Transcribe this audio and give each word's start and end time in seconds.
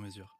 mesure. 0.00 0.39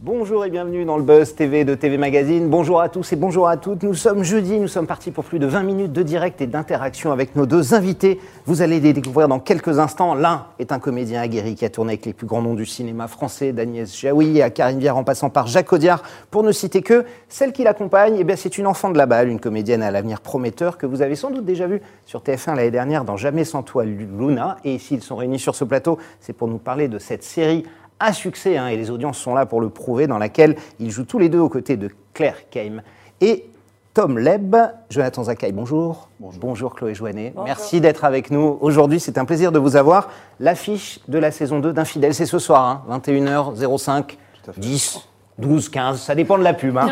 Bonjour 0.00 0.44
et 0.44 0.50
bienvenue 0.50 0.84
dans 0.84 0.96
le 0.96 1.02
Buzz 1.02 1.34
TV 1.34 1.64
de 1.64 1.74
TV 1.74 1.98
Magazine. 1.98 2.48
Bonjour 2.48 2.80
à 2.80 2.88
tous 2.88 3.12
et 3.12 3.16
bonjour 3.16 3.48
à 3.48 3.56
toutes. 3.56 3.82
Nous 3.82 3.94
sommes 3.94 4.22
jeudi, 4.22 4.60
nous 4.60 4.68
sommes 4.68 4.86
partis 4.86 5.10
pour 5.10 5.24
plus 5.24 5.40
de 5.40 5.46
20 5.48 5.64
minutes 5.64 5.92
de 5.92 6.04
direct 6.04 6.40
et 6.40 6.46
d'interaction 6.46 7.10
avec 7.10 7.34
nos 7.34 7.46
deux 7.46 7.74
invités. 7.74 8.20
Vous 8.46 8.62
allez 8.62 8.78
les 8.78 8.92
découvrir 8.92 9.26
dans 9.26 9.40
quelques 9.40 9.80
instants. 9.80 10.14
L'un 10.14 10.46
est 10.60 10.70
un 10.70 10.78
comédien 10.78 11.20
aguerri 11.20 11.56
qui 11.56 11.64
a 11.64 11.68
tourné 11.68 11.94
avec 11.94 12.06
les 12.06 12.12
plus 12.12 12.28
grands 12.28 12.42
noms 12.42 12.54
du 12.54 12.64
cinéma 12.64 13.08
français, 13.08 13.52
d'Agnès 13.52 13.92
Jaoui 13.98 14.40
à 14.40 14.50
Karine 14.50 14.78
Viard 14.78 14.96
en 14.96 15.02
passant 15.02 15.30
par 15.30 15.48
Jacques 15.48 15.72
Audiard. 15.72 16.04
Pour 16.30 16.44
ne 16.44 16.52
citer 16.52 16.82
que, 16.82 17.04
celle 17.28 17.52
qui 17.52 17.64
l'accompagne, 17.64 18.24
eh 18.24 18.36
c'est 18.36 18.56
une 18.56 18.68
enfant 18.68 18.90
de 18.90 18.98
la 18.98 19.06
balle, 19.06 19.28
une 19.28 19.40
comédienne 19.40 19.82
à 19.82 19.90
l'avenir 19.90 20.20
prometteur 20.20 20.78
que 20.78 20.86
vous 20.86 21.02
avez 21.02 21.16
sans 21.16 21.32
doute 21.32 21.44
déjà 21.44 21.66
vue 21.66 21.82
sur 22.06 22.20
TF1 22.20 22.54
l'année 22.54 22.70
dernière 22.70 23.02
dans 23.02 23.16
Jamais 23.16 23.42
sans 23.42 23.64
toi 23.64 23.84
Luna. 23.84 24.58
Et 24.62 24.78
s'ils 24.78 25.02
sont 25.02 25.16
réunis 25.16 25.40
sur 25.40 25.56
ce 25.56 25.64
plateau, 25.64 25.98
c'est 26.20 26.34
pour 26.34 26.46
nous 26.46 26.58
parler 26.58 26.86
de 26.86 27.00
cette 27.00 27.24
série 27.24 27.64
à 28.00 28.12
succès, 28.12 28.56
hein, 28.56 28.68
et 28.68 28.76
les 28.76 28.90
audiences 28.90 29.18
sont 29.18 29.34
là 29.34 29.46
pour 29.46 29.60
le 29.60 29.68
prouver, 29.68 30.06
dans 30.06 30.18
laquelle 30.18 30.56
ils 30.78 30.90
jouent 30.90 31.04
tous 31.04 31.18
les 31.18 31.28
deux 31.28 31.38
aux 31.38 31.48
côtés 31.48 31.76
de 31.76 31.90
Claire 32.14 32.48
Keim 32.50 32.82
et 33.20 33.46
Tom 33.94 34.18
Leb. 34.18 34.54
Jonathan 34.90 35.24
Zakaï, 35.24 35.52
bonjour. 35.52 36.08
Bonjour. 36.20 36.74
Chloé 36.74 36.94
Joannet. 36.94 37.34
Merci 37.44 37.80
d'être 37.80 38.04
avec 38.04 38.30
nous 38.30 38.58
aujourd'hui. 38.60 39.00
C'est 39.00 39.18
un 39.18 39.24
plaisir 39.24 39.50
de 39.50 39.58
vous 39.58 39.74
avoir. 39.74 40.10
L'affiche 40.38 41.00
de 41.08 41.18
la 41.18 41.32
saison 41.32 41.58
2 41.58 41.72
d'Infidèle, 41.72 42.14
c'est 42.14 42.26
ce 42.26 42.38
soir, 42.38 42.84
hein, 42.88 43.00
21h05, 43.00 44.16
10. 44.56 45.08
12, 45.38 45.68
15, 45.68 46.00
ça 46.00 46.14
dépend 46.16 46.36
de 46.36 46.42
la 46.42 46.52
pub. 46.52 46.76
hein. 46.76 46.88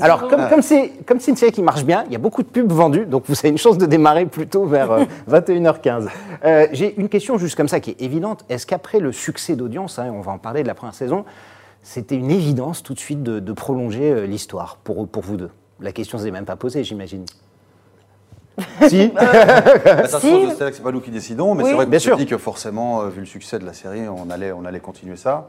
Alors, 0.00 0.28
comme 0.28 0.48
comme 0.48 0.62
c'est 0.62 0.92
comme 1.04 1.18
c'est 1.18 1.32
une 1.32 1.36
série 1.36 1.50
qui 1.52 1.62
marche 1.62 1.84
bien, 1.84 2.04
il 2.06 2.12
y 2.12 2.16
a 2.16 2.18
beaucoup 2.20 2.42
de 2.44 2.48
pubs 2.48 2.70
vendues, 2.72 3.06
donc 3.06 3.24
vous 3.26 3.34
avez 3.38 3.48
une 3.48 3.58
chance 3.58 3.76
de 3.76 3.86
démarrer 3.86 4.24
plutôt 4.26 4.64
vers 4.66 4.92
euh, 4.92 5.04
21h15. 5.30 6.06
Euh, 6.44 6.66
J'ai 6.72 6.94
une 7.00 7.08
question 7.08 7.38
juste 7.38 7.56
comme 7.56 7.66
ça 7.68 7.80
qui 7.80 7.90
est 7.90 8.00
évidente. 8.02 8.44
Est-ce 8.48 8.66
qu'après 8.66 9.00
le 9.00 9.10
succès 9.12 9.56
d'audience, 9.56 9.98
hein, 9.98 10.12
on 10.14 10.20
va 10.20 10.30
en 10.32 10.38
parler 10.38 10.62
de 10.62 10.68
la 10.68 10.74
première 10.74 10.94
saison, 10.94 11.24
c'était 11.82 12.14
une 12.16 12.30
évidence 12.30 12.82
tout 12.84 12.94
de 12.94 13.00
suite 13.00 13.22
de, 13.24 13.40
de 13.40 13.52
prolonger 13.52 14.12
euh, 14.12 14.26
l'histoire 14.26 14.78
pour, 14.84 15.08
pour 15.08 15.22
vous 15.24 15.36
deux? 15.36 15.50
La 15.80 15.90
question 15.92 16.18
ne 16.18 16.22
s'est 16.24 16.30
même 16.30 16.44
pas 16.44 16.56
posée, 16.56 16.84
j'imagine. 16.84 17.24
si 18.88 19.08
Bah, 19.08 19.22
ça 20.06 20.18
se 20.20 20.26
trouve, 20.26 20.48
c'est 20.50 20.54
vrai 20.58 20.70
que 20.70 20.76
c'est 20.76 20.82
pas 20.82 20.90
nous 20.92 21.00
qui 21.00 21.10
décidons, 21.10 21.54
mais 21.54 21.62
Oui, 21.64 21.70
c'est 21.70 21.76
vrai 21.76 21.86
bien 21.86 21.98
qu'on 21.98 22.02
sûr. 22.04 22.16
dit 22.16 22.26
que 22.26 22.38
forcément, 22.38 23.02
euh, 23.02 23.08
vu 23.08 23.20
le 23.20 23.26
succès 23.26 23.58
de 23.58 23.64
la 23.66 23.72
série, 23.72 24.08
on 24.08 24.30
allait, 24.30 24.50
on 24.52 24.64
allait 24.64 24.80
continuer 24.80 25.16
ça. 25.16 25.48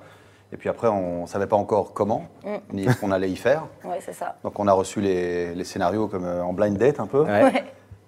Et 0.52 0.58
puis 0.58 0.67
après, 0.69 0.88
on 0.88 1.25
savait 1.28 1.45
pas 1.47 1.55
encore 1.55 1.94
comment, 1.94 2.23
Mm. 2.44 2.50
ni 2.73 2.89
ce 2.89 3.00
qu'on 3.00 3.11
allait 3.11 3.30
y 3.30 3.36
faire. 3.36 3.64
Ouais, 3.86 4.00
c'est 4.00 4.14
ça. 4.14 4.36
Donc 4.44 4.59
on 4.59 4.67
a 4.67 4.73
reçu 4.73 5.00
les, 5.02 5.53
les 5.53 5.64
scénarios 5.64 6.08
comme 6.08 6.25
euh, 6.25 6.42
en 6.44 6.53
blind 6.53 6.78
date 6.78 7.00
un 7.00 7.08
peu. 7.08 7.22
Ouais. 7.23 7.64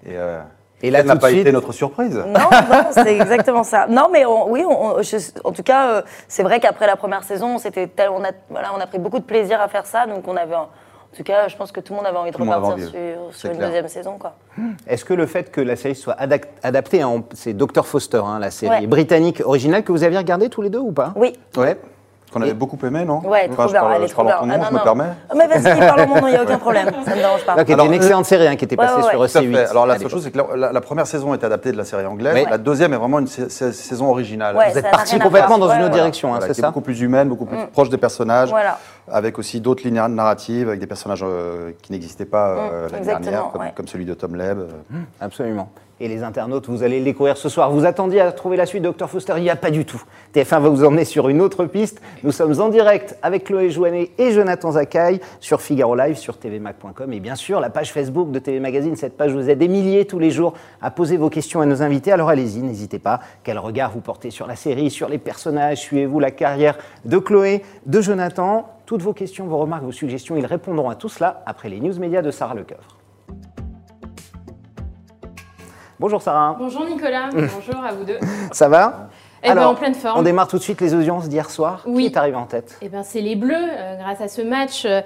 Et, 0.05 0.17
euh, 0.17 0.41
Et 0.81 0.89
là, 0.89 0.99
ça 0.99 1.05
n'a 1.05 1.15
pas 1.17 1.27
suite- 1.29 1.41
été 1.41 1.51
notre 1.51 1.71
surprise. 1.71 2.15
Non, 2.17 2.25
non, 2.33 2.83
c'est 2.91 3.15
exactement 3.15 3.63
ça. 3.63 3.85
Non, 3.87 4.09
mais 4.11 4.25
on- 4.25 4.49
oui, 4.49 4.63
on- 4.67 4.95
on- 4.97 5.01
je- 5.03 5.17
en 5.43 5.51
tout 5.51 5.61
cas, 5.63 5.91
euh, 5.91 6.01
c'est 6.27 6.41
vrai 6.41 6.59
qu'après 6.59 6.87
la 6.87 6.95
première 6.95 7.23
saison, 7.23 7.59
c'était 7.59 7.85
tel- 7.87 8.09
on 8.09 8.23
a, 8.23 8.31
voilà, 8.49 8.69
on 8.75 8.79
a 8.81 8.87
pris 8.87 8.97
beaucoup 8.97 9.19
de 9.19 9.23
plaisir 9.25 9.61
à 9.61 9.67
faire 9.67 9.85
ça, 9.85 10.07
donc 10.07 10.27
on 10.27 10.35
avait, 10.35 10.55
un- 10.55 10.61
en 10.61 11.15
tout 11.15 11.23
cas, 11.23 11.47
je 11.49 11.55
pense 11.57 11.71
que 11.71 11.81
tout 11.81 11.93
le 11.93 11.97
monde 11.97 12.07
avait 12.07 12.17
envie 12.17 12.31
de 12.31 12.35
Tout 12.37 12.41
repartir 12.43 12.73
envie, 12.73 12.89
sur, 13.31 13.51
une 13.51 13.57
clair. 13.57 13.67
deuxième 13.67 13.87
saison, 13.89 14.17
quoi. 14.17 14.33
Est-ce 14.87 15.05
que 15.05 15.13
le 15.13 15.27
fait 15.27 15.51
que 15.51 15.61
la 15.61 15.75
série 15.75 15.93
soit 15.93 16.15
adaptée, 16.63 17.01
hein, 17.03 17.23
c'est 17.33 17.53
Dr 17.53 17.85
Foster, 17.85 18.21
hein, 18.25 18.39
la 18.39 18.49
série 18.49 18.79
Ouais. 18.81 18.87
britannique 18.87 19.41
originale, 19.45 19.83
que 19.83 19.91
vous 19.91 20.03
aviez 20.03 20.17
regardé 20.17 20.49
tous 20.49 20.63
les 20.63 20.69
deux 20.71 20.79
ou 20.79 20.93
pas? 20.93 21.13
Oui. 21.15 21.37
Ouais. 21.57 21.77
Qu'on 22.31 22.41
avait 22.41 22.51
Et- 22.51 22.53
beaucoup 22.53 22.77
aimé, 22.85 23.03
non 23.03 23.19
Ouais, 23.27 23.47
Enfin, 23.49 23.53
trop 23.55 23.67
je 23.67 23.71
bien. 23.73 23.81
parle, 23.81 23.93
elle 23.97 24.03
est 24.03 24.07
je 24.07 24.13
trop 24.13 24.23
parle 24.23 24.27
bien. 24.27 24.37
en 24.37 24.39
ton 24.41 24.45
nom, 24.47 24.53
Ah, 24.53 24.57
non, 24.57 24.63
je 24.67 24.71
me 24.73 24.77
non. 24.77 24.83
permets. 24.83 25.13
Mais 25.35 25.47
vas-y, 25.47 25.79
parle 25.87 26.01
en 26.01 26.07
mon 26.07 26.15
nom, 26.21 26.27
il 26.27 26.31
n'y 26.31 26.37
a 26.37 26.43
aucun 26.43 26.57
problème. 26.57 26.87
Ça 27.05 27.11
me 27.11 27.15
dérange 27.17 27.45
pas. 27.45 27.55
Qui 27.55 27.61
était 27.61 27.73
Alors, 27.73 27.85
une 27.87 27.91
euh, 27.91 27.95
excellente 27.95 28.25
série 28.25 28.47
hein, 28.47 28.55
qui 28.55 28.63
était 28.65 28.75
passée 28.77 28.95
ouais, 28.95 29.09
sur 29.09 29.19
ouais. 29.19 29.27
Tout 29.27 29.37
à 29.37 29.41
C8. 29.41 29.51
fait. 29.55 29.69
Alors 29.69 29.85
la 29.85 29.99
seule 29.99 30.09
chose, 30.09 30.23
c'est 30.23 30.31
que 30.31 30.37
la, 30.37 30.45
la- 30.55 30.71
la 30.71 30.81
première 30.81 31.07
saison 31.07 31.33
est 31.33 31.43
adaptée 31.43 31.73
de 31.73 31.77
la 31.77 31.83
série 31.83 32.05
anglaise. 32.05 32.33
Ouais. 32.33 32.45
La 32.49 32.57
deuxième 32.57 32.93
est 32.93 32.97
vraiment 32.97 33.19
une 33.19 33.27
sa- 33.27 33.49
sa- 33.49 33.73
saison 33.73 34.09
originale. 34.09 34.55
Ouais, 34.55 34.71
Vous 34.71 34.77
êtes 34.77 34.89
parti 34.91 35.19
complètement 35.19 35.57
dans 35.57 35.71
une 35.71 35.81
autre 35.83 35.91
direction, 35.93 36.33
hein, 36.33 36.39
c'est 36.41 36.53
ça 36.53 36.67
beaucoup 36.67 36.81
plus 36.81 37.01
humaine, 37.01 37.27
beaucoup 37.27 37.45
plus 37.45 37.57
proche 37.73 37.89
des 37.89 37.97
personnages, 37.97 38.49
Voilà. 38.49 38.77
avec 39.11 39.37
aussi 39.37 39.59
d'autres 39.59 39.83
lignes 39.83 40.01
narratives, 40.07 40.69
avec 40.69 40.79
des 40.79 40.87
personnages 40.87 41.23
euh, 41.27 41.71
qui 41.81 41.91
n'existaient 41.91 42.23
pas 42.25 42.47
euh, 42.49 42.87
Mm, 42.87 42.91
l'année 42.93 43.05
dernière, 43.05 43.49
comme, 43.51 43.61
ouais. 43.61 43.73
comme 43.75 43.87
celui 43.87 44.05
de 44.05 44.13
Tom 44.13 44.35
Leb. 44.37 44.57
euh. 44.59 44.67
Absolument. 45.19 45.69
Et 46.03 46.07
les 46.07 46.23
internautes, 46.23 46.67
vous 46.67 46.81
allez 46.81 46.97
le 46.97 47.05
découvrir 47.05 47.37
ce 47.37 47.47
soir. 47.47 47.69
Vous 47.69 47.85
attendiez 47.85 48.21
à 48.21 48.31
trouver 48.31 48.57
la 48.57 48.65
suite 48.65 48.81
de 48.81 48.89
Dr 48.89 49.07
Foster, 49.07 49.33
il 49.37 49.43
n'y 49.43 49.51
a 49.51 49.55
pas 49.55 49.69
du 49.69 49.85
tout. 49.85 50.01
TF1 50.33 50.59
va 50.59 50.69
vous 50.69 50.83
emmener 50.83 51.05
sur 51.05 51.29
une 51.29 51.41
autre 51.41 51.65
piste. 51.65 52.01
Nous 52.23 52.31
sommes 52.31 52.59
en 52.59 52.69
direct 52.69 53.15
avec 53.21 53.43
Chloé 53.43 53.69
Joannet 53.69 54.09
et 54.17 54.31
Jonathan 54.31 54.71
Zakaï 54.71 55.19
sur 55.39 55.61
Figaro 55.61 55.95
Live, 55.95 56.15
sur 56.15 56.39
tvmac.com 56.39 57.13
et 57.13 57.19
bien 57.19 57.35
sûr 57.35 57.59
la 57.59 57.69
page 57.69 57.93
Facebook 57.93 58.31
de 58.31 58.39
TV 58.39 58.59
Magazine. 58.59 58.95
Cette 58.95 59.15
page 59.15 59.31
vous 59.31 59.47
aide 59.47 59.59
des 59.59 59.67
milliers 59.67 60.05
tous 60.05 60.17
les 60.17 60.31
jours 60.31 60.55
à 60.81 60.89
poser 60.89 61.17
vos 61.17 61.29
questions 61.29 61.61
à 61.61 61.67
nos 61.67 61.83
invités. 61.83 62.11
Alors 62.11 62.29
allez-y, 62.29 62.63
n'hésitez 62.63 62.97
pas. 62.97 63.19
Quel 63.43 63.59
regard 63.59 63.91
vous 63.91 64.01
portez 64.01 64.31
sur 64.31 64.47
la 64.47 64.55
série, 64.55 64.89
sur 64.89 65.07
les 65.07 65.19
personnages? 65.19 65.81
Suivez-vous 65.81 66.19
la 66.19 66.31
carrière 66.31 66.79
de 67.05 67.19
Chloé, 67.19 67.61
de 67.85 68.01
Jonathan? 68.01 68.67
Toutes 68.87 69.03
vos 69.03 69.13
questions, 69.13 69.45
vos 69.45 69.59
remarques, 69.59 69.83
vos 69.83 69.91
suggestions, 69.91 70.35
ils 70.35 70.47
répondront 70.47 70.89
à 70.89 70.95
tout 70.95 71.09
cela 71.09 71.43
après 71.45 71.69
les 71.69 71.79
news 71.79 71.99
médias 71.99 72.23
de 72.23 72.31
Sarah 72.31 72.55
Lecoeuvre. 72.55 72.90
Bonjour 76.01 76.19
Sarah. 76.19 76.55
Bonjour 76.57 76.83
Nicolas, 76.83 77.29
bonjour 77.31 77.85
à 77.85 77.91
vous 77.93 78.03
deux. 78.03 78.17
Ça 78.51 78.67
va? 78.67 79.09
Eh 79.43 79.53
ben, 79.53 79.65
en 79.67 79.75
pleine 79.75 79.95
forme. 79.95 80.19
On 80.19 80.21
démarre 80.21 80.47
tout 80.47 80.57
de 80.57 80.61
suite 80.63 80.81
les 80.81 80.93
audiences 80.93 81.27
d'hier 81.27 81.49
soir. 81.49 81.81
Oui. 81.87 82.03
Qui 82.07 82.13
est 82.13 82.17
arrivé 82.17 82.35
en 82.37 82.45
tête? 82.45 82.77
Eh 82.81 82.89
ben, 82.89 83.01
c'est 83.03 83.21
les 83.21 83.35
Bleus, 83.35 83.55
euh, 83.57 83.97
grâce 83.97 84.21
à 84.21 84.27
ce 84.27 84.41
match. 84.41 84.85
euh, 84.85 85.01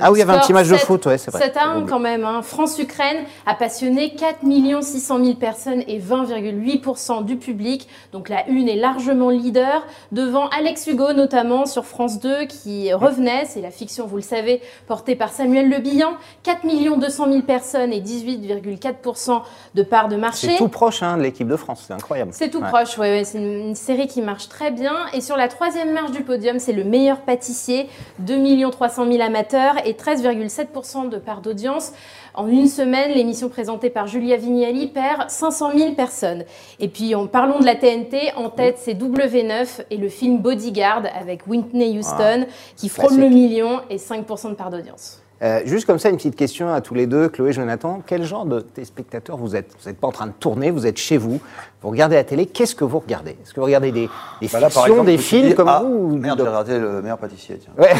Ah 0.00 0.10
oui, 0.10 0.18
il 0.18 0.20
y 0.20 0.22
avait 0.22 0.32
un 0.32 0.38
petit 0.40 0.52
match 0.52 0.66
de 0.68 0.76
7 0.76 0.86
foot, 0.86 1.06
ouais, 1.06 1.18
c'est 1.18 1.30
vrai. 1.30 1.40
7 1.40 1.56
à 1.56 1.66
1 1.68 1.86
quand 1.86 2.00
même. 2.00 2.24
hein. 2.24 2.42
France-Ukraine 2.42 3.18
a 3.46 3.54
passionné 3.54 4.14
4 4.14 4.38
600 4.82 5.24
000 5.24 5.34
personnes 5.36 5.82
et 5.86 6.00
20,8% 6.00 7.24
du 7.24 7.36
public. 7.36 7.88
Donc 8.12 8.28
la 8.28 8.46
une 8.48 8.68
est 8.68 8.76
largement 8.76 9.30
leader, 9.30 9.86
devant 10.12 10.48
Alex 10.48 10.86
Hugo 10.88 11.12
notamment 11.12 11.66
sur 11.66 11.84
France 11.84 12.18
2 12.20 12.46
qui 12.46 12.92
revenait. 12.92 13.44
C'est 13.46 13.60
la 13.60 13.70
fiction, 13.70 14.06
vous 14.06 14.16
le 14.16 14.22
savez, 14.22 14.60
portée 14.86 15.14
par 15.14 15.28
Samuel 15.30 15.68
Le 15.70 15.78
Bihan. 15.78 16.12
4 16.42 16.66
200 16.98 17.26
000 17.30 17.42
personnes 17.42 17.92
et 17.92 18.00
18,4% 18.00 19.42
de 19.74 19.82
part 19.82 20.08
de 20.08 20.16
marché. 20.16 20.48
C'est 20.48 20.56
tout 20.56 20.68
proche 20.68 21.02
hein, 21.02 21.16
de 21.16 21.22
l'équipe 21.22 21.46
de 21.48 21.56
France, 21.56 21.84
c'est 21.86 21.92
incroyable. 21.92 22.30
C'est 22.34 22.48
tout 22.50 22.56
Ouais. 22.60 22.68
proche, 22.68 22.96
ouais, 22.98 23.18
ouais, 23.18 23.24
c'est 23.24 23.38
une, 23.38 23.68
une 23.68 23.74
série 23.76 24.06
qui 24.06 24.22
marche 24.22 24.48
très 24.48 24.70
bien. 24.70 25.06
Et 25.12 25.20
sur 25.20 25.36
la 25.36 25.48
troisième 25.48 25.92
marche 25.92 26.10
du 26.10 26.22
podium, 26.22 26.58
c'est 26.58 26.72
le 26.72 26.84
meilleur 26.84 27.20
pâtissier, 27.20 27.88
2 28.20 28.70
300 28.70 29.10
000 29.10 29.22
amateurs 29.22 29.74
et 29.84 29.92
13,7% 29.92 31.08
de 31.08 31.18
part 31.18 31.40
d'audience. 31.40 31.92
En 32.34 32.48
une 32.48 32.66
semaine, 32.66 33.12
l'émission 33.12 33.48
présentée 33.48 33.88
par 33.88 34.06
Julia 34.06 34.36
Vignali 34.36 34.88
perd 34.88 35.30
500 35.30 35.70
000 35.76 35.92
personnes. 35.92 36.44
Et 36.80 36.88
puis, 36.88 37.14
en 37.14 37.26
parlons 37.26 37.60
de 37.60 37.64
la 37.64 37.74
TNT, 37.74 38.32
en 38.36 38.50
tête, 38.50 38.76
c'est 38.78 38.94
W9 38.94 39.84
et 39.90 39.96
le 39.96 40.08
film 40.08 40.38
Bodyguard 40.38 41.04
avec 41.18 41.46
Whitney 41.46 41.98
Houston 41.98 42.46
qui 42.76 42.88
frôle 42.88 43.08
classique. 43.08 43.24
le 43.24 43.28
million 43.30 43.80
et 43.88 43.96
5% 43.96 44.50
de 44.50 44.54
part 44.54 44.70
d'audience. 44.70 45.22
Euh, 45.42 45.60
juste 45.66 45.86
comme 45.86 45.98
ça, 45.98 46.08
une 46.08 46.16
petite 46.16 46.34
question 46.36 46.72
à 46.72 46.80
tous 46.80 46.94
les 46.94 47.06
deux, 47.06 47.28
Chloé, 47.28 47.52
Jonathan. 47.52 48.00
Quel 48.06 48.24
genre 48.24 48.46
de 48.46 48.60
téléspectateurs 48.60 49.36
vous 49.36 49.54
êtes? 49.54 49.70
Vous 49.82 49.88
n'êtes 49.90 50.00
pas 50.00 50.06
en 50.06 50.12
train 50.12 50.26
de 50.28 50.32
tourner, 50.32 50.70
vous 50.70 50.86
êtes 50.86 50.96
chez 50.96 51.18
vous, 51.18 51.40
vous 51.82 51.90
regardez 51.90 52.16
la 52.16 52.24
télé, 52.24 52.46
qu'est-ce 52.46 52.74
que 52.74 52.84
vous 52.84 53.00
regardez? 53.00 53.32
Est-ce 53.32 53.52
que 53.52 53.60
vous 53.60 53.66
regardez 53.66 53.92
des, 53.92 54.08
des 54.40 54.48
Bah 54.48 54.60
là, 54.60 54.70
fictions, 54.70 54.86
exemple, 54.86 55.06
des 55.06 55.18
films 55.18 55.52
comme 55.54 55.68
ah, 55.68 55.82
vous 55.84 55.92
ou 55.92 56.16
Merde, 56.16 56.40
j'ai 56.42 56.48
raté 56.48 56.78
le 56.78 57.02
meilleur 57.02 57.18
pâtissier. 57.18 57.58
Tiens. 57.58 57.72
Ouais. 57.76 57.90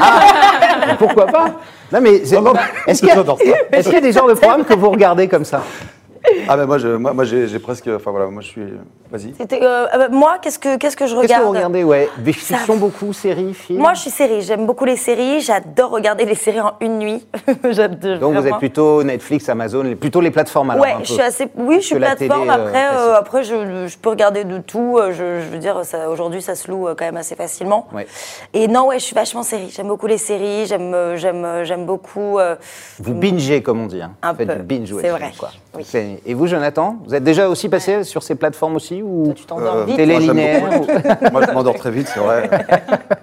Ah, 0.00 0.94
pourquoi 0.98 1.26
pas? 1.26 1.46
Non 1.92 2.00
mais 2.00 2.14
est-ce 2.14 2.28
qu'il 3.00 3.08
y, 3.08 3.12
a- 3.12 3.92
y 3.92 3.96
a 3.96 4.00
des 4.00 4.12
genres 4.12 4.28
de 4.28 4.34
programmes 4.34 4.64
que 4.64 4.74
vous 4.74 4.90
regardez 4.90 5.26
comme 5.26 5.44
ça? 5.44 5.62
Ah 6.48 6.56
ben 6.56 6.66
moi, 6.66 6.78
je, 6.78 6.88
moi, 6.88 7.12
moi 7.12 7.24
j'ai 7.24 7.46
j'ai 7.48 7.58
presque, 7.58 7.88
enfin 7.94 8.10
voilà, 8.10 8.26
moi 8.26 8.42
je 8.42 8.48
suis, 8.48 8.62
vas-y. 9.10 9.34
C'était, 9.38 9.62
euh, 9.62 9.86
euh, 9.94 10.08
moi, 10.10 10.38
qu'est-ce 10.40 10.58
que, 10.58 10.76
qu'est-ce 10.76 10.96
que 10.96 11.06
je 11.06 11.14
Qu'est-ce 11.14 11.22
que 11.28 11.32
regarde 11.32 11.44
vous 11.44 11.50
regardez 11.52 11.84
Ouais, 11.84 12.08
des 12.18 12.32
Ça- 12.32 12.56
fictions 12.56 12.76
beaucoup, 12.76 13.12
séries, 13.12 13.54
films. 13.54 13.78
Moi, 13.80 13.94
je 13.94 14.00
suis 14.00 14.10
série. 14.10 14.42
J'aime 14.42 14.66
beaucoup 14.66 14.84
les 14.84 14.96
séries. 14.96 15.40
J'adore 15.40 15.90
regarder 15.90 16.24
les 16.24 16.34
séries 16.34 16.60
en 16.60 16.72
une 16.80 16.98
nuit. 16.98 17.26
J'adore. 17.70 18.18
Donc 18.18 18.34
vous 18.36 18.46
êtes 18.46 18.56
plutôt 18.58 19.02
Netflix, 19.02 19.48
Amazon, 19.48 19.94
plutôt 19.96 20.20
les 20.20 20.30
plateformes 20.30 20.70
alors. 20.70 20.82
Ouais, 20.84 20.92
un 20.92 20.98
peu. 20.98 21.04
je 21.04 21.12
suis 21.12 21.22
assez. 21.22 21.48
Oui, 21.56 21.76
je 21.80 21.86
suis 21.86 21.96
plateforme. 21.96 22.40
télé, 22.46 22.50
euh, 22.50 22.52
après, 22.66 22.86
euh, 22.96 23.14
après, 23.16 23.42
je, 23.44 23.86
je 23.86 23.98
peux 23.98 24.10
regarder 24.10 24.44
de 24.44 24.58
tout. 24.58 24.98
Je, 25.10 25.40
je 25.40 25.48
veux 25.50 25.58
dire, 25.58 25.84
ça- 25.84 26.10
aujourd'hui, 26.10 26.42
ça 26.42 26.54
se 26.54 26.70
loue 26.70 26.86
quand 26.96 27.04
même 27.04 27.16
assez 27.16 27.36
facilement. 27.36 27.86
Ouais. 27.94 28.06
Et 28.52 28.66
non, 28.68 28.88
ouais, 28.88 28.98
je 28.98 29.04
suis 29.04 29.14
vachement 29.14 29.42
série. 29.42 29.70
J'aime 29.74 29.88
beaucoup 29.88 30.06
les 30.06 30.18
séries. 30.18 30.66
J'aime, 30.66 30.94
j'aime, 31.16 31.46
j'aime 31.64 31.86
beaucoup. 31.86 32.38
euh, 32.38 32.56
Vous 33.00 33.14
bingez, 33.14 33.62
comme 33.62 33.80
on 33.82 33.86
dit. 33.86 34.02
Hein. 34.02 34.12
Un 34.22 34.32
Vous 34.32 34.38
faites 34.38 34.48
peu, 34.48 34.54
du 34.56 34.62
binge 34.62 34.94
c'est 35.00 35.08
vrai, 35.10 35.32
quoi. 35.38 35.50
oui. 35.76 35.84
Et 36.26 36.30
Et 36.30 36.34
vous, 36.34 36.46
Jonathan, 36.46 36.96
vous 37.06 37.14
êtes 37.14 37.24
déjà 37.24 37.48
aussi 37.48 37.68
passé 37.68 38.04
sur 38.04 38.22
ces 38.22 38.34
plateformes 38.34 38.76
aussi 38.76 39.02
ou 39.02 39.24
Toi, 39.26 39.34
tu 39.34 39.44
t'endors 39.44 39.76
Euh, 39.76 39.84
vite. 39.84 39.96
télé 39.96 40.12
Moi, 40.18 40.20
linéaire 40.20 40.62
ou- 40.80 41.30
Moi, 41.32 41.42
je 41.46 41.52
m'endors 41.52 41.74
très 41.76 41.90
vite, 41.90 42.08
c'est 42.12 42.20
vrai. 42.20 42.48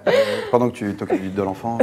Euh, 0.51 0.57
pendant 0.57 0.69
que 0.69 0.75
tu 0.75 0.94
t'occupes 0.95 1.33
de 1.33 1.42
l'enfant. 1.42 1.77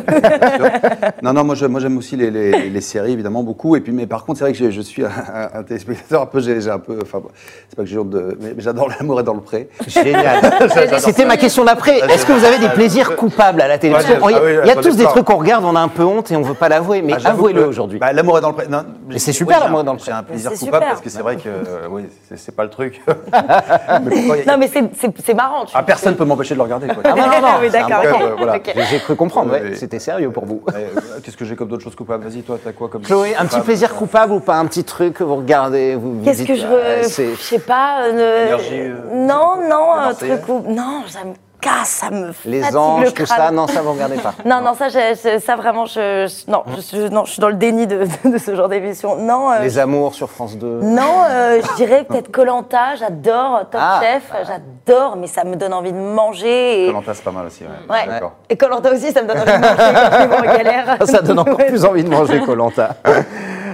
Non, 1.22 1.32
non, 1.32 1.44
moi, 1.44 1.54
je- 1.54 1.66
moi, 1.66 1.80
j'aime 1.80 1.96
aussi 1.96 2.16
les, 2.16 2.30
les- 2.30 2.68
les 2.70 2.80
séries, 2.80 3.12
évidemment, 3.12 3.42
beaucoup. 3.42 3.76
Et 3.76 3.80
puis, 3.80 3.92
mais 3.92 4.06
par 4.06 4.24
contre, 4.24 4.38
c'est 4.38 4.44
vrai 4.44 4.52
que 4.52 4.70
je 4.70 4.80
suis 4.80 5.04
un, 5.04 5.10
un 5.54 5.62
téléspectateur 5.62 6.22
un 6.22 6.26
peu, 6.26 6.40
j'ai 6.40 6.60
j'ai 6.60 6.70
un 6.70 6.78
peu, 6.78 6.98
enfin, 7.02 7.20
c'est 7.68 7.76
pas 7.76 7.82
que 7.82 7.88
j'ai 7.88 7.98
honte 7.98 8.10
de, 8.10 8.36
mais 8.40 8.52
mais 8.54 8.62
j'adore 8.62 8.88
l'amour 8.88 9.20
est 9.20 9.22
dans 9.24 9.34
le 9.34 9.40
pré. 9.40 9.68
Génial. 9.86 10.40
C'était 10.98 11.24
ma 11.24 11.36
question 11.36 11.64
d'après. 11.64 11.98
Est-ce 11.98 12.26
que 12.26 12.32
vous 12.32 12.44
avez 12.44 12.58
des 12.58 12.68
plaisirs 12.68 13.16
coupables 13.16 13.60
à 13.60 13.68
la 13.68 13.78
télé 13.78 13.94
Parce 13.94 14.04
Ouais, 14.06 14.14
qu'il 14.14 14.30
y 14.30 14.34
a- 14.34 14.38
ah 14.38 14.40
oui, 14.44 14.52
Il 14.64 14.66
y 14.66 14.70
a 14.70 14.74
ai 14.74 14.80
tous 14.80 14.96
des 14.96 15.04
trucs 15.04 15.24
qu'on 15.24 15.36
regarde, 15.38 15.64
on 15.64 15.74
a 15.76 15.80
un 15.80 15.88
peu 15.88 16.04
honte 16.04 16.30
et 16.30 16.36
on 16.36 16.42
veut 16.42 16.54
pas 16.54 16.68
l'avouer, 16.68 17.02
mais 17.02 17.14
Ah, 17.24 17.30
avouez-le 17.30 17.62
que- 17.62 17.66
aujourd'hui. 17.68 17.98
Bah, 17.98 18.12
l'amour 18.12 18.38
est 18.38 18.40
dans 18.42 18.48
le 18.50 18.54
pré. 18.54 18.66
Non, 18.68 18.82
Mais 19.08 19.18
c'est 19.18 19.32
super, 19.32 19.60
l'amour 19.60 19.80
est 19.80 19.84
dans 19.84 19.92
le 19.92 19.98
pré. 19.98 20.06
J'ai 20.10 20.12
un 20.16 20.22
plaisir 20.22 20.50
c'est 20.54 20.58
coupable 20.66 20.76
super. 20.84 20.88
parce 20.88 21.00
que 21.00 21.10
c'est 21.10 21.22
vrai 21.22 21.36
que, 21.36 21.48
euh, 21.48 21.86
oui, 21.90 22.02
c'est- 22.28 22.36
c'est 22.36 22.54
pas 22.54 22.64
le 22.64 22.70
truc. 22.70 23.00
Mais 23.06 24.10
pourquoi 24.10 24.36
il 24.36 24.44
y 24.44 24.48
a- 24.48 24.52
Non, 24.52 24.58
mais 24.58 24.68
c'est- 24.68 24.90
c'est 24.98 25.10
c'est 25.24 25.34
marrant. 25.34 25.64
tu 25.64 25.72
Ah, 25.74 25.82
personne 25.82 26.16
peut 26.16 26.24
m'empêcher 26.24 26.54
de 26.54 26.58
le 26.58 26.64
regarder. 26.64 26.86
Ah 27.04 27.10
non, 27.10 27.16
non, 27.26 27.40
non, 27.40 28.57
euh. 28.66 28.82
J'ai- 28.90 28.98
cru 28.98 29.14
comprendre, 29.14 29.52
ouais, 29.52 29.74
c'était 29.76 29.98
sérieux 30.00 30.30
pour 30.30 30.44
vous. 30.46 30.62
Euh, 30.74 30.88
Qu'est-ce 31.22 31.36
que 31.36 31.44
j'ai 31.44 31.54
comme 31.54 31.68
d'autres 31.68 31.84
choses 31.84 31.94
coupables? 31.94 32.24
Vas-y, 32.26 32.42
toi, 32.42 32.58
t'as 32.62 32.72
quoi 32.72 32.88
comme. 32.88 33.02
Chloé, 33.02 33.36
un 33.36 33.46
petit 33.46 33.60
coupable 33.60 33.64
plaisir 33.64 33.94
coupable 33.94 34.32
ou 34.32 34.40
pas? 34.40 34.56
Un 34.56 34.66
petit 34.66 34.84
truc 34.84 35.14
que 35.14 35.24
vous 35.24 35.36
regardez 35.36 35.94
vous 35.94 36.20
Qu'est-ce 36.24 36.42
que 36.44 36.54
je 36.56 36.64
ah, 36.66 36.70
veux 37.02 37.08
c'est- 37.08 37.34
Je 37.34 37.40
sais 37.40 37.58
pas. 37.60 38.02
euh, 38.06 38.46
Énergie, 38.46 38.80
euh, 38.80 38.96
non, 39.14 39.56
non, 39.68 39.92
un 39.92 40.14
truc 40.14 40.48
où. 40.48 40.64
Non, 40.68 41.02
ça 41.06 41.20
me 41.24 41.34
casse, 41.60 41.88
ça 41.88 42.10
me 42.10 42.32
Les 42.44 42.60
le 42.60 42.76
anges, 42.76 43.12
tout 43.14 43.26
ça, 43.26 43.50
non, 43.50 43.66
ça 43.66 43.82
vous 43.82 43.92
regardez 43.92 44.16
pas. 44.16 44.34
Non, 44.44 44.60
non, 44.60 44.74
ça, 44.74 44.88
je- 44.88 45.16
je- 45.22 45.38
ça 45.40 45.56
vraiment, 45.56 45.86
je, 45.86 46.26
je- 46.26 46.50
non, 46.50 46.62
je, 46.76 46.96
je- 46.96 47.08
non, 47.08 47.24
je 47.24 47.32
suis 47.32 47.40
dans 47.40 47.48
le 47.48 47.54
déni 47.54 47.86
de, 47.86 48.06
de 48.24 48.38
ce 48.38 48.54
genre 48.54 48.68
d'émission. 48.68 49.16
Non, 49.16 49.50
euh, 49.52 49.60
Les 49.60 49.78
amours 49.78 50.14
sur 50.14 50.30
France 50.30 50.56
2. 50.56 50.80
non, 50.82 51.22
euh, 51.28 51.60
je 51.62 51.76
dirais 51.76 52.04
peut-être 52.08 52.30
Colanta. 52.30 52.94
J'adore 52.96 53.60
Top 53.70 53.80
Ah. 53.82 54.00
Chef, 54.02 54.32
j'adore, 54.46 55.16
mais 55.16 55.26
ça 55.26 55.44
me 55.44 55.56
donne 55.56 55.72
envie 55.74 55.92
de 55.92 55.98
manger. 55.98 56.84
Et, 56.84 56.86
Colanta, 56.88 57.14
c'est 57.14 57.24
pas 57.24 57.30
mal 57.32 57.46
aussi. 57.46 57.64
Ouais, 57.64 57.94
ouais. 57.94 58.06
D'accord. 58.06 58.32
Et 58.48 58.56
Colanta 58.56 58.92
aussi, 58.92 59.12
ça 59.12 59.22
me 59.22 59.28
donne 59.28 59.38
envie 59.38 59.52
de 59.52 59.58
manger 59.58 60.36
en 60.38 60.42
galère. 60.56 60.96
Ça 61.06 61.22
donne 61.22 61.38
encore 61.38 61.56
plus 61.56 61.84
envie 61.84 62.04
de 62.04 62.08
manger 62.10 62.40
Colanta. 62.40 62.96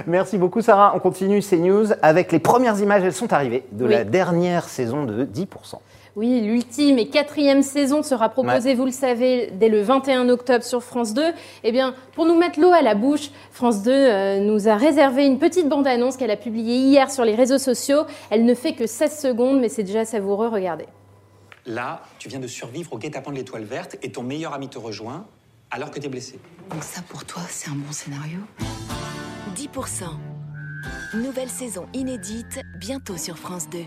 Merci 0.07 0.37
beaucoup 0.37 0.61
Sarah. 0.61 0.93
On 0.95 0.99
continue 0.99 1.41
ces 1.41 1.57
news 1.57 1.87
avec 2.01 2.31
les 2.31 2.39
premières 2.39 2.79
images. 2.79 3.03
Elles 3.03 3.13
sont 3.13 3.33
arrivées 3.33 3.65
de 3.71 3.85
Oui. 3.85 3.91
la 3.91 4.03
dernière 4.03 4.65
saison 4.65 5.03
de 5.03 5.23
10%. 5.25 5.45
Oui, 6.15 6.39
l'ultime 6.39 6.97
et 6.97 7.09
quatrième 7.09 7.61
saison 7.61 8.01
sera 8.01 8.29
proposée, 8.29 8.73
vous 8.73 8.85
le 8.85 8.91
savez, 8.91 9.51
dès 9.51 9.67
le 9.67 9.81
21 9.81 10.29
octobre 10.29 10.63
sur 10.63 10.81
France 10.81 11.13
2. 11.13 11.21
Eh 11.65 11.71
bien, 11.73 11.93
pour 12.13 12.25
nous 12.25 12.37
mettre 12.37 12.57
l'eau 12.57 12.71
à 12.71 12.81
la 12.81 12.95
bouche, 12.95 13.31
France 13.51 13.83
2 13.83 13.91
euh, 13.91 14.39
nous 14.39 14.69
a 14.69 14.77
réservé 14.77 15.25
une 15.25 15.39
petite 15.39 15.67
bande-annonce 15.67 16.15
qu'elle 16.15 16.31
a 16.31 16.37
publiée 16.37 16.77
hier 16.77 17.11
sur 17.11 17.25
les 17.25 17.35
réseaux 17.35 17.57
sociaux. 17.57 18.03
Elle 18.29 18.45
ne 18.45 18.53
fait 18.55 18.73
que 18.73 18.87
16 18.87 19.19
secondes, 19.19 19.59
mais 19.59 19.67
c'est 19.67 19.83
déjà 19.83 20.05
savoureux, 20.05 20.47
regardez. 20.47 20.85
Là, 21.65 22.01
tu 22.17 22.29
viens 22.29 22.39
de 22.39 22.47
survivre 22.47 22.93
au 22.93 22.97
guet-apens 22.97 23.31
de 23.31 23.35
l'étoile 23.35 23.65
verte 23.65 23.97
et 24.01 24.09
ton 24.11 24.23
meilleur 24.23 24.53
ami 24.53 24.69
te 24.69 24.77
rejoint 24.77 25.25
alors 25.69 25.91
que 25.91 25.99
t'es 25.99 26.07
blessé. 26.07 26.39
Donc 26.69 26.83
ça 26.83 27.01
pour 27.09 27.25
toi, 27.25 27.41
c'est 27.49 27.69
un 27.69 27.75
bon 27.75 27.91
scénario? 27.91 28.39
10%. 29.53 30.05
Nouvelle 31.15 31.49
saison 31.49 31.87
inédite, 31.93 32.61
bientôt 32.79 33.17
sur 33.17 33.37
France 33.37 33.67
2. 33.69 33.79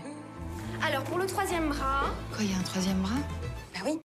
Alors 0.87 1.03
pour 1.03 1.17
le 1.19 1.25
troisième 1.25 1.69
bras, 1.69 2.07
Quoi, 2.31 2.39
il 2.43 2.51
y 2.51 2.53
a 2.53 2.57
un 2.57 2.63
troisième 2.63 2.97
bras? 2.97 3.11
Bah 3.73 3.79
oui, 3.85 3.99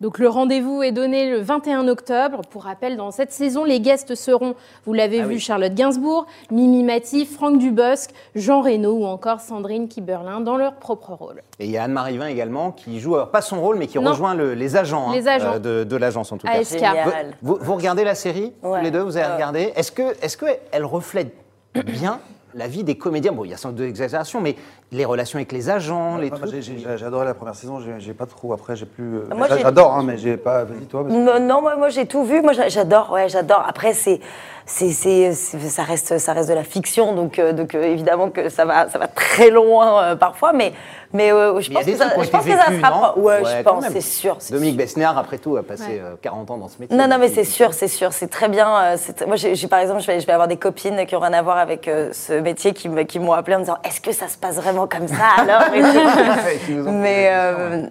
Donc 0.00 0.18
le 0.18 0.28
rendez-vous 0.28 0.82
est 0.82 0.92
donné 0.92 1.30
le 1.30 1.38
21 1.40 1.86
octobre. 1.88 2.42
Pour 2.50 2.64
rappel, 2.64 2.96
dans 2.96 3.10
cette 3.10 3.32
saison, 3.32 3.64
les 3.64 3.80
guests 3.80 4.14
seront, 4.14 4.54
vous 4.86 4.92
l'avez 4.92 5.20
Ah 5.20 5.26
vu, 5.26 5.34
oui. 5.34 5.40
Charlotte 5.40 5.74
Gainsbourg, 5.74 6.26
Mimi 6.50 6.82
Mati, 6.82 7.26
Franck 7.26 7.58
Dubosc, 7.58 8.10
Jean 8.34 8.62
Reno 8.62 8.92
ou 8.92 9.04
encore 9.04 9.40
Sandrine 9.40 9.88
Kiberlin 9.88 10.40
dans 10.40 10.56
leur 10.56 10.74
propre 10.76 11.12
rôle. 11.12 11.42
Et 11.58 11.66
il 11.66 11.70
y 11.70 11.76
a 11.78 11.84
Anne-Marie 11.84 12.18
Vin 12.18 12.26
également 12.26 12.72
qui 12.72 12.98
joue, 13.00 13.14
alors 13.16 13.30
pas 13.30 13.42
son 13.42 13.60
rôle, 13.60 13.76
mais 13.76 13.86
qui 13.86 13.98
Non. 13.98 14.10
rejoint 14.10 14.34
le- 14.34 14.54
les 14.54 14.76
agents, 14.76 15.10
hein, 15.10 15.14
Les 15.14 15.28
agents. 15.28 15.54
euh, 15.54 15.58
de, 15.58 15.84
de 15.84 15.96
l'agence 15.96 16.32
en 16.32 16.38
tout 16.38 16.46
cas. 16.46 16.54
ASK. 16.54 16.74
Génial. 16.74 17.34
Vous, 17.42 17.58
vous 17.60 17.74
regardez 17.74 18.04
la 18.04 18.14
série 18.14 18.52
tous 18.62 18.74
les 18.76 18.90
deux, 18.90 19.00
vous 19.02 19.16
avez 19.16 19.26
Ouais. 19.26 19.34
regardé. 19.34 19.72
Est-ce 19.76 19.92
que, 19.92 20.14
est-ce 20.22 20.36
que 20.36 20.46
elle 20.72 20.84
reflète 20.84 21.34
bien 21.74 22.20
la 22.54 22.68
vie 22.68 22.84
des 22.84 22.96
comédiens? 22.96 23.32
Bon, 23.32 23.44
il 23.44 23.50
y 23.50 23.54
a 23.54 23.56
sans 23.56 23.70
doute 23.70 23.78
de 23.78 23.84
l'exagération, 23.84 24.40
mais 24.40 24.54
les 24.94 25.04
relations 25.04 25.38
avec 25.38 25.50
les 25.52 25.70
agents, 25.70 26.16
les 26.16 26.30
Moi, 26.30 26.38
trucs. 26.38 26.50
j'ai- 26.50 26.62
J'ai 26.62 26.96
j'ai 26.96 27.04
adoré 27.04 27.24
la 27.24 27.34
première 27.34 27.54
saison, 27.54 27.78
j'ai 27.98 28.14
pas 28.14 28.26
trop. 28.26 28.52
Après, 28.52 28.76
j'ai 28.76 28.86
plus. 28.86 29.18
euh, 29.18 29.24
J'adore, 29.60 29.94
hein, 29.94 30.02
mais 30.04 30.16
j'ai 30.18 30.36
pas. 30.36 30.64
Vas-y, 30.64 30.86
toi. 30.86 31.02
parce 31.02 31.14
Non, 31.14 31.40
non, 31.40 31.60
moi, 31.60 31.76
moi 31.76 31.88
j'ai 31.88 32.06
tout 32.06 32.24
vu. 32.24 32.40
Moi, 32.42 32.52
j'a- 32.52 32.68
j'adore. 32.68 33.10
Ouais, 33.12 33.28
j'adore. 33.28 33.64
Après, 33.68 33.92
c'est, 33.92 34.20
c'est, 34.66 34.90
c'est, 34.90 35.32
c'est- 35.32 35.58
ça 35.68 35.82
reste, 35.82 36.18
ça 36.18 36.32
reste 36.32 36.48
de 36.48 36.54
la 36.54 36.64
fiction, 36.64 37.14
donc, 37.14 37.38
euh, 37.38 37.52
donc 37.52 37.74
euh, 37.74 37.82
évidemment 37.82 38.30
que 38.30 38.48
ça 38.48 38.64
va, 38.64 38.88
ça 38.88 38.98
va 38.98 39.08
très 39.08 39.50
loin 39.50 40.02
euh, 40.04 40.16
parfois, 40.16 40.52
mais, 40.52 40.72
mais 41.12 41.32
euh, 41.32 41.60
je 41.60 41.70
Mais 41.70 41.72
il 41.72 41.72
y 41.72 41.76
a 41.76 41.78
pense 41.80 41.86
des 41.86 41.92
que 41.92 41.98
ça, 41.98 42.04
trucs 42.06 42.14
qui 42.14 42.20
ont 42.20 42.22
je 42.24 42.30
pense 42.30 42.46
été 42.46 42.52
que 42.52 42.58
ça 42.58 42.70
vécus, 42.70 42.80
se 42.86 42.90
rapproche. 42.90 43.16
non 43.16 43.22
Ouais, 43.24 43.42
Ouais, 43.42 43.56
je 43.58 43.62
pense, 43.62 43.84
c'est 43.92 44.00
sûr. 44.00 44.38
Dominique 44.50 44.74
sûr. 44.74 44.78
Besnéard, 44.78 45.18
après 45.18 45.38
tout, 45.38 45.56
a 45.56 45.62
passé 45.62 45.84
Ouais. 45.84 46.00
euh, 46.02 46.14
40 46.22 46.50
ans 46.50 46.56
dans 46.56 46.68
ce 46.68 46.78
métier. 46.80 46.96
Non, 46.96 47.08
non, 47.08 47.18
mais 47.18 47.28
c'est 47.28 47.44
sûr, 47.44 47.74
c'est 47.74 47.88
sûr, 47.88 48.12
c'est 48.12 48.28
très 48.28 48.48
bien. 48.48 48.68
euh, 48.94 48.96
Moi, 49.26 49.36
j'ai, 49.36 49.54
par 49.68 49.80
exemple, 49.80 50.00
je 50.00 50.06
vais, 50.06 50.20
je 50.20 50.26
vais 50.26 50.32
avoir 50.32 50.48
des 50.48 50.56
copines 50.56 51.04
qui 51.06 51.14
ont 51.16 51.20
rien 51.20 51.32
à 51.34 51.42
voir 51.42 51.58
avec 51.58 51.86
euh, 51.88 52.10
ce 52.12 52.32
métier 52.34 52.72
qui, 52.72 52.88
me- 52.88 53.02
qui 53.02 53.18
m'ont 53.18 53.32
appelé 53.32 53.56
en 53.56 53.58
me 53.58 53.64
disant 53.64 53.78
Est-ce 53.84 54.00
que 54.00 54.12
ça 54.12 54.28
se 54.28 54.38
passe 54.38 54.56
vraiment 54.56 54.83
comme 54.86 55.08
ça 55.08 55.14
alors 55.38 55.62
Mais 56.92 57.28
euh, 57.32 57.82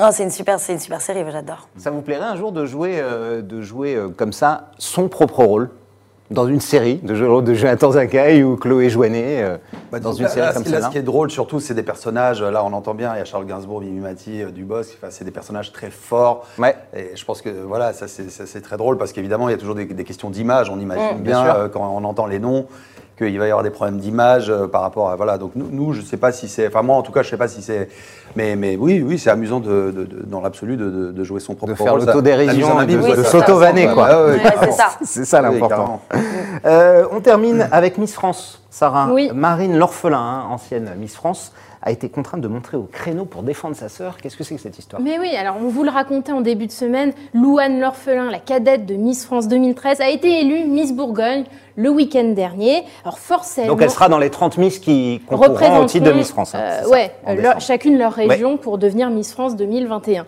non, 0.00 0.08
c'est 0.10 0.22
une 0.22 0.30
super, 0.30 0.58
c'est 0.58 0.72
une 0.72 0.78
super 0.78 1.00
série. 1.00 1.22
J'adore. 1.30 1.68
Ça 1.76 1.90
vous 1.90 2.00
plairait 2.02 2.24
un 2.26 2.36
jour 2.36 2.52
de 2.52 2.64
jouer, 2.66 2.98
euh, 3.00 3.42
de 3.42 3.60
jouer 3.62 3.94
euh, 3.94 4.08
comme 4.08 4.32
ça 4.32 4.70
son 4.78 5.08
propre 5.08 5.44
rôle 5.44 5.70
dans 6.30 6.46
une 6.46 6.60
série, 6.60 6.94
de 7.02 7.14
jouer 7.14 7.26
le 7.26 7.32
rôle 7.34 7.44
de 7.44 7.52
Jonathan 7.52 7.90
Zakaï 7.90 8.42
ou 8.42 8.56
Chloé 8.56 8.88
Joannet 8.88 9.42
euh, 9.42 9.58
Bah, 9.90 10.00
dans 10.00 10.14
une 10.14 10.28
série 10.28 10.46
là, 10.46 10.54
comme 10.54 10.62
ce 10.62 10.68
qui- 10.68 10.72
là, 10.72 10.80
ça 10.80 10.86
ce 10.86 10.92
qui 10.92 10.96
est 10.96 11.02
drôle, 11.02 11.30
surtout, 11.30 11.60
c'est 11.60 11.74
des 11.74 11.82
personnages. 11.82 12.42
Là, 12.42 12.64
on 12.64 12.72
entend 12.72 12.94
bien, 12.94 13.12
il 13.14 13.18
y 13.18 13.20
a 13.20 13.26
Charles 13.26 13.44
Gainsbourg, 13.44 13.82
Mimi 13.82 14.00
Mati, 14.00 14.42
euh, 14.42 14.50
Dubosc. 14.50 14.94
Enfin, 14.96 15.08
c'est 15.10 15.26
des 15.26 15.30
personnages 15.30 15.72
très 15.72 15.90
forts. 15.90 16.46
Ouais. 16.58 16.74
Et 16.96 17.10
je 17.14 17.24
pense 17.26 17.42
que 17.42 17.50
voilà, 17.50 17.92
ça 17.92 18.08
c'est 18.08 18.30
ça, 18.30 18.60
très 18.62 18.78
drôle 18.78 18.96
parce 18.96 19.12
qu'évidemment, 19.12 19.50
il 19.50 19.52
y 19.52 19.54
a 19.54 19.58
toujours 19.58 19.74
des, 19.74 19.84
des 19.84 20.04
questions 20.04 20.30
d'image. 20.30 20.70
On 20.70 20.80
imagine 20.80 21.18
Mm, 21.18 21.22
bien 21.22 21.44
euh, 21.54 21.68
quand 21.68 21.82
on 21.86 22.02
entend 22.04 22.24
les 22.24 22.38
noms 22.38 22.66
qu'il 23.22 23.38
va 23.38 23.46
y 23.46 23.50
avoir 23.50 23.62
des 23.62 23.70
problèmes 23.70 23.98
d'image 23.98 24.50
euh, 24.50 24.66
par 24.66 24.82
rapport 24.82 25.10
à 25.10 25.16
voilà. 25.16 25.38
Donc 25.38 25.52
nous, 25.54 25.68
nous, 25.70 25.92
je 25.92 26.02
sais 26.02 26.16
pas 26.16 26.32
si 26.32 26.48
c'est. 26.48 26.66
Enfin 26.66 26.82
moi, 26.82 26.96
en 26.96 27.02
tout 27.02 27.12
cas, 27.12 27.22
je 27.22 27.30
sais 27.30 27.36
pas 27.36 27.48
si 27.48 27.62
c'est. 27.62 27.88
Mais, 28.34 28.56
mais 28.56 28.76
oui, 28.76 29.04
oui, 29.06 29.18
c'est 29.18 29.28
amusant 29.30 29.60
de, 29.60 29.90
de- 29.94 30.04
de- 30.04 30.22
dans 30.26 30.40
l'absolu 30.40 30.76
de, 30.76 30.88
de- 30.88 31.12
de 31.12 31.24
jouer 31.24 31.38
son 31.40 31.54
propre 31.54 31.72
De 31.72 31.76
faire 31.76 31.92
rôle. 31.92 32.04
L'autodérision 32.06 32.68
de- 32.82 32.96
Oui, 32.96 33.16
de 33.16 33.22
s'auto-vanner, 33.22 33.88
quoi. 33.92 34.04
Ouais, 34.26 34.32
ouais, 34.32 34.42
Ouais, 34.44 34.54
c'est 34.64 34.72
ça. 34.72 34.88
C'est 35.02 35.24
ça 35.24 35.42
Oui, 35.42 35.54
l'important. 35.60 36.00
Euh, 36.64 37.04
on 37.12 37.20
termine 37.20 37.68
avec 37.72 37.98
Miss 37.98 38.14
France, 38.14 38.62
Sarah. 38.70 39.08
Oui. 39.12 39.30
Marine 39.34 39.76
L'Orphelin, 39.76 40.18
hein, 40.18 40.44
ancienne 40.50 40.90
Miss 40.98 41.14
France, 41.14 41.52
a 41.82 41.90
été 41.90 42.08
contrainte 42.08 42.40
de 42.40 42.48
montrer 42.48 42.76
au 42.76 42.84
créneau 42.90 43.24
pour 43.24 43.42
défendre 43.42 43.74
sa 43.74 43.88
sœur. 43.88 44.16
Qu'est-ce 44.18 44.36
que 44.36 44.44
c'est 44.44 44.54
que 44.54 44.60
cette 44.60 44.78
histoire? 44.78 45.02
Mais 45.02 45.18
oui, 45.18 45.34
alors 45.36 45.56
on 45.60 45.68
vous 45.68 45.82
le 45.82 45.90
racontait 45.90 46.32
en 46.32 46.40
début 46.40 46.66
de 46.66 46.72
semaine, 46.72 47.12
Louane 47.34 47.80
L'Orphelin, 47.80 48.30
la 48.30 48.38
cadette 48.38 48.86
de 48.86 48.94
Miss 48.94 49.24
France 49.24 49.48
2013, 49.48 50.00
a 50.00 50.08
été 50.08 50.40
élue 50.40 50.64
Miss 50.68 50.92
Bourgogne 50.92 51.44
le 51.76 51.90
week-end 51.90 52.28
dernier. 52.36 52.84
Alors 53.04 53.18
forcément... 53.18 53.66
Donc 53.68 53.82
elle 53.82 53.90
sera 53.90 54.08
dans 54.08 54.18
les 54.18 54.30
30 54.30 54.58
Miss 54.58 54.78
qui 54.78 55.20
concourront 55.26 55.80
au 55.80 55.84
titre 55.86 56.06
de 56.06 56.12
Miss 56.12 56.30
France. 56.30 56.54
hein, 56.54 56.60
euh, 56.84 56.88
ouais, 56.88 57.10
leur- 57.36 57.60
chacune 57.60 57.98
leur 57.98 58.12
région 58.12 58.56
pour 58.58 58.78
devenir 58.78 59.10
Miss 59.10 59.32
France 59.32 59.56
2021. 59.56 60.24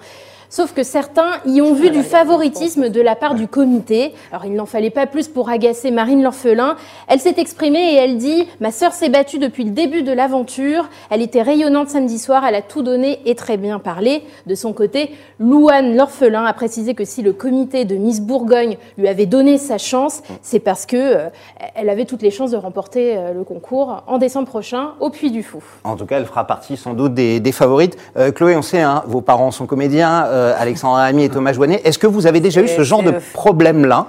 Sauf 0.55 0.73
que 0.73 0.85
certains 0.85 1.41
y 1.47 1.61
ont 1.61 1.75
vu 1.75 1.91
du 1.91 2.05
favoritisme 2.05 2.89
de 2.89 3.01
la 3.01 3.17
part 3.17 3.35
du 3.35 3.49
comité. 3.49 4.15
Alors 4.31 4.45
il 4.45 4.55
n'en 4.55 4.67
fallait 4.67 4.89
pas 4.89 5.05
plus 5.05 5.27
pour 5.27 5.49
agacer 5.49 5.91
Marine 5.91 6.23
L'Orphelin. 6.23 6.77
Elle 7.09 7.19
s'est 7.19 7.35
exprimée 7.39 7.95
et 7.95 7.97
elle 7.97 8.19
dit 8.19 8.47
«Ma 8.61 8.71
sœur 8.71 8.93
s'est 8.93 9.09
battue 9.09 9.41
depuis 9.41 9.65
le 9.65 9.71
début 9.71 10.05
de 10.05 10.13
l'aventure. 10.13 10.89
Elle 11.11 11.23
était 11.23 11.43
rayonnante 11.43 11.89
samedi 11.89 12.21
soir, 12.21 12.45
elle 12.47 12.55
a 12.55 12.63
tout 12.63 12.83
donné 12.83 13.19
et 13.27 13.35
très 13.35 13.57
bien 13.57 13.81
parlé.» 13.81 14.23
De 14.47 14.55
son 14.55 14.73
côté, 14.73 15.11
Louane 15.41 15.97
L'Orphelin 15.97 16.45
a 16.45 16.53
précisé 16.53 16.95
que 16.95 17.05
si 17.05 17.23
le 17.23 17.33
comité 17.33 17.85
de 17.85 17.97
Miss 17.97 18.21
Bourgogne 18.21 18.77
lui 18.97 19.09
avait 19.09 19.27
donné 19.27 19.59
sa 19.59 19.77
chance, 19.77 20.23
c'est 20.41 20.61
parce 20.61 20.87
que 20.87 20.97
euh, 20.97 21.29
elle 21.75 21.89
avait 21.89 22.05
toutes 22.05 22.23
les 22.23 22.31
chances 22.31 22.53
de 22.53 22.57
remporter 22.57 23.17
euh, 23.17 23.33
le 23.33 23.43
concours 23.43 24.05
en 24.07 24.19
décembre 24.19 24.47
prochain 24.47 24.93
au 25.01 25.11
Puy 25.11 25.33
du 25.33 25.43
Fou. 25.43 25.65
En 25.83 25.97
tout 25.97 26.07
cas, 26.07 26.19
elle 26.19 26.27
fera 26.27 26.47
partie 26.47 26.77
sans 26.77 26.95
doute 26.95 27.13
des, 27.13 27.43
favorites. 27.51 27.97
Euh, 28.17 28.31
Chloé, 28.31 28.55
on 28.55 28.63
sait, 28.63 28.83
hein, 28.83 29.03
vos 29.09 29.21
parents 29.21 29.51
sont 29.51 29.67
comédiens, 29.67 30.44
euh, 30.45 30.55
Alexandre 30.59 30.97
Ami 30.97 31.25
et 31.25 31.29
Thomas 31.29 31.53
Joannet. 31.53 31.81
Est-ce 31.85 31.99
que 31.99 32.07
vous 32.07 32.27
avez 32.27 32.41
déjà 32.41 32.61
eu 32.61 32.69
ce 32.69 32.83
genre 32.83 33.03
de 33.03 33.15
problème-là, 33.33 34.09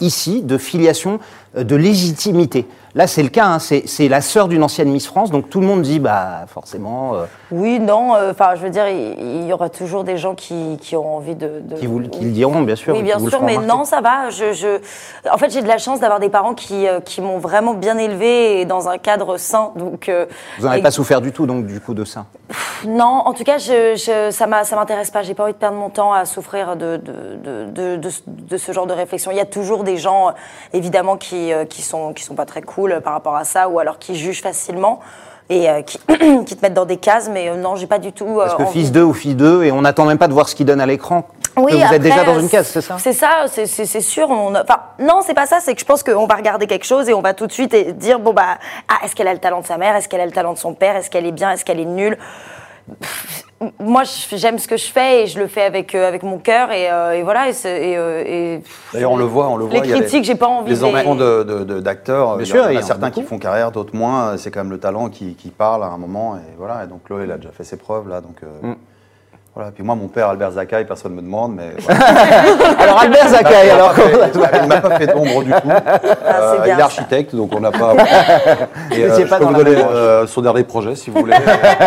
ici, 0.00 0.42
de 0.42 0.58
filiation, 0.58 1.20
euh, 1.56 1.64
de 1.64 1.76
légitimité? 1.76 2.66
Là, 2.96 3.08
c'est 3.08 3.24
le 3.24 3.28
cas, 3.28 3.46
hein, 3.46 3.58
c'est 3.58 4.08
la 4.08 4.20
sœur 4.20 4.46
d'une 4.46 4.62
ancienne 4.62 4.88
Miss 4.88 5.08
France, 5.08 5.32
donc 5.32 5.50
tout 5.50 5.60
le 5.60 5.66
monde 5.66 5.82
dit, 5.82 5.98
bah 5.98 6.44
forcément, 6.46 7.14
euh, 7.16 7.24
Oui, 7.50 7.80
non. 7.80 8.14
euh, 8.14 8.30
Enfin, 8.30 8.54
je 8.54 8.60
veux 8.62 8.70
dire, 8.70 8.86
il, 8.88 9.16
il 9.40 9.46
y 9.48 9.52
aura 9.52 9.68
toujours 9.68 10.04
des 10.04 10.16
gens 10.16 10.36
qui, 10.36 10.78
qui 10.80 10.94
ont 10.94 11.16
envie 11.16 11.34
de. 11.34 11.60
de- 11.64 11.74
qui, 11.74 11.86
vous, 11.88 11.98
le- 11.98 12.06
qui 12.06 12.24
le 12.24 12.30
diront, 12.30 12.62
bien 12.62 12.76
sûr. 12.76 12.94
Oui, 12.94 13.02
bien 13.02 13.18
sûr, 13.18 13.42
mais 13.42 13.56
remarquer. 13.56 13.66
non, 13.78 13.84
ça 13.84 14.00
va. 14.00 14.30
Je, 14.30 14.52
je... 14.52 14.78
En 15.28 15.38
fait, 15.38 15.50
j'ai 15.50 15.60
de 15.62 15.66
la 15.66 15.78
chance 15.78 15.98
d'avoir 15.98 16.20
des 16.20 16.28
parents 16.28 16.54
qui, 16.54 16.86
euh, 16.86 17.00
qui 17.00 17.20
m'ont 17.20 17.38
vraiment 17.38 17.74
bien 17.74 17.98
élevée 17.98 18.60
et 18.60 18.64
dans 18.64 18.88
un 18.88 18.96
cadre 18.98 19.38
sain. 19.38 19.72
Donc, 19.74 20.08
euh, 20.08 20.26
Vous 20.58 20.64
n'en 20.66 20.70
avez 20.70 20.78
et- 20.78 20.82
pas 20.82 20.92
souffert 20.92 21.20
du 21.20 21.32
tout, 21.32 21.46
donc, 21.46 21.66
du 21.66 21.80
coup, 21.80 21.94
de 21.94 22.04
ça 22.04 22.26
Non, 22.86 23.22
en 23.24 23.32
tout 23.32 23.42
cas, 23.42 23.58
je, 23.58 23.96
je- 23.96 24.30
ça 24.30 24.46
ça 24.64 24.76
m'intéresse 24.76 25.10
pas. 25.10 25.22
J'ai 25.22 25.34
pas 25.34 25.42
envie 25.42 25.52
de 25.52 25.58
perdre 25.58 25.76
mon 25.78 25.90
temps 25.90 26.12
à 26.12 26.24
souffrir 26.26 26.76
de, 26.76 26.96
de, 26.98 27.12
de, 27.42 27.64
de- 27.70 27.96
de- 27.96 28.10
de 28.26 28.56
ce 28.56 28.70
genre 28.70 28.86
de 28.86 28.92
réflexion. 28.92 29.32
Il 29.32 29.36
y 29.36 29.40
a 29.40 29.46
toujours 29.46 29.82
des 29.82 29.96
gens, 29.96 30.32
évidemment, 30.72 31.16
qui, 31.16 31.50
qui, 31.68 31.82
sont, 31.82 32.12
qui 32.12 32.22
sont 32.22 32.36
pas 32.36 32.46
très 32.46 32.62
cool 32.62 32.83
euh, 32.92 33.00
par 33.00 33.12
rapport 33.14 33.36
à 33.36 33.44
ça, 33.44 33.68
ou 33.68 33.78
alors 33.78 33.98
qui 33.98 34.14
jugent 34.16 34.42
facilement 34.42 35.00
et 35.50 35.68
euh, 35.68 35.82
qui, 35.82 35.98
qui 36.46 36.56
te 36.56 36.62
mettent 36.62 36.74
dans 36.74 36.84
des 36.86 36.96
cases. 36.96 37.28
Mais 37.32 37.48
euh, 37.50 37.56
non, 37.56 37.76
j'ai 37.76 37.86
pas 37.86 37.98
du 37.98 38.12
tout. 38.12 38.26
euh, 38.40 38.44
Parce 38.44 38.54
que 38.54 38.62
envie. 38.62 38.72
fils 38.80 38.92
2 38.92 39.02
ou 39.02 39.12
fille 39.12 39.34
2, 39.34 39.64
et 39.64 39.72
on 39.72 39.82
n'attend 39.82 40.04
même 40.06 40.18
pas 40.18 40.28
de 40.28 40.32
voir 40.32 40.48
ce 40.48 40.54
qu'il 40.54 40.66
donne 40.66 40.80
à 40.80 40.86
l'écran. 40.86 41.26
Oui, 41.56 41.70
que 41.70 41.76
vous 41.76 41.82
après, 41.82 41.96
êtes 41.96 42.02
déjà 42.02 42.24
dans 42.24 42.40
une 42.40 42.48
case, 42.48 42.66
c'est 42.66 42.80
ça? 42.80 42.96
C'est 42.98 43.12
ça, 43.12 43.44
c'est- 43.46 44.00
sûr. 44.00 44.28
On 44.28 44.54
a- 44.56 44.62
Enfin, 44.64 44.80
non, 44.98 45.20
c'est 45.24 45.34
pas 45.34 45.46
ça. 45.46 45.58
C'est 45.60 45.72
que 45.74 45.80
je 45.80 45.84
pense 45.84 46.02
qu'on 46.02 46.26
va 46.26 46.34
regarder 46.34 46.66
quelque 46.66 46.84
chose 46.86 47.08
et 47.08 47.14
on 47.14 47.20
va 47.20 47.32
tout 47.32 47.46
de 47.46 47.52
suite 47.52 47.76
dire 47.96 48.18
bon 48.18 48.32
bah, 48.32 48.58
ah, 48.88 49.04
est-ce 49.04 49.14
qu'elle 49.14 49.28
a 49.28 49.32
le 49.32 49.38
talent 49.38 49.60
de 49.60 49.66
sa 49.66 49.76
mère? 49.78 49.94
Est-ce 49.94 50.08
qu'elle 50.08 50.20
a 50.20 50.26
le 50.26 50.32
talent 50.32 50.52
de 50.54 50.58
son 50.58 50.74
père? 50.74 50.96
Est-ce 50.96 51.10
qu'elle 51.10 51.26
est 51.26 51.30
bien? 51.32 51.52
Est-ce 51.52 51.64
qu'elle 51.64 51.78
est 51.78 51.84
nulle? 51.84 52.18
Pff, 53.00 53.44
Moi, 53.80 54.02
j'aime 54.32 54.58
ce 54.58 54.68
que 54.68 54.76
je 54.76 54.86
fais 54.86 55.22
et 55.22 55.26
je 55.26 55.38
le 55.38 55.46
fais 55.46 55.62
avec 55.62 55.94
euh, 55.94 56.06
avec 56.06 56.22
mon 56.22 56.38
cœur 56.38 56.70
et, 56.70 56.90
euh, 56.90 57.12
et 57.12 57.22
voilà. 57.22 57.48
Et, 57.48 57.54
euh, 57.66 58.22
et- 58.26 58.62
D'ailleurs, 58.92 59.12
on 59.12 59.16
le 59.16 59.24
voit, 59.24 59.48
on 59.48 59.56
le 59.56 59.64
voit. 59.64 59.80
Les 59.80 59.88
critiques, 59.90 60.24
j'ai 60.24 60.34
pas 60.34 60.48
envie 60.48 60.70
Les 60.70 60.76
de- 61.64 61.80
d'acteurs, 61.80 62.36
Bien 62.36 62.44
il 62.44 62.48
y 62.48 62.50
sûr, 62.50 62.64
en 62.64 62.68
il 62.68 62.74
y 62.74 62.76
a 62.76 62.80
en 62.80 62.82
a 62.82 62.86
certains 62.86 63.10
qui 63.10 63.22
font 63.22 63.38
carrière, 63.38 63.70
d'autres 63.70 63.96
moins. 63.96 64.36
C'est 64.36 64.50
quand 64.50 64.60
même 64.60 64.70
le 64.72 64.78
talent 64.80 65.08
qui, 65.08 65.34
qui 65.34 65.48
parle 65.50 65.82
à 65.82 65.86
un 65.86 65.96
moment. 65.98 66.36
Et 66.36 66.40
voilà. 66.58 66.84
Et 66.84 66.86
donc 66.86 67.04
Chloé, 67.04 67.22
elle 67.24 67.32
a 67.32 67.36
déjà 67.38 67.52
fait 67.52 67.64
ses 67.64 67.76
preuves 67.78 68.08
là. 68.08 68.20
Donc 68.20 68.36
euh, 68.42 68.68
Mm. 68.72 68.76
Voilà. 69.54 69.70
Puis 69.70 69.84
moi, 69.84 69.94
mon 69.94 70.08
père, 70.08 70.28
Albert 70.30 70.52
Zakaï, 70.52 70.84
personne 70.84 71.12
ne 71.12 71.16
me 71.18 71.22
demande, 71.22 71.54
mais. 71.54 71.70
voilà. 71.78 72.04
Alors 72.80 72.98
Albert 73.00 73.28
Zakaï, 73.28 73.70
alors 73.70 73.94
pas 73.94 74.02
fait- 74.02 74.30
il 74.62 74.68
m'a 74.68 74.80
pas 74.80 74.98
fait 74.98 75.06
d'ombre 75.06 75.44
du 75.44 75.50
tout. 75.52 75.56
Euh, 75.68 76.54
bien, 76.56 76.64
il 76.64 76.70
est 76.70 76.76
ça. 76.78 76.84
architecte, 76.84 77.36
donc 77.36 77.54
on 77.54 77.60
n'a 77.60 77.70
pas. 77.70 77.94
Et, 78.90 79.04
euh, 79.04 79.16
je 79.20 79.24
pas 79.28 79.38
peux 79.38 79.44
dans 79.44 79.52
vous 79.52 79.62
donner 79.62 79.76
euh, 79.76 80.26
son 80.26 80.40
dernier 80.40 80.64
projet, 80.64 80.96
si 80.96 81.10
vous 81.10 81.20
voulez. 81.20 81.36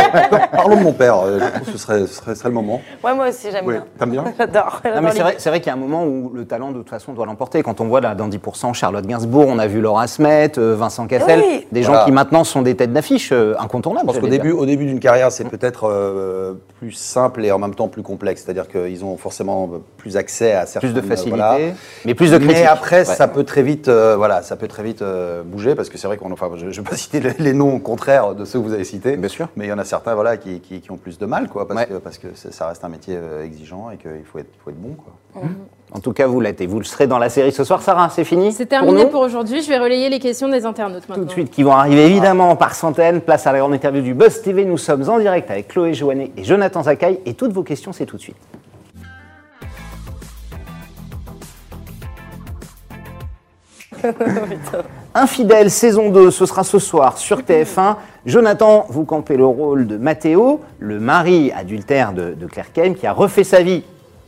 Parlons 0.53 0.77
de 0.77 0.83
mon 0.83 0.93
père. 0.93 1.19
euh, 1.25 1.39
Je 1.39 1.59
pense 1.59 1.65
que 1.67 1.71
ce 1.73 1.77
serait, 1.77 1.99
ce 2.01 2.13
serait, 2.13 2.35
ce 2.35 2.39
serait 2.39 2.49
le 2.49 2.55
moment. 2.55 2.81
Ouais, 3.03 3.13
moi 3.13 3.27
aussi, 3.27 3.47
j'aime 3.51 3.65
Oui. 3.65 3.73
bien. 3.73 3.83
T'aimes 3.99 4.11
bien 4.11 4.23
J'adore. 4.37 4.81
Non, 4.85 5.01
mais 5.01 5.11
c'est 5.11 5.21
vrai, 5.21 5.35
c'est 5.37 5.49
vrai 5.49 5.59
qu'il 5.59 5.67
y 5.67 5.71
a 5.71 5.73
un 5.73 5.79
moment 5.81 6.03
où 6.05 6.31
le 6.33 6.45
talent, 6.45 6.71
de 6.71 6.77
toute 6.77 6.89
façon, 6.89 7.11
doit 7.13 7.25
l'emporter. 7.25 7.63
Quand 7.63 7.81
on 7.81 7.85
voit 7.87 7.99
là, 8.01 8.15
dans 8.15 8.29
10%, 8.29 8.73
Charlotte 8.73 9.05
Gainsbourg, 9.05 9.45
on 9.47 9.59
a 9.59 9.67
vu 9.67 9.81
Laura 9.81 10.07
Smet, 10.07 10.53
euh, 10.57 10.75
Vincent 10.77 11.05
Cassel, 11.07 11.41
Oui. 11.45 11.67
des 11.71 11.83
gens 11.83 11.89
Voilà. 11.91 12.05
qui 12.05 12.11
maintenant 12.11 12.43
sont 12.45 12.61
des 12.61 12.75
têtes 12.75 12.93
d'affiche 12.93 13.31
euh, 13.33 13.55
incontournables. 13.59 14.07
Je 14.07 14.13
pense 14.13 14.21
qu'au 14.21 14.29
début, 14.29 14.51
au 14.51 14.65
début 14.65 14.85
d'une 14.85 14.99
carrière, 14.99 15.31
c'est 15.31 15.43
peut-être 15.49 15.89
euh, 15.89 16.53
plus 16.79 16.91
simple 16.91 17.43
et 17.43 17.51
en 17.57 17.59
même 17.59 17.75
temps 17.75 17.87
plus 17.87 18.03
complexe. 18.03 18.43
C'est-à-dire 18.43 18.67
qu'ils 18.69 19.03
ont 19.03 19.17
forcément 19.17 19.69
plus 19.97 20.15
accès 20.17 20.53
à 20.53 20.65
certaines 20.65 20.93
Plus 20.93 21.01
de 21.01 21.05
facilité, 21.07 21.37
voilà. 21.37 21.57
mais 22.05 22.15
plus 22.15 22.31
de 22.31 22.37
critiques. 22.37 22.57
Mais 22.57 22.65
après, 22.65 22.99
Ouais. 22.99 23.15
ça 23.15 23.27
peut 23.27 23.43
très 23.43 23.63
vite, 23.63 23.87
euh, 23.89 24.15
voilà, 24.15 24.41
ça 24.43 24.55
peut 24.55 24.67
très 24.67 24.83
vite 24.83 25.01
euh, 25.01 25.43
bouger 25.43 25.75
parce 25.75 25.89
que 25.89 25.97
c'est 25.97 26.07
vrai 26.07 26.17
qu'on, 26.17 26.31
enfin, 26.31 26.49
je 26.55 26.65
ne 26.65 26.71
vais 26.71 26.81
pas 26.83 26.95
citer 26.95 27.19
les, 27.19 27.33
les 27.39 27.53
noms 27.53 27.79
contraires 27.79 28.33
de 28.35 28.45
ceux 28.45 28.59
que 28.59 28.63
vous 28.65 28.73
avez 28.73 28.83
cités. 28.85 29.17
Bien 29.17 29.29
sûr. 29.29 29.49
Mais 29.55 29.65
il 29.65 29.69
y 29.69 29.73
en 29.73 29.79
a 29.79 29.83
certains, 29.83 30.15
voilà, 30.15 30.37
qui, 30.37 30.59
qui- 30.61 30.79
qui 30.81 30.91
ont 30.91 30.97
plus 30.97 31.17
de 31.17 31.25
mal, 31.25 31.49
quoi, 31.49 31.67
parce 31.67 31.79
Ouais. 31.79 31.85
que 31.87 31.93
parce 31.95 32.17
que 32.17 32.27
ça 32.33 32.67
reste 32.67 32.83
un 32.85 32.89
métier 32.89 33.15
euh, 33.17 33.43
exigeant 33.43 33.89
et 33.91 33.97
qu'il 33.97 34.23
faut 34.31 34.39
être, 34.39 34.49
faut 34.63 34.69
être 34.69 34.79
bon, 34.81 34.95
quoi. 34.95 35.41
En 35.93 35.99
tout 35.99 36.11
cas, 36.11 36.27
vous 36.27 36.41
l'êtes 36.41 36.59
et 36.59 36.67
vous 36.67 36.79
le 36.79 36.85
serez 36.85 37.07
dans 37.07 37.17
la 37.17 37.29
série 37.29 37.53
ce 37.53 37.63
soir. 37.63 37.81
Sarah, 37.81 38.09
c'est 38.09 38.25
fini 38.25 38.51
C'est 38.51 38.65
terminé 38.65 39.05
pour 39.05 39.21
aujourd'hui. 39.21 39.61
Je 39.61 39.69
vais 39.69 39.77
relayer 39.77 40.09
les 40.09 40.19
questions 40.19 40.49
des 40.49 40.65
internautes 40.65 41.07
maintenant. 41.07 41.23
Tout 41.23 41.27
de 41.27 41.31
suite, 41.31 41.49
qui 41.49 41.63
vont 41.63 41.71
arriver 41.71 42.05
évidemment 42.05 42.57
par 42.57 42.75
centaines. 42.75 43.21
Place 43.21 43.47
à 43.47 43.53
la 43.53 43.59
grande 43.59 43.73
interview 43.73 44.01
du 44.01 44.13
Buzz 44.13 44.41
TV. 44.41 44.65
Nous 44.65 44.77
sommes 44.77 45.09
en 45.09 45.17
direct 45.17 45.49
avec 45.49 45.69
Chloé 45.69 45.93
Joannet 45.93 46.31
et 46.35 46.43
Jonathan 46.43 46.83
Zakaï. 46.83 47.19
Et 47.25 47.35
toutes 47.35 47.53
vos 47.53 47.63
questions, 47.63 47.93
c'est 47.93 48.05
tout 48.05 48.17
de 48.17 48.21
suite. 48.21 48.35
Infidèle, 55.15 55.71
saison 55.71 56.09
2, 56.09 56.31
ce 56.31 56.45
sera 56.45 56.63
ce 56.63 56.79
soir 56.79 57.17
sur 57.17 57.39
TF1. 57.39 57.95
Jonathan, 58.25 58.85
vous 58.89 59.05
campez 59.05 59.37
le 59.37 59.45
rôle 59.45 59.87
de 59.87 59.97
Mathéo, 59.97 60.59
le 60.79 60.99
mari 60.99 61.51
adultère 61.55 62.11
de, 62.11 62.33
de 62.33 62.45
Claire 62.45 62.73
Kem, 62.73 62.93
qui 62.93 63.07
a 63.07 63.13
refait 63.13 63.45
sa 63.45 63.61
vie 63.61 63.83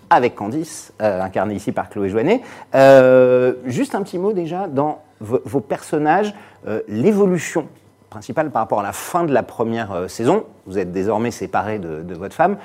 avec 0.09 0.35
Candice, 0.35 0.93
euh, 1.01 1.21
incarnée 1.21 1.55
ici 1.55 1.71
par 1.71 1.89
Chloé 1.89 2.09
Joannet. 2.09 2.41
Euh, 2.75 3.53
juste 3.65 3.95
un 3.95 4.01
petit 4.03 4.17
mot 4.17 4.33
déjà 4.33 4.67
dans 4.67 4.99
vo- 5.19 5.41
vos 5.45 5.59
personnages, 5.59 6.33
euh, 6.67 6.81
l'évolution 6.87 7.67
principale 8.09 8.49
par 8.49 8.63
rapport 8.63 8.79
à 8.79 8.83
la 8.83 8.91
fin 8.93 9.23
de 9.23 9.33
la 9.33 9.43
première 9.43 9.91
euh, 9.91 10.07
saison. 10.07 10.45
Vous 10.65 10.77
êtes 10.79 10.91
désormais 10.91 11.31
séparés 11.31 11.79
de, 11.79 12.01
de 12.01 12.15
votre 12.15 12.33
femme. 12.35 12.57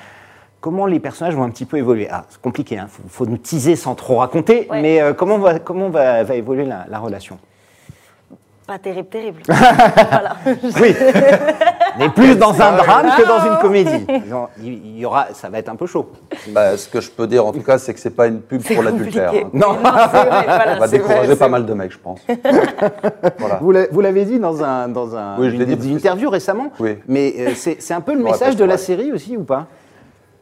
Comment 0.61 0.87
les 0.87 0.99
personnages 0.99 1.35
vont 1.35 1.43
un 1.43 1.51
petit 1.51 1.65
peu 1.65 1.77
évoluer? 1.77 2.07
Ah, 2.09 2.25
c'est 2.29 2.41
compliqué, 2.41 2.75
il 2.81 2.87
faut, 2.87 3.03
faut 3.07 3.25
nous 3.27 3.37
teaser 3.37 3.75
sans 3.75 3.93
trop 3.93 4.17
raconter, 4.17 4.67
Ouais. 4.71 4.81
mais 4.81 5.01
comment, 5.15 5.37
va, 5.37 5.59
comment 5.59 5.89
va, 5.89 6.23
va 6.23 6.35
évoluer 6.35 6.65
la, 6.65 6.85
la 6.89 6.97
relation? 6.97 7.37
Pas 8.67 8.79
terrible, 8.79 9.07
terrible. 9.09 9.41
voilà. 9.45 10.37
Oui, 10.45 10.95
mais 11.99 12.09
plus 12.09 12.35
dans 12.35 12.59
un 12.59 12.75
drame 12.77 13.11
que 13.15 13.27
dans 13.27 13.45
une 13.53 13.59
comédie. 13.61 14.07
Il 14.59 14.73
il 14.73 14.97
y 14.99 15.05
aura, 15.05 15.27
ça 15.33 15.49
va 15.49 15.59
être 15.59 15.69
un 15.69 15.75
peu 15.75 15.85
chaud. 15.85 16.09
Bah, 16.47 16.75
ce 16.75 16.89
que 16.89 16.99
je 16.99 17.11
peux 17.11 17.27
dire, 17.27 17.45
en 17.45 17.51
tout 17.51 17.61
cas, 17.61 17.77
c'est 17.77 17.93
que 17.93 17.99
c'est 17.99 18.09
pas 18.15 18.25
une 18.25 18.41
pub 18.41 18.63
pour 18.63 18.81
l'adultère. 18.81 19.31
hein. 19.35 19.49
Non, 19.53 19.75
c'est 19.83 20.25
vrai, 20.25 20.43
voilà, 20.45 20.73
Ça 20.73 20.79
va 20.79 20.87
décourager 20.87 21.27
vrai, 21.27 21.35
pas 21.35 21.47
mal 21.49 21.65
de 21.67 21.73
mecs, 21.75 21.91
je 21.91 21.99
pense. 21.99 22.21
voilà. 23.37 23.57
vous 23.61 23.71
l'a- 23.71 23.87
vous 23.91 24.01
l'avez 24.01 24.25
dit 24.25 24.39
dans, 24.39 24.63
un, 24.63 24.87
dans 24.87 25.15
un, 25.15 25.37
Oui, 25.37 25.49
je 25.51 25.55
une, 25.55 25.63
l'ai 25.63 25.75
dit 25.75 25.89
une 25.91 25.97
interview 25.97 26.29
récemment, 26.31 26.71
Oui. 26.79 26.97
mais 27.07 27.35
euh, 27.37 27.51
c'est 27.55 27.77
c'est 27.79 27.93
un 27.93 28.01
peu 28.01 28.13
le 28.15 28.23
Ouais, 28.23 28.31
message 28.31 28.55
de 28.55 28.65
la 28.65 28.77
série 28.77 29.11
aussi 29.11 29.37
ou 29.37 29.43
pas? 29.43 29.67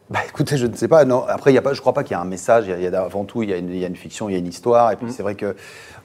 Bah 0.09 0.19
écoutez, 0.29 0.55
je 0.57 0.67
ne 0.67 0.75
sais 0.75 0.87
pas. 0.87 1.03
Non, 1.05 1.25
après, 1.27 1.51
il 1.51 1.55
y 1.55 1.57
a 1.57 1.61
pas, 1.61 1.73
je 1.73 1.81
crois 1.81 1.93
pas 1.93 2.03
qu'il 2.03 2.11
y 2.11 2.17
a 2.17 2.21
un 2.21 2.25
message. 2.25 2.65
Il 2.67 2.71
y 2.71 2.73
a- 2.73 2.77
il 2.77 2.83
y 2.83 2.87
a, 2.95 3.01
avant 3.01 3.25
tout, 3.25 3.43
il 3.43 3.49
y, 3.49 3.53
a 3.53 3.57
une, 3.57 3.69
il 3.69 3.79
y 3.79 3.83
a 3.83 3.87
une 3.87 3.95
fiction, 3.97 4.29
il 4.29 4.33
y 4.33 4.35
a 4.35 4.39
une 4.39 4.47
histoire. 4.47 4.91
Et 4.91 4.95
puis 4.95 5.11
c'est 5.11 5.23
vrai 5.23 5.35
que 5.35 5.55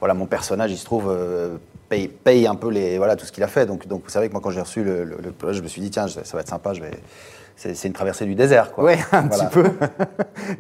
voilà, 0.01 0.15
mon 0.15 0.27
personnage, 0.27 0.73
il 0.73 0.79
se 0.79 0.85
trouve 0.85 1.09
euh, 1.11 1.57
paye, 1.89 2.09
paye 2.09 2.47
un 2.47 2.55
peu 2.55 2.71
les 2.71 2.99
voilà 2.99 3.17
tout 3.17 3.25
ce 3.27 3.33
qu'il 3.33 3.43
a 3.43 3.49
fait. 3.49 3.67
Donc 3.67 3.87
donc 3.87 4.03
vous 4.05 4.11
savez 4.11 4.29
que 4.29 4.33
moi, 4.33 4.41
quand 4.43 4.51
j'ai 4.51 4.61
reçu 4.61 4.83
le, 4.85 5.05
le- 5.05 5.53
je 5.53 5.63
me 5.63 5.69
suis 5.69 5.81
dit 5.81 5.91
tiens, 5.91 6.09
ça 6.09 6.23
va 6.35 6.41
être 6.41 6.49
sympa. 6.49 6.73
Je 6.75 6.81
vais. 6.83 6.91
C'est 7.57 7.89
une 7.89 7.93
traversée 7.93 8.25
du 8.25 8.37
désert, 8.37 8.71
quoi. 8.73 8.85
Oui, 8.85 8.93
un 9.11 9.23
Voilà. 9.23 9.47
petit 9.47 9.53
peu. 9.53 9.65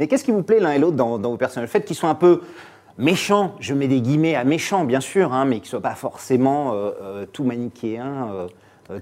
Mais 0.00 0.08
qu'est-ce 0.08 0.24
qui 0.24 0.32
vous 0.32 0.42
plaît 0.42 0.58
l'un 0.58 0.72
et 0.72 0.80
l'autre 0.80 0.96
dans, 0.96 1.16
dans 1.16 1.30
vos 1.30 1.36
personnages? 1.36 1.68
Le 1.68 1.70
fait 1.70 1.84
qu'ils 1.84 1.94
soient 1.94 2.08
un 2.08 2.16
peu 2.16 2.40
méchants, 2.98 3.54
je 3.60 3.72
mets 3.72 3.86
des 3.86 4.00
guillemets 4.00 4.34
à 4.34 4.42
méchants, 4.42 4.82
bien 4.84 4.98
sûr, 4.98 5.32
hein, 5.32 5.44
mais 5.44 5.56
qu'ils 5.56 5.66
ne 5.66 5.68
soient 5.68 5.80
pas 5.82 5.94
forcément 5.94 6.72
euh, 6.72 6.90
euh, 7.00 7.26
tout 7.32 7.44
manichéens, 7.44 8.30
euh, 8.34 8.46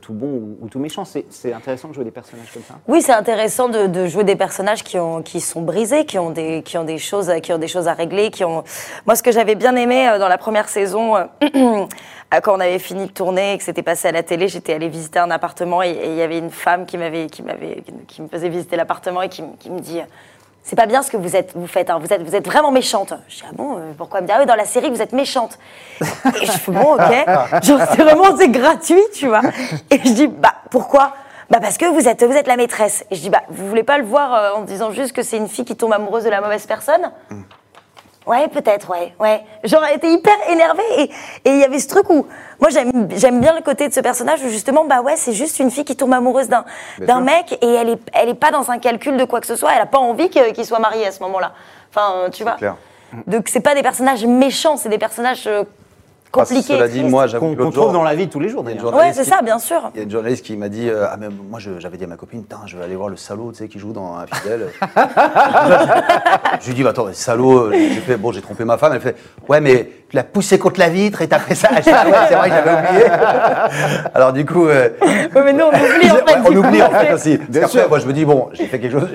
tout 0.00 0.12
bon 0.12 0.26
ou, 0.26 0.59
ou 0.62 0.69
tout 0.69 0.78
méchant. 0.78 1.05
C'est 1.05 1.52
intéressant 1.52 1.88
de 1.88 1.95
jouer 1.95 2.05
des 2.05 2.11
personnages 2.11 2.50
comme 2.52 2.62
ça? 2.62 2.75
Oui, 2.88 3.02
c'est 3.02 3.12
intéressant 3.12 3.69
de, 3.69 3.87
de 3.87 4.07
jouer 4.07 4.25
des 4.25 4.37
personnages 4.37 4.83
qui, 4.83 4.99
ont, 4.99 5.23
qui 5.23 5.40
sont 5.40 5.62
brisés, 5.62 6.05
qui 6.05 6.19
ont, 6.19 6.31
des, 6.31 6.62
qui, 6.62 6.76
ont 6.76 6.85
des 6.85 6.99
choses, 6.99 7.33
qui 7.43 7.52
ont 7.52 7.59
des 7.59 7.69
choses 7.69 7.88
à 7.88 7.95
régler. 7.95 8.31
Qui 8.31 8.45
ont... 8.45 8.64
Moi, 9.07 9.14
ce 9.14 9.23
que 9.23 9.33
j'avais 9.33 9.55
bien 9.55 9.76
aimé 9.76 10.09
euh, 10.09 10.19
dans 10.19 10.28
la 10.28 10.38
première 10.38 10.69
saison, 10.69 11.16
euh, 11.16 11.25
euh, 11.55 11.87
quand 12.43 12.57
on 12.57 12.61
avait 12.61 12.78
fini 12.78 13.07
de 13.07 13.12
tourner 13.12 13.55
et 13.55 13.59
que 13.59 13.64
c'était 13.64 13.83
passé 13.83 14.09
à 14.09 14.12
la 14.12 14.23
télé, 14.23 14.49
j'étais 14.49 14.75
allée 14.75 14.88
visiter 14.88 15.19
un 15.19 15.31
appartement 15.31 15.83
et 15.83 15.97
il 16.05 16.14
y 16.14 16.23
avait 16.23 16.38
une 16.38 16.50
femme 16.50 16.87
qui, 16.87 16.99
qui, 17.31 17.43
qui 18.07 18.23
me 18.23 18.28
faisait 18.28 18.49
visiter 18.49 18.76
l'appartement 18.76 19.23
et 19.23 19.28
qui, 19.28 19.43
qui 19.59 19.71
me 19.71 19.81
dit 19.81 20.00
c'est 20.69 20.75
pas 20.75 20.87
bien 20.87 21.01
ce 21.03 21.13
que 21.13 21.17
vous 21.17 21.37
êtes, 21.37 21.53
vous 21.55 21.69
faites. 21.69 21.91
hein. 21.91 22.01
Vous 22.01 22.13
êtes, 22.13 22.23
vous 22.23 22.35
êtes 22.35 22.45
vraiment 22.45 22.73
méchante. 22.73 23.15
Je 23.29 23.37
dis 23.37 23.43
ah 23.49 23.53
bon, 23.55 23.77
euh, 23.79 23.93
pourquoi 23.97 24.21
me 24.21 24.27
ah 24.29 24.39
oui, 24.41 24.47
dans 24.47 24.57
la 24.57 24.65
série 24.65 24.91
vous 24.91 25.01
êtes 25.01 25.13
méchante. 25.13 25.59
Et 26.43 26.45
je 26.47 26.51
fais 26.51 26.73
bon 26.73 26.95
ok. 26.95 27.63
Genre 27.63 27.81
c'est 27.93 28.03
vraiment 28.03 28.37
c'est 28.37 28.49
gratuit, 28.49 29.01
tu 29.15 29.29
vois. 29.29 29.43
Et 29.91 30.01
je 30.05 30.13
dis 30.13 30.27
bah 30.27 30.55
pourquoi? 30.73 31.13
Bah 31.49 31.61
parce 31.63 31.79
que 31.79 31.85
vous 31.87 32.09
êtes, 32.09 32.25
vous 32.25 32.35
êtes 32.35 32.49
la 32.49 32.57
maîtresse. 32.57 33.05
Et 33.13 33.15
je 33.15 33.21
dis 33.21 33.31
bah 33.31 33.43
vous 33.49 33.69
voulez 33.69 33.85
pas 33.85 33.97
le 33.99 34.05
voir 34.05 34.35
euh, 34.35 34.51
en 34.57 34.63
disant 34.63 34.91
juste 34.91 35.13
que 35.13 35.23
c'est 35.23 35.37
une 35.37 35.49
fille 35.49 35.65
qui 35.65 35.77
tombe 35.77 35.93
amoureuse 35.93 36.25
de 36.25 36.31
la 36.31 36.41
mauvaise 36.41 36.67
personne? 36.67 37.13
Ouais, 38.26 38.49
peut-être, 38.49 38.90
ouais, 38.90 39.14
ouais. 39.21 39.40
Genre, 39.62 39.85
elle 39.85 39.97
était 39.97 40.12
hyper 40.12 40.35
énervée 40.50 40.83
et 40.99 41.02
et 41.45 41.50
il 41.50 41.59
y 41.59 41.64
avait 41.64 41.78
ce 41.78 41.87
truc 41.87 42.11
où, 42.11 42.26
moi, 42.61 42.71
j'aime, 42.71 43.09
j'aime 43.12 43.40
bien 43.40 43.54
le 43.54 43.62
côté 43.62 43.88
de 43.88 43.95
ce 43.95 44.00
personnage 44.00 44.42
où 44.42 44.49
justement, 44.49 44.85
bah 44.85 45.00
ouais, 45.00 45.14
c'est 45.16 45.33
juste 45.33 45.61
une 45.61 45.71
fille 45.71 45.85
qui 45.85 45.95
tombe 45.97 46.12
amoureuse 46.12 46.49
d'un, 46.49 46.64
d'un 46.99 47.21
mec 47.21 47.56
et 47.62 47.73
elle 47.75 47.90
est, 47.90 48.00
elle 48.12 48.28
est 48.28 48.35
pas 48.35 48.50
dans 48.50 48.71
un 48.71 48.78
calcul 48.78 49.16
de 49.16 49.25
quoi 49.25 49.40
que 49.40 49.47
ce 49.47 49.54
soit. 49.54 49.71
Elle 49.75 49.83
a 49.83 49.87
pas 49.87 49.99
envie 49.99 50.28
qu'il 50.28 50.66
soit 50.66 50.80
marié 50.80 51.06
à 51.06 51.12
ce 51.12 51.23
moment-là. 51.23 51.52
Enfin, 51.90 52.14
euh, 52.16 52.28
tu 52.30 52.42
vois. 52.42 52.52
clair. 52.54 52.76
Donc, 53.28 53.49
c'est 53.49 53.61
pas 53.61 53.76
des 53.76 53.83
personnages 53.83 54.26
méchants, 54.26 54.76
c'est 54.76 54.88
des 54.88 54.99
personnages 54.99 55.49
compliqués. 56.30 56.62
cela 56.62 56.88
dit, 56.88 57.02
moi, 57.04 57.26
Qu'on 57.38 57.54
l'autre 57.54 57.71
trouve 57.73 57.92
dans 57.92 58.02
la 58.02 58.14
vie 58.14 58.26
de 58.26 58.33
tous 58.33 58.40
les 58.40 58.49
jours, 58.49 58.62
il 58.64 58.66
y 58.66 58.68
a 58.68 58.73
une 58.73 58.78
d'ailleurs. 58.78 58.92
Ouais, 58.92 58.99
journaliste 58.99 59.18
c'est 59.25 59.30
qui- 59.30 59.37
ça, 59.37 59.42
bien 59.42 59.59
sûr. 59.59 59.90
Il 59.95 59.99
y 59.99 60.00
a 60.00 60.04
une 60.04 60.11
journaliste 60.11 60.45
qui 60.45 60.56
m'a 60.56 60.68
dit 60.68 60.88
euh, 60.88 61.06
Ah, 61.11 61.16
mais 61.18 61.28
moi, 61.28 61.59
j'avais 61.78 61.97
dit 61.97 62.04
à 62.04 62.06
ma 62.09 62.16
copine, 62.16 62.45
je 62.66 62.76
vais 62.76 62.85
aller 62.85 62.97
voir 62.97 63.09
le 63.09 63.16
salaud, 63.16 63.52
tu 63.52 63.59
sais, 63.59 63.68
qui 63.68 63.78
joue 63.78 63.92
dans 63.92 64.16
Infidèle. 64.16 64.66
je 66.61 66.66
lui 66.68 66.75
dis, 66.75 66.83
bah, 66.83 66.90
attends, 66.90 67.06
salaud, 67.12 67.66
euh, 67.68 67.73
j'ai 67.73 68.00
fait, 68.00 68.16
bon, 68.16 68.33
j'ai 68.33 68.40
trompé 68.42 68.64
ma 68.64 68.76
femme. 68.78 68.92
Elle 68.95 69.00
fait, 69.00 69.16
ouais, 69.49 69.61
mais 69.61 69.88
tu 70.09 70.16
l'as 70.16 70.25
poussé 70.25 70.59
contre 70.59 70.80
la 70.80 70.88
vitre 70.88 71.23
et 71.23 71.28
t'as 71.28 71.38
fait 71.38 71.54
ça. 71.54 71.68
Ah 71.88 72.04
ouais, 72.06 72.12
c'est 72.28 72.35
vrai 72.35 72.50
que 72.50 72.54
j'avais 72.56 72.88
oublié. 72.88 73.04
Alors, 74.14 74.33
du 74.33 74.45
coup. 74.45 74.66
euh, 74.68 74.88
Ouais, 75.02 75.42
mais 75.45 75.52
nous, 75.52 75.64
on 75.64 75.68
oublie, 75.68 76.11
en 76.11 76.14
fait. 76.16 76.37
on 76.49 76.56
oublie 76.56 76.83
en 76.83 76.90
fait 76.90 77.12
aussi. 77.12 77.38
Parce 77.38 77.73
qu'après, 77.73 77.88
moi 77.88 77.99
je 77.99 78.06
me 78.06 78.12
dis 78.12 78.25
bon, 78.25 78.49
j'ai 78.52 78.66
fait 78.66 78.78
quelque 78.78 78.99
chose. 78.99 79.09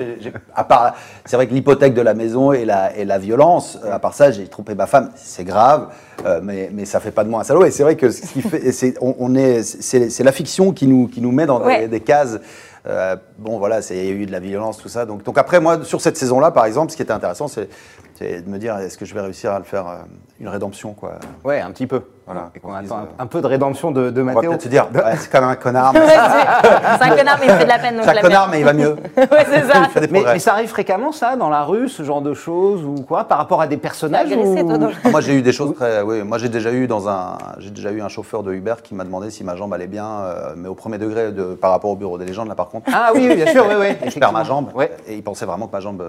à 0.54 0.64
part, 0.64 0.94
c'est 1.24 1.36
vrai 1.36 1.46
que 1.46 1.54
l'hypothèque 1.54 1.94
de 1.94 2.02
la 2.02 2.14
maison 2.14 2.52
et 2.52 2.64
la 2.64 2.96
et 2.96 3.04
la 3.04 3.18
violence. 3.18 3.78
à 3.90 3.98
part 3.98 4.14
ça, 4.14 4.30
j'ai 4.30 4.46
trompé 4.46 4.74
ma 4.74 4.86
femme. 4.86 5.10
C'est 5.16 5.44
grave, 5.44 5.88
euh, 6.26 6.40
mais 6.42 6.70
mais 6.72 6.84
ça 6.84 7.00
fait 7.00 7.10
pas 7.10 7.24
de 7.24 7.28
moi 7.30 7.40
un 7.40 7.44
salaud. 7.44 7.64
Et 7.64 7.70
c'est 7.70 7.82
vrai 7.82 7.96
que 7.96 8.10
ce 8.10 8.22
qui 8.22 8.42
fait, 8.42 8.72
c'est 8.72 8.94
on, 9.00 9.14
on 9.18 9.34
est, 9.34 9.62
c'est 9.62 10.10
c'est 10.10 10.24
la 10.24 10.32
fiction 10.32 10.72
qui 10.72 10.86
nous 10.86 11.08
qui 11.08 11.20
nous 11.20 11.32
met 11.32 11.46
dans 11.46 11.58
des, 11.60 11.64
Ouais. 11.66 11.88
des 11.88 12.00
cases. 12.00 12.38
Euh, 12.84 13.14
bon 13.38 13.58
voilà, 13.58 13.80
c'est 13.80 13.96
il 13.96 14.04
y 14.04 14.08
a 14.08 14.10
eu 14.12 14.26
de 14.26 14.32
la 14.32 14.40
violence 14.40 14.76
tout 14.78 14.88
ça. 14.88 15.06
Donc 15.06 15.22
donc 15.22 15.38
après 15.38 15.60
moi 15.60 15.84
sur 15.84 16.00
cette 16.00 16.16
saison 16.16 16.40
là 16.40 16.50
par 16.50 16.64
exemple, 16.66 16.90
ce 16.90 16.96
qui 16.96 17.02
était 17.02 17.12
intéressant 17.12 17.46
c'est 17.48 17.68
C'est 18.14 18.42
de 18.44 18.48
me 18.50 18.58
dire, 18.58 18.76
est-ce 18.78 18.98
que 18.98 19.04
je 19.04 19.14
vais 19.14 19.20
réussir 19.20 19.52
à 19.52 19.58
le 19.58 19.64
faire 19.64 19.86
euh, 19.88 19.96
une 20.40 20.48
rédemption, 20.48 20.92
quoi? 20.92 21.12
Ouais, 21.44 21.60
un 21.60 21.70
petit 21.70 21.86
peu. 21.86 22.02
Voilà. 22.26 22.50
Et 22.54 22.60
qu'on 22.60 22.72
attend 22.72 22.98
un, 22.98 23.08
un 23.18 23.26
peu 23.26 23.40
de 23.40 23.46
rédemption 23.48 23.90
de, 23.90 24.10
de 24.10 24.22
On 24.22 24.26
va 24.26 24.34
Mathéo. 24.34 24.50
peut-être 24.50 24.62
se 24.62 24.68
dire, 24.68 24.86
ouais, 24.94 25.16
c'est 25.18 25.28
quand 25.30 25.40
même 25.40 25.50
un 25.50 25.56
connard, 25.56 25.92
mais 25.94 26.00
c'est 26.06 26.14
c'est 26.14 27.10
un 27.12 27.16
connard, 27.16 27.36
mais 27.40 27.46
il 27.46 27.52
me 27.52 27.56
fait 27.58 27.64
de 27.64 27.68
la 27.68 27.78
peine. 27.78 28.00
c'est 28.02 28.08
un 28.18 28.20
connard, 28.20 28.48
mais 28.50 28.60
il 28.60 28.64
va 28.64 28.72
mieux. 28.72 28.92
ouais, 29.16 29.46
c'est 29.50 29.62
ça. 29.62 29.82
Il 29.82 29.88
fait 29.90 30.06
des 30.06 30.08
Mais, 30.08 30.38
ça 30.38 30.52
arrive 30.52 30.68
fréquemment, 30.68 31.10
ça, 31.10 31.34
dans 31.36 31.48
la 31.50 31.64
rue, 31.64 31.88
ce 31.88 32.02
genre 32.04 32.22
de 32.22 32.32
choses 32.34 32.84
ou 32.84 33.02
quoi, 33.02 33.24
par 33.24 33.38
rapport 33.38 33.60
à 33.60 33.66
des 33.66 33.76
personnages 33.76 34.30
ou- 34.30 34.54
toi, 34.54 34.78
le- 34.78 35.10
Moi, 35.10 35.20
j'ai 35.20 35.34
eu 35.34 35.42
des 35.42 35.52
choses 35.52 35.74
très. 35.74 36.02
Oui, 36.02 36.22
moi, 36.22 36.38
j'ai 36.38 36.48
déjà 36.48 36.70
eu 36.72 36.86
dans 36.86 37.08
un, 37.08 37.38
j'ai 37.58 37.70
déjà 37.70 37.90
eu 37.90 38.00
un 38.02 38.08
chauffeur 38.08 38.42
de 38.44 38.52
Uber 38.52 38.74
qui 38.84 38.94
m'a 38.94 39.04
demandé 39.04 39.30
si 39.30 39.42
ma 39.42 39.56
jambe 39.56 39.72
allait 39.74 39.86
bien, 39.88 40.06
euh, 40.06 40.52
mais 40.56 40.68
au 40.68 40.74
premier 40.74 40.98
degré 40.98 41.32
de, 41.32 41.54
par 41.54 41.72
rapport 41.72 41.90
au 41.90 41.96
bureau 41.96 42.18
des 42.18 42.24
légendes 42.24 42.48
là, 42.48 42.54
par 42.54 42.68
contre. 42.68 42.88
Ah 42.94 43.10
oui, 43.14 43.26
oui, 43.28 43.34
bien 43.36 43.46
sûr, 43.48 43.64
oui, 43.68 43.74
oui. 44.00 44.10
Je 44.10 44.18
perds 44.18 44.32
ma 44.32 44.44
jambe. 44.44 44.68
Ouais. 44.74 44.92
Et 45.08 45.14
il 45.16 45.22
pensait 45.24 45.46
vraiment 45.46 45.66
que 45.66 45.72
ma 45.72 45.80
jambe. 45.80 46.02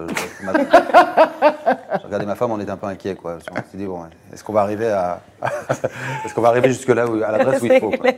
Euh, 2.14 2.20
je- 2.20 2.26
ma- 2.26 2.26
J'ai 2.26 2.26
regardé 2.26 2.26
ma 2.26 2.36
femme, 2.36 2.52
on 2.52 2.60
était 2.60 2.72
un 2.72 2.78
peu 2.78 2.88
inquiets, 2.88 3.16
quoi. 3.16 3.38
On 3.52 3.56
s'est 3.56 3.64
dit 3.78 3.86
bon, 3.86 4.00
est-ce 4.34 4.44
qu'on 4.44 4.54
va 4.54 4.62
arriver 4.62 4.90
à, 4.90 5.20
est-ce 6.26 6.34
qu'on 6.34 6.42
va 6.42 6.50
arriver 6.50 6.70
jusque 6.70 6.88
là 6.90 7.06
où, 7.08 7.22
à 7.24 7.32
l'adresse 7.32 7.62
où 7.62 7.66
il 7.66 7.80
faut. 7.80 7.90
quoi. 7.92 8.10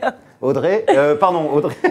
Audrey, 0.42 0.84
euh, 0.90 1.14
pardon, 1.16 1.48
Audrey. 1.50 1.74
Oh, 1.82 1.88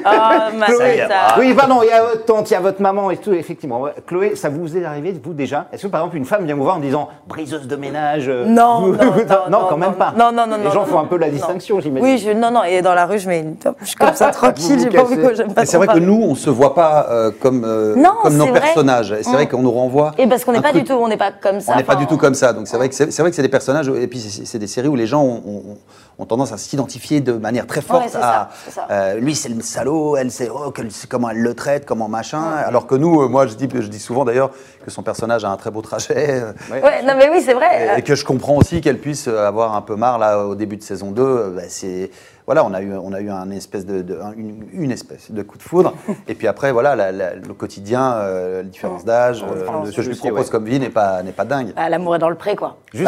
ma 0.55 0.65
Chloé. 0.67 0.97
tata. 0.99 1.39
Oui, 1.39 1.53
pardon, 1.55 1.79
il 1.81 1.87
y 1.87 1.91
a 1.91 2.03
votre 2.03 2.25
tante, 2.25 2.49
il 2.51 2.53
y 2.53 2.55
a 2.55 2.59
votre 2.59 2.79
maman 2.79 3.09
et 3.09 3.17
tout, 3.17 3.33
effectivement. 3.33 3.85
Chloé, 4.05 4.35
ça 4.35 4.49
vous 4.49 4.77
est 4.77 4.85
arrivé, 4.85 5.19
vous 5.23 5.33
déjà? 5.33 5.65
Est-ce 5.73 5.81
que 5.83 5.87
par 5.87 6.01
exemple 6.01 6.17
une 6.17 6.25
femme 6.25 6.45
vient 6.45 6.55
vous 6.55 6.63
voir 6.63 6.75
en 6.77 6.79
disant 6.79 7.09
briseuse 7.27 7.67
de 7.67 7.75
ménage 7.75 8.29
euh, 8.29 8.45
Non, 8.45 8.81
vous- 8.81 8.95
non, 8.95 9.03
non, 9.49 9.49
non, 9.49 9.65
quand 9.67 9.77
même 9.77 9.89
non, 9.91 9.95
pas. 9.97 10.13
non, 10.15 10.31
non, 10.31 10.45
non, 10.45 10.57
Les 10.57 10.63
non, 10.65 10.71
gens 10.71 10.81
non, 10.81 10.85
font 10.85 10.99
un 10.99 11.05
peu 11.05 11.17
la 11.17 11.29
distinction, 11.29 11.79
j'imagine. 11.79 12.07
Oui, 12.07 12.17
je, 12.19 12.31
non, 12.31 12.51
non, 12.51 12.63
et 12.63 12.83
dans 12.83 12.93
la 12.93 13.07
rue, 13.07 13.17
je 13.17 13.27
mets 13.27 13.39
une 13.39 13.55
top. 13.55 13.77
Je 13.81 13.85
suis 13.87 13.95
comme 13.95 14.13
ça, 14.13 14.29
tranquille, 14.29 14.75
Vous 14.77 14.83
j'ai 14.83 14.89
vous 14.89 14.95
pas 14.95 15.01
envie 15.01 15.15
cassez. 15.15 15.27
que 15.29 15.35
j'aime 15.35 15.53
pas 15.53 15.61
Mais 15.61 15.65
c'est 15.65 15.77
vrai 15.77 15.87
que 15.87 15.99
nous, 15.99 16.21
on 16.23 16.35
se 16.35 16.51
voit 16.51 16.75
pas 16.75 17.07
euh, 17.09 17.31
comme, 17.41 17.63
euh, 17.65 17.95
nos 18.29 18.47
personnages. 18.53 19.15
C'est 19.23 19.31
vrai 19.31 19.45
Mm. 19.45 19.49
qu'on 19.49 19.61
nous 19.63 19.71
renvoie. 19.71 20.11
Et 20.19 20.27
parce 20.27 20.45
qu'on 20.45 20.51
n'est 20.51 20.61
pas 20.61 20.71
du 20.71 20.83
tout, 20.83 20.93
on 20.93 21.07
n'est 21.07 21.17
pas 21.17 21.31
comme 21.31 21.59
ça. 21.61 21.73
On 21.73 21.77
n'est 21.77 21.83
pas 21.83 21.94
enfin, 21.95 22.03
du 22.03 22.07
tout 22.07 22.17
comme 22.17 22.35
ça. 22.35 22.53
Donc 22.53 22.67
c'est 22.67 22.77
vrai 22.77 22.89
que 22.89 22.95
c'est 22.95 23.17
vrai 23.19 23.29
que 23.29 23.35
c'est 23.35 23.41
des 23.41 23.49
personnages 23.49 23.87
et 23.89 24.07
puis 24.07 24.19
c'est 24.19 24.59
des 24.59 24.67
séries 24.67 24.87
où 24.87 24.95
les 24.95 25.07
gens 25.07 25.21
ont, 25.23 25.41
ont- 25.45 25.77
ont 26.17 26.25
tendance 26.25 26.51
à 26.53 26.57
s'identifier 26.57 27.19
de 27.19 27.33
manière 27.33 27.67
très 27.67 27.81
forte 27.81 28.03
Ouais, 28.05 28.15
à 28.21 28.49
ça, 28.71 28.87
euh, 28.89 29.15
lui 29.15 29.35
c'est 29.35 29.49
le 29.49 29.61
salaud, 29.61 30.15
elle 30.15 30.31
c'est 30.31 30.49
oh, 30.49 30.71
comment 31.09 31.29
elle 31.29 31.41
le 31.41 31.53
traite, 31.53 31.85
comment 31.85 32.07
machin. 32.07 32.41
Alors 32.65 32.87
que 32.87 32.95
nous, 32.95 33.21
euh, 33.21 33.27
moi 33.27 33.47
je 33.47 33.55
dis 33.55 33.67
je 33.73 33.87
dis 33.87 33.99
souvent 33.99 34.23
d'ailleurs 34.25 34.51
que 34.85 34.91
son 34.91 35.03
personnage 35.03 35.43
a 35.43 35.49
un 35.49 35.57
très 35.57 35.71
beau 35.71 35.81
trajet. 35.81 36.13
euh, 36.41 36.51
Ouais, 36.71 37.03
non, 37.03 37.13
mais 37.17 37.29
oui, 37.29 37.41
c'est 37.45 37.53
vrai. 37.53 37.97
et 37.97 38.01
que 38.01 38.15
je 38.15 38.23
comprends 38.23 38.55
aussi 38.57 38.81
qu'elle 38.81 38.99
puisse 38.99 39.27
avoir 39.27 39.75
un 39.75 39.81
peu 39.81 39.95
marre 39.95 40.17
là 40.19 40.45
au 40.45 40.55
début 40.55 40.77
de 40.77 40.83
saison 40.83 41.11
2. 41.11 41.21
euh, 41.21 41.49
bah, 41.55 41.63
c'est 41.67 42.11
voilà, 42.45 42.63
on 42.65 42.73
a 42.73 42.81
eu 42.81 42.93
on 42.95 43.11
a 43.13 43.21
eu 43.21 43.29
un 43.29 43.49
espèce 43.51 43.85
de, 43.85 44.01
de- 44.01 44.19
un- 44.19 44.33
une, 44.33 44.65
une 44.73 44.91
espèce 44.91 45.31
de 45.31 45.41
coup 45.41 45.57
de 45.57 45.63
foudre. 45.63 45.93
et 46.27 46.35
puis 46.35 46.47
après 46.47 46.71
voilà, 46.71 46.95
la- 46.95 47.11
la- 47.11 47.35
le 47.35 47.53
quotidien, 47.53 48.13
euh, 48.15 48.57
la 48.57 48.63
différence 48.69 49.03
d'âge, 49.05 49.43
On 49.47 49.53
euh, 49.83 49.85
ce 49.91 49.95
que 49.95 50.01
je 50.01 50.09
lui 50.09 50.15
propose 50.17 50.45
ouais. 50.45 50.49
comme 50.51 50.65
vie 50.65 50.79
n'est 50.79 50.89
pas 50.89 51.23
n'est 51.23 51.31
pas 51.31 51.45
dingue. 51.45 51.73
Ah, 51.75 51.89
L'amour 51.89 52.15
est 52.15 52.19
dans 52.19 52.29
le 52.29 52.35
pré, 52.35 52.55
quoi. 52.55 52.77
Juste- 52.93 53.07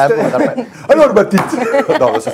Alors 0.90 1.14
ma 1.14 1.24
petite. 1.26 2.00
non, 2.00 2.20
ça. 2.20 2.32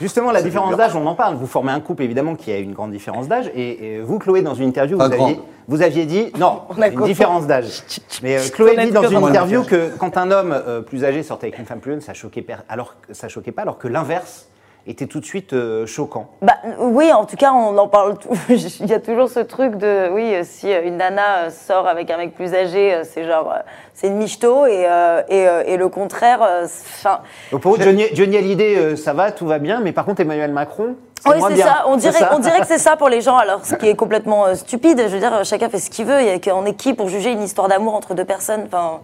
Justement, 0.00 0.30
la 0.32 0.42
différence 0.42 0.76
d'âge, 0.76 0.94
on 0.96 1.06
en 1.06 1.14
parle. 1.14 1.36
Vous 1.36 1.46
formez 1.46 1.72
un 1.72 1.80
couple, 1.80 2.02
évidemment, 2.02 2.34
qui 2.34 2.52
a 2.52 2.58
une 2.58 2.72
grande 2.72 2.92
différence 2.92 3.28
d'âge. 3.28 3.50
Et, 3.54 3.96
et 3.96 4.00
vous, 4.00 4.18
Chloé, 4.18 4.42
dans 4.42 4.54
une 4.54 4.68
interview, 4.68 4.96
vous 4.96 5.02
aviez, 5.02 5.16
grande. 5.16 5.36
vous 5.66 5.82
aviez 5.82 6.06
dit, 6.06 6.32
non, 6.38 6.62
On 6.76 6.80
a 6.80 6.88
une 6.88 7.02
différence 7.04 7.46
d'âge. 7.46 7.82
Mais 8.22 8.36
euh, 8.38 8.42
Chloé 8.52 8.76
dit 8.84 8.90
dans 8.92 9.08
une 9.08 9.22
interview 9.24 9.62
que 9.64 9.90
quand 9.98 10.16
un 10.16 10.30
homme 10.30 10.52
euh, 10.52 10.80
plus 10.80 11.04
âgé 11.04 11.22
sortait 11.22 11.48
avec 11.48 11.58
une 11.58 11.66
femme 11.66 11.80
plus 11.80 11.92
jeune, 11.92 12.00
ça 12.00 12.14
choquait, 12.14 12.42
per- 12.42 12.54
alors, 12.68 12.94
ça 13.10 13.28
choquait 13.28 13.52
pas, 13.52 13.62
alors 13.62 13.78
que 13.78 13.88
l'inverse 13.88 14.46
était 14.88 15.06
tout 15.06 15.20
de 15.20 15.24
suite 15.24 15.52
euh, 15.52 15.86
choquant. 15.86 16.28
Bah, 16.42 16.54
oui, 16.78 17.12
en 17.12 17.24
tout 17.24 17.36
cas, 17.36 17.52
on 17.52 17.76
en 17.76 17.88
parle. 17.88 18.14
Il 18.48 18.86
y 18.86 18.94
a 18.94 19.00
toujours 19.00 19.28
ce 19.28 19.40
truc 19.40 19.76
de, 19.76 20.08
oui, 20.10 20.34
euh, 20.34 20.42
si 20.44 20.72
euh, 20.72 20.82
une 20.84 20.96
nana 20.96 21.44
euh, 21.44 21.50
sort 21.50 21.86
avec 21.86 22.10
un 22.10 22.16
mec 22.16 22.34
plus 22.34 22.54
âgé, 22.54 22.94
euh, 22.94 23.02
c'est 23.04 23.24
genre, 23.24 23.52
euh, 23.52 23.58
c'est 23.94 24.06
une 24.06 24.16
michto, 24.16 24.66
et, 24.66 24.86
euh, 24.88 25.22
et, 25.28 25.46
euh, 25.46 25.62
et 25.66 25.76
le 25.76 25.88
contraire, 25.88 26.42
euh, 26.42 26.64
enfin. 26.64 27.20
Pour 27.50 27.76
vous, 27.76 27.82
Johnny, 27.82 28.04
Johnny 28.14 28.36
Hallyday, 28.36 28.76
euh, 28.76 28.96
ça 28.96 29.12
va, 29.12 29.30
tout 29.30 29.46
va 29.46 29.58
bien, 29.58 29.80
mais 29.80 29.92
par 29.92 30.04
contre, 30.04 30.20
Emmanuel 30.22 30.52
Macron, 30.52 30.96
Oui, 31.26 31.36
c'est 31.48 31.56
ça. 31.62 31.84
On 31.86 31.96
dirait, 31.96 32.18
ça 32.18 32.30
on 32.34 32.38
dirait 32.38 32.60
que 32.60 32.66
c'est 32.66 32.78
ça 32.78 32.96
pour 32.96 33.08
les 33.08 33.20
gens, 33.20 33.36
alors 33.36 33.66
ce 33.66 33.74
qui 33.74 33.88
est 33.88 33.96
complètement 34.04 34.46
euh, 34.46 34.54
stupide. 34.54 35.02
Je 35.06 35.12
veux 35.12 35.20
dire, 35.20 35.44
chacun 35.44 35.68
fait 35.68 35.78
ce 35.80 35.90
qu'il 35.90 36.06
veut. 36.06 36.20
Il 36.20 36.26
y 36.26 36.30
a 36.30 36.38
qu'on 36.38 36.64
est 36.64 36.74
qui 36.74 36.94
pour 36.94 37.08
juger 37.08 37.32
une 37.32 37.42
histoire 37.42 37.68
d'amour 37.68 37.94
entre 37.94 38.14
deux 38.14 38.24
personnes? 38.24 38.62
Enfin, 38.66 39.00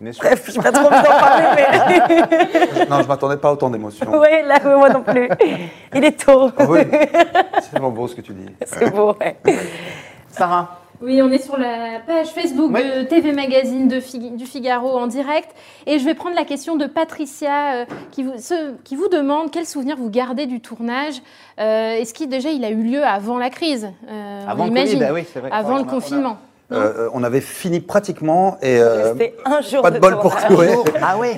Bref, 0.00 0.50
j'ai 0.52 0.60
pas 0.60 0.72
trop 0.72 0.86
envie 0.86 0.96
d'en 1.02 1.18
parler, 1.18 1.44
mais. 1.56 2.86
Non, 2.90 3.00
je 3.02 3.08
m'attendais 3.08 3.36
pas 3.38 3.48
à 3.48 3.52
autant 3.52 3.70
d'émotions. 3.70 4.06
oui, 4.12 4.28
là, 4.46 4.58
moi 4.62 4.90
non 4.90 5.02
plus. 5.02 5.28
Il 5.94 6.04
est 6.04 6.24
tôt. 6.24 6.50
Ah 6.56 6.64
oui, 6.68 6.80
c'est 7.62 7.70
vraiment 7.72 7.90
beau 7.90 8.06
ce 8.06 8.14
que 8.14 8.20
tu 8.20 8.32
dis. 8.32 8.46
C'est 8.66 8.90
beau, 8.94 9.14
ouais. 9.20 9.36
Sarah, 10.30 10.80
Oui, 11.00 11.20
on 11.22 11.30
est 11.32 11.38
sur 11.42 11.56
la 11.56 12.00
page 12.06 12.28
Facebook 12.28 12.72
de 12.72 13.04
TV 13.04 13.32
Magazine 13.32 13.88
de 13.88 14.00
Fig- 14.00 14.36
du 14.36 14.44
Figaro 14.46 14.98
en 14.98 15.06
direct. 15.06 15.48
Et 15.86 15.98
je 15.98 16.04
vais 16.04 16.14
prendre 16.14 16.36
la 16.36 16.44
question 16.44 16.76
de 16.76 16.86
Patricia 16.86 17.74
euh, 17.74 17.84
qui, 18.12 18.22
vous, 18.22 18.34
ce- 18.38 18.74
qui 18.84 18.96
vous 18.96 19.08
demande 19.08 19.50
quel 19.50 19.64
souvenir 19.66 19.96
vous 19.96 20.10
gardez 20.10 20.44
du 20.46 20.60
tournage. 20.60 21.22
Euh, 21.58 21.94
Est-ce 21.94 22.12
qu'il 22.12 22.28
déjà 22.28 22.50
il 22.50 22.64
a 22.66 22.70
eu 22.70 22.82
lieu 22.82 23.02
avant 23.04 23.38
la 23.38 23.48
crise? 23.50 23.90
Euh, 24.10 24.42
on 24.46 24.50
avant 24.50 24.64
le 24.64 24.70
imagine, 24.70 24.98
Covid, 24.98 25.04
ah 25.08 25.14
oui, 25.14 25.24
c'est 25.32 25.40
vrai. 25.40 25.48
Avant 25.52 25.76
Ouais, 25.76 25.82
le 25.82 25.88
a- 25.88 25.90
confinement. 25.90 26.36
Non 26.68 26.78
Euh, 26.78 27.08
on 27.12 27.22
avait 27.22 27.40
fini 27.40 27.80
pratiquement 27.80 28.58
et 28.60 28.80
euh, 28.80 29.10
Restait 29.12 29.34
un 29.44 29.60
jour 29.60 29.82
pas 29.82 29.90
de 29.92 30.00
bol 30.00 30.18
pour. 30.18 30.34
Chloé. 30.36 30.70
Ah 31.00 31.16
ouais 31.16 31.36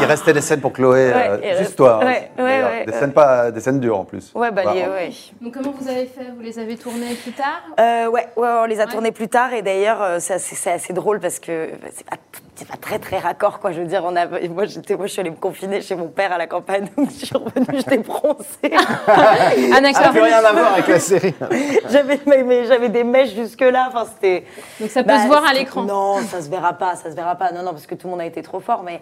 Il 0.00 0.04
restait 0.06 0.32
des 0.32 0.40
scènes 0.40 0.60
pour 0.62 0.72
Chloé, 0.72 1.10
Ouais, 1.12 1.14
euh, 1.44 1.58
juste 1.58 1.76
toi. 1.76 2.00
hein, 2.02 2.06
ouais, 2.06 2.06
ouais, 2.06 2.30
d'ailleurs. 2.38 2.70
ouais, 2.70 2.84
des 2.86 2.92
ouais. 2.92 2.98
scènes 2.98 3.12
pas, 3.12 3.50
des 3.50 3.60
scènes 3.60 3.78
dures 3.80 3.98
en 3.98 4.04
plus. 4.04 4.32
Ouais, 4.34 4.50
bah, 4.50 4.62
Bah, 4.64 4.72
ouais. 4.72 5.10
Donc 5.42 5.52
comment 5.54 5.74
vous 5.78 5.88
avez 5.88 6.06
fait? 6.06 6.30
Vous 6.34 6.40
les 6.40 6.58
avez 6.58 6.76
tournés 6.76 7.14
plus 7.14 7.32
tard? 7.32 7.60
Euh, 7.78 8.06
ouais, 8.08 8.26
ouais, 8.36 8.48
on 8.62 8.64
les 8.64 8.80
a 8.80 8.84
Ouais. 8.86 8.90
tournés 8.90 9.12
plus 9.12 9.28
tard 9.28 9.52
et 9.52 9.60
d'ailleurs 9.60 10.00
euh, 10.02 10.16
c'est 10.18 10.34
assez, 10.34 10.70
assez 10.70 10.92
drôle 10.94 11.20
parce 11.20 11.38
que 11.40 11.72
bah, 11.72 11.88
c'est 11.94 12.06
pas, 12.08 12.16
c'est 12.60 12.68
pas 12.68 12.76
très 12.76 12.98
très 12.98 13.18
raccord 13.18 13.58
quoi. 13.58 13.72
Je 13.72 13.80
veux 13.80 13.86
dire, 13.86 14.02
on 14.04 14.14
a, 14.16 14.26
moi 14.26 14.66
j'étais, 14.66 14.94
moi 14.94 15.06
je 15.06 15.12
suis 15.12 15.20
allée 15.20 15.30
me 15.30 15.36
confiner 15.36 15.80
chez 15.80 15.94
mon 15.94 16.08
père 16.08 16.30
à 16.32 16.36
la 16.36 16.46
campagne 16.46 16.88
donc 16.94 17.08
je 17.10 17.24
suis 17.24 17.34
revenue, 17.36 17.66
j'étais 17.72 17.96
bronzée. 17.98 18.44
Un 18.64 19.92
Ça 19.94 20.00
n'a 20.02 20.10
rien 20.10 20.44
à 20.44 20.52
voir 20.52 20.72
avec 20.74 20.86
la 20.88 21.00
série. 21.00 21.34
j'avais, 21.90 22.20
mais, 22.26 22.42
mais 22.42 22.66
j'avais 22.66 22.90
des 22.90 23.02
mèches 23.02 23.34
jusque 23.34 23.62
là. 23.62 23.86
Enfin 23.88 24.04
c'était. 24.12 24.44
Donc 24.78 24.90
ça 24.90 25.02
peut 25.02 25.08
Bah, 25.08 25.22
se 25.22 25.26
voir 25.26 25.44
à 25.46 25.54
l'écran. 25.54 25.84
Non, 25.84 26.18
ça 26.20 26.42
se 26.42 26.50
verra 26.50 26.74
pas, 26.74 26.96
ça 26.96 27.10
se 27.10 27.16
verra 27.16 27.34
pas. 27.36 27.50
Non, 27.52 27.62
non, 27.62 27.70
parce 27.70 27.86
que 27.86 27.94
tout 27.94 28.06
le 28.08 28.10
monde 28.10 28.20
a 28.20 28.26
été 28.26 28.42
trop 28.42 28.60
fort. 28.60 28.82
Mais, 28.82 29.00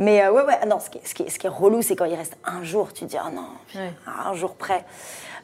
mais 0.00 0.24
euh, 0.24 0.32
ouais, 0.32 0.42
ouais. 0.42 0.66
Non, 0.66 0.80
ce 0.80 0.90
qui, 0.90 0.98
est- 0.98 1.06
ce 1.06 1.14
qui 1.14 1.30
ce 1.30 1.38
qui 1.38 1.46
est 1.46 1.50
relou, 1.50 1.82
c'est 1.82 1.94
quand 1.94 2.06
il 2.06 2.16
reste 2.16 2.36
un 2.44 2.64
jour, 2.64 2.92
tu 2.92 3.04
te 3.04 3.10
dis, 3.10 3.16
ah 3.18 3.30
non, 3.32 3.46
Ouais. 3.80 3.92
un 4.28 4.34
jour 4.34 4.56
près. 4.56 4.84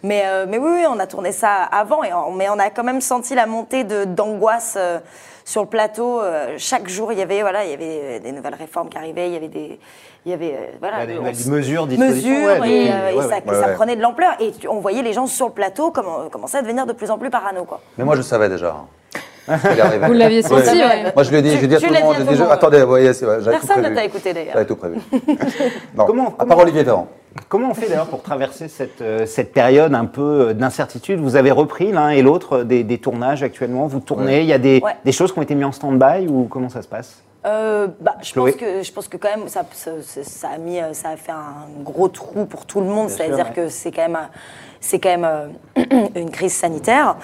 Mais, 0.03 0.23
euh, 0.27 0.47
mais 0.49 0.59
oui, 0.59 0.71
oui, 0.81 0.85
on 0.89 0.99
a 0.99 1.07
tourné 1.07 1.31
ça 1.31 1.63
avant, 1.63 2.03
et 2.03 2.13
on- 2.13 2.33
mais 2.33 2.49
on 2.49 2.59
a 2.59 2.71
quand 2.71 2.83
même 2.83 3.01
senti 3.01 3.37
la 3.37 3.47
montée 3.47 3.85
de, 3.85 4.05
d'angoisse 4.05 4.75
euh, 4.77 4.99
sur 5.45 5.63
le 5.63 5.69
plateau. 5.69 6.21
Euh, 6.21 6.55
chaque 6.59 6.89
jour, 6.89 7.13
il 7.13 7.19
y 7.19 7.23
avait, 7.23 7.41
voilà, 7.43 7.65
il 7.65 7.71
y 7.71 7.75
avait 7.75 8.01
euh, 8.03 8.19
des 8.21 8.33
nouvelles 8.33 8.55
réformes 8.55 8.89
qui 8.89 8.99
arrivaient, 8.99 9.29
il 9.29 9.35
y 9.35 9.37
avait 9.37 9.49
des, 9.49 9.79
il 10.25 10.31
y 10.31 10.35
avait, 10.35 10.55
euh, 10.55 10.77
voilà, 10.81 11.07
des 11.07 11.19
on 11.19 11.23
mesures, 11.23 11.87
mesures, 11.87 12.61
ouais, 12.61 12.71
et, 12.71 12.93
euh, 12.93 13.11
et 13.11 13.15
ouais, 13.17 13.23
ça, 13.29 13.37
ouais. 13.37 13.61
ça 13.61 13.67
Ouais. 13.69 13.75
prenait 13.75 13.97
de 13.97 14.03
l'ampleur. 14.03 14.33
Et 14.41 14.53
tu- 14.53 14.69
on 14.69 14.81
voyait 14.81 15.03
les 15.03 15.13
gens 15.13 15.27
sur 15.27 15.47
le 15.49 15.53
plateau 15.53 15.91
commencer 15.91 16.57
à 16.59 16.63
devenir 16.63 16.87
de 16.87 16.93
plus 16.93 17.11
en 17.11 17.19
plus 17.19 17.31
parano, 17.31 17.65
quoi. 17.65 17.81
Mais 17.99 18.05
moi 18.05 18.17
je 18.17 18.23
savais 18.23 18.49
déjà. 18.49 18.77
Vous 19.49 20.13
l'aviez 20.13 20.43
senti, 20.43 20.77
ouais. 20.79 21.13
Moi 21.15 21.23
je 21.25 21.31
lui 21.31 21.37
ai 21.39 21.43
dit, 21.43 21.51
Tu- 21.51 21.55
je 21.57 21.59
lui 21.61 21.65
ai 21.65 21.69
dit 21.69 21.75
à 21.77 21.81
tout 21.81 21.93
le 21.95 22.01
monde, 22.01 22.15
j'ai 22.19 22.25
dit, 22.25 22.35
je- 22.37 22.43
monde. 22.43 22.53
attendez, 22.53 22.81
vous 22.83 22.87
voyez, 22.89 23.13
c'est- 23.13 23.27
j'avais 23.27 23.59
tout 23.59 23.67
Personne 23.67 23.83
ne 23.91 23.95
t'a 23.95 24.05
écouté 24.05 24.33
d'ailleurs. 24.33 24.53
J'avais 24.55 24.67
tout 24.67 24.77
prévu. 24.77 24.97
Non, 25.97 26.07
Comment- 26.07 26.29
à 26.29 26.33
comment- 26.39 26.49
part 26.55 26.59
Olivier 26.65 26.83
Véran. 26.85 27.09
Comment 27.49 27.71
on 27.71 27.75
fait 27.75 27.89
d'ailleurs 27.89 28.07
pour 28.07 28.23
traverser 28.23 28.69
cette, 28.69 29.01
euh, 29.01 29.25
cette 29.27 29.53
période 29.53 29.95
un 29.95 30.05
peu 30.05 30.49
euh, 30.51 30.53
d'incertitude? 30.55 31.19
Vous 31.19 31.35
avez 31.37 31.51
repris 31.51 31.91
l'un 31.91 32.11
et 32.11 32.21
l'autre 32.23 32.63
des, 32.63 32.85
des 32.85 32.99
tournages 32.99 33.43
actuellement? 33.43 33.87
Vous 33.87 34.01
tournez 34.01 34.41
Il 34.43 34.47
y 34.47 34.53
a 34.53 34.59
des, 34.59 34.81
Ouais. 34.85 34.93
des 35.05 35.13
choses 35.13 35.33
qui 35.33 35.39
ont 35.39 35.43
été 35.43 35.55
mises 35.55 35.65
en 35.65 35.73
stand-by 35.73 36.27
ou 36.29 36.45
comment 36.45 36.69
ça 36.69 36.83
se 36.83 36.89
passe? 36.89 37.23
Euh, 37.45 37.89
bah, 38.01 38.15
je, 38.23 38.33
pense 38.33 38.61
que, 38.61 38.83
je 38.85 38.93
pense 38.93 39.09
que 39.09 39.17
quand 39.17 39.37
même 39.37 39.49
ça, 39.49 39.65
ça, 39.73 39.91
ça- 40.03 40.23
ça 40.23 40.49
a 40.55 40.59
mis, 40.59 40.81
euh, 40.81 40.93
ça 40.93 41.09
a 41.09 41.17
fait 41.17 41.33
un 41.33 41.67
gros 41.83 42.07
trou 42.09 42.47
pour 42.47 42.67
tout 42.67 42.81
le 42.81 42.87
monde. 42.87 43.09
C'est-à-dire 43.11 43.47
que 43.53 43.69
c'est 43.69 43.91
quand 43.91 44.03
même, 44.03 44.19
c'est 44.81 45.01
quand 45.01 45.09
même 45.09 45.25
euh, 45.77 46.09
une 46.15 46.31
crise 46.31 46.55
sanitaire. 46.55 47.17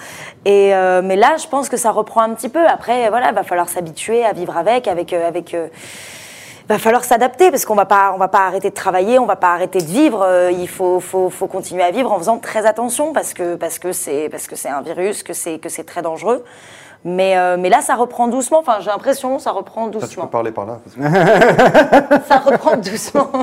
Et, 0.43 0.75
euh, 0.75 1.01
mais 1.01 1.15
là, 1.15 1.37
je 1.37 1.47
pense 1.47 1.69
que 1.69 1.77
ça 1.77 1.91
reprend 1.91 2.21
un 2.21 2.33
petit 2.33 2.49
peu. 2.49 2.65
Après, 2.67 3.07
voilà, 3.09 3.31
va 3.31 3.43
falloir 3.43 3.69
s'habituer 3.69 4.25
à 4.25 4.33
vivre 4.33 4.57
avec, 4.57 4.87
avec, 4.89 5.13
avec. 5.13 5.53
euh, 5.53 5.67
va 6.67 6.77
falloir 6.77 7.03
s'adapter 7.03 7.49
parce 7.49 7.65
qu'on 7.65 7.73
va 7.75 7.85
pas, 7.85 8.11
on 8.13 8.17
va 8.19 8.27
pas 8.27 8.45
arrêter 8.45 8.69
de 8.69 8.75
travailler, 8.75 9.17
on 9.17 9.25
va 9.25 9.37
pas 9.37 9.53
arrêter 9.53 9.79
de 9.79 9.87
vivre. 9.87 10.49
Il 10.51 10.67
faut, 10.67 10.99
faut, 10.99 11.29
faut 11.31 11.47
continuer 11.47 11.81
à 11.83 11.89
vivre 11.91 12.11
en 12.11 12.19
faisant 12.19 12.37
très 12.37 12.65
attention 12.67 13.11
parce 13.13 13.33
que, 13.33 13.55
parce 13.55 13.79
que 13.79 13.91
c'est, 13.91 14.29
parce 14.29 14.45
que 14.47 14.55
c'est 14.55 14.69
un 14.69 14.81
virus, 14.81 15.23
que 15.23 15.33
c'est, 15.33 15.57
que 15.57 15.67
c'est 15.69 15.83
très 15.85 16.01
dangereux. 16.03 16.43
Mais, 17.05 17.37
euh, 17.37 17.55
mais 17.57 17.69
là, 17.69 17.81
ça 17.81 17.95
reprend 17.95 18.27
doucement. 18.27 18.59
Enfin, 18.59 18.77
j'ai 18.81 18.89
l'impression, 18.89 19.39
ça 19.39 19.51
reprend 19.51 19.85
Ça, 19.85 19.91
tu 19.91 19.97
peux 19.99 20.05
doucement. 20.05 20.27
parler 20.27 20.51
par 20.51 20.65
là. 20.65 20.79
Ça 22.27 22.37
reprend 22.39 22.75
doucement. 22.77 23.27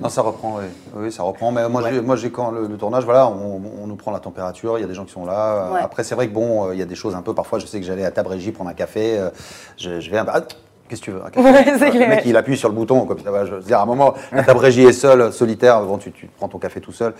Non, 0.00 0.08
ça 0.08 0.22
reprend, 0.22 0.58
oui. 0.58 0.64
Oui, 0.94 1.10
ça 1.10 1.24
reprend. 1.24 1.50
Mais 1.50 1.68
moi, 1.68 1.82
j'ai, 1.90 2.00
moi, 2.00 2.14
j'ai 2.14 2.30
quand 2.30 2.52
le, 2.52 2.68
le 2.68 2.76
tournage, 2.76 3.04
voilà, 3.04 3.26
on, 3.26 3.60
on 3.82 3.86
nous 3.88 3.96
prend 3.96 4.12
la 4.12 4.20
température, 4.20 4.78
il 4.78 4.82
y 4.82 4.84
a 4.84 4.86
des 4.86 4.94
gens 4.94 5.04
qui 5.04 5.10
sont 5.12 5.26
là. 5.26 5.72
Ouais. 5.72 5.80
Après, 5.82 6.04
c'est 6.04 6.14
vrai 6.14 6.28
que 6.28 6.32
bon, 6.32 6.68
euh, 6.68 6.72
il 6.74 6.78
y 6.78 6.82
a 6.82 6.86
des 6.86 6.94
choses 6.94 7.16
un 7.16 7.20
peu. 7.22 7.34
Parfois, 7.34 7.58
je 7.58 7.66
sais 7.66 7.80
que 7.80 7.84
j'allais 7.84 8.04
à 8.04 8.12
Tabrégis 8.12 8.52
prendre 8.54 8.70
un 8.70 8.74
café. 8.74 9.18
euh, 9.18 9.30
je, 9.76 9.98
je 9.98 10.08
vais 10.08 10.18
un 10.18 10.24
peu. 10.24 10.30
Ah, 10.32 10.42
Qu'est-ce 10.88 11.00
que 11.02 11.04
tu 11.06 11.10
veux 11.10 11.20
Ouais, 11.20 11.64
c'est 11.78 11.90
Le 11.92 11.98
mec, 12.08 12.22
il 12.24 12.36
appuie 12.36 12.56
sur 12.56 12.68
le 12.68 12.74
bouton. 12.74 13.04
Comme 13.04 13.18
ça 13.18 13.30
va. 13.30 13.44
Je 13.44 13.54
veux 13.54 13.60
dire, 13.60 13.78
à 13.78 13.82
un 13.82 13.86
moment, 13.86 14.14
ta 14.46 14.54
Brégie 14.54 14.84
est 14.84 14.92
seule, 14.92 15.32
solitaire, 15.32 15.82
bon, 15.82 15.98
tu, 15.98 16.10
tu 16.12 16.28
prends 16.36 16.48
ton 16.48 16.58
café 16.58 16.80
tout 16.80 16.92
seul. 16.92 17.12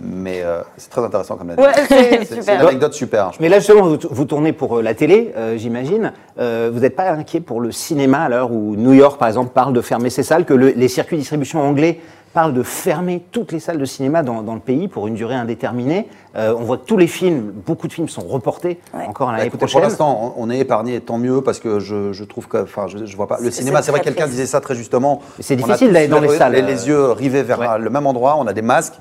Mais 0.00 0.42
euh, 0.42 0.62
c'est 0.76 0.90
très 0.90 1.02
intéressant 1.04 1.36
comme 1.36 1.50
Ouais, 1.50 1.72
c'est 1.88 2.36
une 2.36 2.48
anecdote 2.48 2.92
super. 2.94 3.32
je 3.32 3.38
Mais 3.40 3.48
là, 3.48 3.58
justement, 3.58 3.82
vous, 3.82 3.98
vous 4.10 4.24
tournez 4.24 4.52
pour 4.52 4.78
euh, 4.78 4.82
la 4.82 4.94
télé, 4.94 5.32
euh, 5.36 5.56
j'imagine. 5.56 6.12
Euh, 6.38 6.70
vous 6.72 6.80
n'êtes 6.80 6.96
pas 6.96 7.10
inquiet 7.10 7.40
pour 7.40 7.60
le 7.60 7.70
cinéma 7.70 8.22
à 8.24 8.28
l'heure 8.28 8.50
où 8.50 8.76
New 8.76 8.92
York, 8.94 9.18
par 9.18 9.28
exemple, 9.28 9.50
parle 9.52 9.72
de 9.74 9.80
fermer 9.80 10.10
ses 10.10 10.22
salles, 10.22 10.44
que 10.44 10.54
le- 10.54 10.70
les 10.74 10.88
circuits 10.88 11.16
de 11.16 11.20
distribution 11.20 11.60
anglais 11.60 12.00
parlent 12.34 12.52
de 12.52 12.62
fermer 12.62 13.24
toutes 13.32 13.52
les 13.52 13.60
salles 13.60 13.78
de 13.78 13.84
cinéma 13.86 14.22
dans, 14.22 14.42
dans 14.42 14.54
le 14.54 14.60
pays 14.60 14.88
pour 14.88 15.06
une 15.06 15.14
durée 15.14 15.36
indéterminée. 15.36 16.08
Euh, 16.36 16.54
on 16.58 16.64
voit 16.64 16.76
que 16.76 16.84
tous 16.84 16.96
les 16.98 17.06
films, 17.06 17.52
beaucoup 17.64 17.88
de 17.88 17.92
films 17.92 18.08
sont 18.08 18.22
reportés 18.26 18.80
encore 18.92 19.28
à 19.28 19.32
Bah, 19.32 19.36
l'année 19.38 19.46
écoutez, 19.48 19.58
prochaine. 19.60 19.80
pour 19.80 19.88
l'instant, 19.88 20.34
on 20.36 20.50
est 20.50 20.58
épargné, 20.58 21.00
tant 21.00 21.16
mieux, 21.16 21.40
parce 21.40 21.60
que 21.60 21.78
je, 21.78 22.12
je 22.12 22.24
trouve 22.24 22.48
que, 22.48 22.58
enfin, 22.64 22.86
je, 22.88 23.06
je 23.06 23.16
vois 23.16 23.28
pas. 23.28 23.38
Le 23.40 23.50
cinéma, 23.50 23.80
c'est 23.80 23.92
vrai, 23.92 24.00
quelqu'un 24.00 24.26
disait 24.26 24.46
ça 24.46 24.60
très 24.60 24.74
justement. 24.74 25.22
c'est 25.40 25.56
difficile 25.56 25.92
d'aller 25.92 26.08
dans 26.08 26.20
les 26.20 26.28
les, 26.28 26.36
salles, 26.36 26.52
Les, 26.52 26.62
les 26.62 26.88
yeux 26.88 27.12
rivés 27.12 27.42
vers 27.44 27.78
le 27.78 27.88
même 27.88 28.06
endroit. 28.06 28.36
On 28.38 28.46
a 28.46 28.52
des 28.52 28.62
masques. 28.62 28.94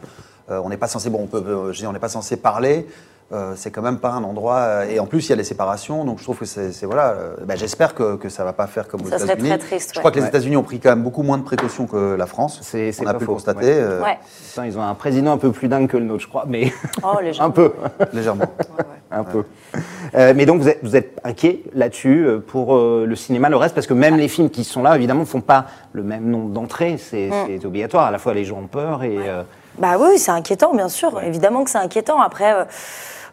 euh, 0.52 0.62
on 0.64 0.70
n'est 0.70 0.78
pas 0.78 0.88
censé, 0.88 1.10
bon, 1.10 1.22
on 1.24 1.28
peut, 1.28 1.38
euh, 1.46 1.74
je 1.74 1.80
dis, 1.80 1.88
on 1.88 1.94
n'est 1.94 2.00
pas 2.00 2.10
censé 2.10 2.38
parler. 2.38 2.88
Euh, 3.34 3.54
c'est 3.56 3.72
quand 3.72 3.82
même 3.82 3.98
pas 3.98 4.12
un 4.12 4.24
endroit. 4.24 4.58
euh, 4.60 4.86
et 4.90 5.00
en 5.00 5.06
plus, 5.08 5.26
il 5.26 5.30
y 5.32 5.34
a 5.34 5.36
les 5.36 5.44
séparations. 5.44 6.06
Donc, 6.06 6.20
je 6.20 6.24
trouve 6.24 6.38
que 6.38 6.46
c'est, 6.46 6.72
voilà. 6.86 7.10
euh, 7.10 7.34
bah, 7.46 7.56
j'espère 7.56 7.96
que, 7.96 8.16
que 8.16 8.30
ça 8.30 8.44
va 8.44 8.54
pas 8.54 8.68
faire 8.68 8.88
comme 8.88 9.02
aux 9.02 9.10
Ça 9.10 9.18
serait 9.18 9.34
États-Unis. 9.34 9.50
très 9.50 9.58
triste, 9.58 9.90
Je 9.94 9.98
ouais. 9.98 10.02
crois 10.02 10.12
que 10.12 10.18
les 10.18 10.22
Ouais. 10.24 10.28
États-unis 10.30 10.56
ont 10.56 10.64
pris 10.64 10.80
quand 10.80 10.90
même 10.90 11.04
beaucoup 11.04 11.24
moins 11.24 11.38
de 11.38 11.44
précautions 11.44 11.88
que 11.88 12.16
la 12.16 12.26
France. 12.28 12.60
c'est 12.62 12.92
on 13.02 13.08
a 13.08 13.14
pas 13.14 13.20
pu 13.20 13.26
le 13.26 13.32
constater. 13.32 13.66
ouais. 13.66 13.74
euh, 13.80 14.04
Ouais. 14.04 14.18
Putain, 14.50 14.66
ils 14.66 14.78
ont 14.78 14.84
un 14.84 14.94
président 14.96 15.32
un 15.34 15.38
peu 15.38 15.52
plus 15.52 15.68
dingue 15.68 15.88
que 15.88 15.98
le 15.98 16.06
nôtre, 16.06 16.22
je 16.24 16.28
crois, 16.28 16.46
mais 16.48 16.72
Oh, 17.04 17.18
gens. 17.32 17.44
un 17.46 17.50
peu. 17.50 17.74
Légèrement. 18.14 18.46
un 19.12 19.24
peu. 19.24 19.44
Euh, 20.16 20.34
mais 20.36 20.46
donc 20.46 20.62
vous 20.62 20.70
êtes, 20.70 20.80
vous 20.84 20.96
êtes 20.96 21.20
inquiet 21.24 21.64
là-dessus 21.74 22.26
euh, 22.26 22.40
pour 22.40 22.76
euh, 22.76 23.06
le 23.08 23.16
cinéma, 23.16 23.50
le 23.50 23.56
reste, 23.58 23.74
parce 23.74 23.88
que 23.88 23.94
même 23.94 24.18
les 24.18 24.28
films 24.28 24.50
qui 24.50 24.64
sont 24.64 24.84
là, 24.84 24.96
évidemment, 24.96 25.22
ne 25.22 25.26
font 25.26 25.42
pas 25.42 25.66
le 25.92 26.04
même 26.04 26.26
nombre 26.30 26.50
d'entrées. 26.52 26.98
C'est 27.00 27.30
Mm. 27.30 27.34
c'est 27.48 27.66
obligatoire. 27.66 28.06
À 28.06 28.12
la 28.12 28.20
fois, 28.20 28.34
les 28.34 28.46
gens 28.46 28.58
ont 28.60 28.68
peur 28.68 29.04
et. 29.04 29.18
euh, 29.18 29.44
Bah 29.80 29.96
oui, 30.00 30.20
c'est 30.20 30.32
inquiétant, 30.32 30.74
bien 30.76 30.90
sûr. 30.90 31.20
Évidemment 31.24 31.64
que 31.64 31.70
c'est 31.72 31.78
inquiétant. 31.80 32.22
Après, 32.22 32.54
euh, 32.54 32.66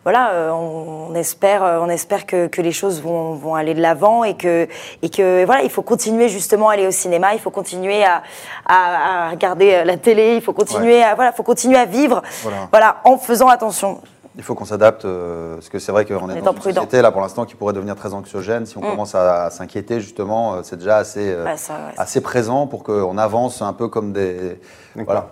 voilà, 0.05 0.31
euh, 0.33 0.51
on, 0.51 1.09
on 1.11 1.15
espère, 1.15 1.63
euh, 1.63 1.79
on 1.81 1.89
espère 1.89 2.25
que, 2.27 2.47
que 2.47 2.63
les 2.63 2.73
choses 2.73 3.03
vont, 3.03 3.35
vont 3.35 3.55
aller 3.55 3.75
de 3.75 3.81
l'avant 3.83 4.25
et 4.25 4.35
que, 4.37 4.67
et 5.03 5.11
que 5.11 5.45
voilà, 5.45 5.63
il 5.63 5.71
faut 5.71 5.83
continuer 5.83 6.29
justement 6.29 6.69
à 6.71 6.73
aller 6.75 6.87
au 6.87 6.91
cinéma. 6.91 7.35
Il 7.35 7.41
faut 7.41 7.51
continuer 7.51 8.03
à, 8.05 8.23
à, 8.67 9.27
à 9.27 9.31
regarder 9.31 9.75
euh, 9.75 9.85
la 9.85 9.97
télé. 9.97 10.37
Il 10.37 10.43
faut 10.43 10.53
continuer 10.55 11.03
à, 11.03 11.15
voilà, 11.15 11.33
faut 11.33 11.43
continuer 11.43 11.77
à 11.79 11.85
vivre. 11.85 12.23
Voilà. 12.43 12.69
Voilà, 12.71 12.97
en 13.05 13.19
faisant 13.19 13.49
attention. 13.49 14.01
Il 14.37 14.45
faut 14.45 14.55
qu'on 14.55 14.65
s'adapte, 14.65 15.05
euh, 15.05 15.57
parce 15.57 15.69
que 15.69 15.79
c'est 15.81 15.91
vrai 15.93 16.05
qu'on 16.07 16.31
est 16.31 16.37
étant 16.37 16.47
dans 16.47 16.53
une 16.53 16.59
prudent. 16.59 16.83
société 16.83 17.03
là 17.03 17.11
pour 17.11 17.21
l'instant 17.21 17.45
qui 17.45 17.57
pourrait 17.57 17.73
devenir 17.75 17.97
très 17.97 18.15
anxiogène. 18.15 18.65
Si 18.65 18.79
on 18.79 18.81
Mm. 18.81 18.91
commence 18.91 19.15
à, 19.15 19.47
à 19.47 19.51
s'inquiéter, 19.51 20.01
justement, 20.01 20.55
euh, 20.55 20.61
c'est 20.63 20.77
déjà 20.77 20.99
assez, 20.99 21.29
euh, 21.31 21.45
Ouais, 21.45 21.57
ça, 21.57 21.75
ouais, 21.75 21.97
ça. 21.97 22.03
assez 22.03 22.21
présent 22.21 22.67
pour 22.69 22.85
qu'on 22.85 23.19
avance 23.19 23.61
un 23.61 23.73
peu 23.73 23.89
comme 23.89 24.13
des. 24.13 24.59
Voilà. 24.95 25.27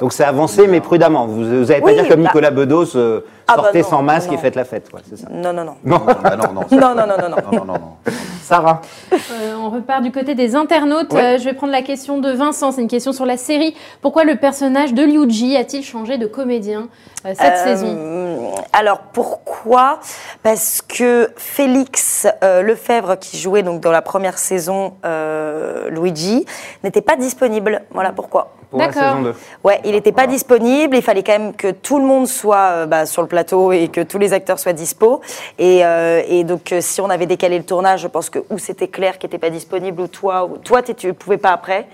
Donc 0.00 0.12
c'est 0.12 0.24
avancé, 0.24 0.66
mais 0.66 0.80
prudemment. 0.80 1.26
Vous 1.26 1.42
n'allez 1.44 1.80
pas 1.80 1.86
Oui, 1.86 1.94
dire 1.94 2.08
comme 2.08 2.22
bah- 2.22 2.28
Nicolas 2.28 2.50
Bedos, 2.50 2.96
euh, 2.96 3.20
Ah 3.46 3.56
bah 3.56 3.62
sortez 3.64 3.82
non, 3.82 3.88
sans 3.88 4.02
masque 4.02 4.28
non. 4.28 4.34
et 4.34 4.38
faites 4.38 4.56
la 4.56 4.64
fête. 4.64 4.90
quoi, 4.90 5.00
c'est 5.08 5.16
ça. 5.16 5.28
Non, 5.30 5.52
non, 5.52 5.64
non. 5.64 5.74
Non. 5.84 5.98
Non, 6.00 6.36
non, 6.36 6.66
Non, 6.70 6.94
non, 6.94 7.06
non, 7.06 7.06
non, 7.06 7.28
non. 7.28 7.36
non, 7.52 7.64
non, 7.64 7.64
non. 7.78 8.12
Sarah. 8.42 8.80
Euh, 9.12 9.54
on 9.60 9.70
repart 9.70 10.02
du 10.02 10.10
côté 10.10 10.34
des 10.34 10.56
internautes. 10.56 11.12
Ouais. 11.12 11.36
Euh, 11.36 11.38
je 11.38 11.44
vais 11.44 11.52
prendre 11.52 11.72
la 11.72 11.82
question 11.82 12.18
de 12.18 12.30
Vincent. 12.32 12.72
C'est 12.72 12.80
une 12.82 12.88
question 12.88 13.12
sur 13.12 13.24
la 13.26 13.36
série. 13.36 13.74
Pourquoi 14.00 14.24
le 14.24 14.36
personnage 14.36 14.92
de 14.94 15.02
Liu 15.04 15.30
Ji 15.30 15.56
a-t-il 15.56 15.84
changé 15.84 16.18
de 16.18 16.26
comédien 16.26 16.88
euh, 17.24 17.32
cette 17.38 17.52
Euh, 17.52 17.64
saison? 17.64 18.50
Alors 18.72 18.98
pourquoi? 19.12 20.00
Parce 20.42 20.82
que 20.82 21.30
Félix 21.36 22.26
euh, 22.42 22.62
Lefebvre, 22.62 23.16
qui 23.18 23.38
jouait 23.38 23.62
donc 23.62 23.80
dans 23.80 23.92
la 23.92 24.02
première 24.02 24.38
saison 24.38 24.94
euh, 25.04 25.88
Luigi, 25.90 26.44
n'était 26.82 27.00
pas 27.02 27.16
disponible. 27.16 27.82
Voilà 27.92 28.10
pourquoi. 28.12 28.52
Pour 28.72 28.80
la 28.80 28.86
D'accord. 28.86 29.02
saison 29.02 29.22
2. 29.22 29.34
Ouais, 29.64 29.80
il 29.84 29.90
n'était 29.90 30.12
pas 30.12 30.26
disponible. 30.26 30.96
Il 30.96 31.02
fallait 31.02 31.22
quand 31.22 31.38
même 31.38 31.52
que 31.52 31.72
tout 31.72 31.98
le 31.98 32.06
monde 32.06 32.26
soit 32.26 32.56
euh, 32.56 32.86
bah, 32.86 33.04
sur 33.04 33.20
le 33.20 33.28
plateau 33.28 33.70
et 33.70 33.88
que 33.88 34.00
tous 34.00 34.16
les 34.16 34.32
acteurs 34.32 34.58
soient 34.58 34.72
dispo. 34.72 35.20
Et, 35.58 35.84
euh, 35.84 36.22
et 36.26 36.42
donc, 36.42 36.72
euh, 36.72 36.80
si 36.80 37.02
on 37.02 37.10
avait 37.10 37.26
décalé 37.26 37.58
le 37.58 37.64
tournage, 37.64 38.00
je 38.00 38.08
pense 38.08 38.30
que 38.30 38.38
ou 38.48 38.56
c'était 38.56 38.88
Claire 38.88 39.18
qui 39.18 39.26
n'était 39.26 39.36
pas 39.36 39.50
disponible, 39.50 40.00
ou 40.00 40.08
toi, 40.08 40.46
ou 40.46 40.56
toi, 40.56 40.80
tu 40.80 41.08
ne 41.08 41.12
pouvais 41.12 41.36
pas 41.36 41.50
après. 41.50 41.86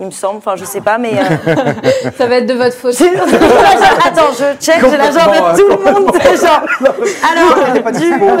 Il 0.00 0.06
me 0.06 0.10
semble, 0.10 0.38
enfin 0.38 0.56
je 0.56 0.64
sais 0.64 0.80
pas, 0.80 0.96
mais 0.96 1.12
euh, 1.12 1.54
Ça 2.16 2.26
va 2.26 2.36
être 2.36 2.46
de 2.46 2.54
votre 2.54 2.74
faute. 2.74 2.94
attends, 4.06 4.32
je 4.32 4.56
check, 4.58 4.80
j'ai 4.80 4.96
la 4.96 5.10
jambe 5.10 5.34
de 5.34 5.60
tout 5.60 5.68
le 5.68 5.92
monde, 5.92 6.10
genre. 6.40 6.62
Alors, 7.30 7.92
du 7.92 8.10
coup, 8.18 8.30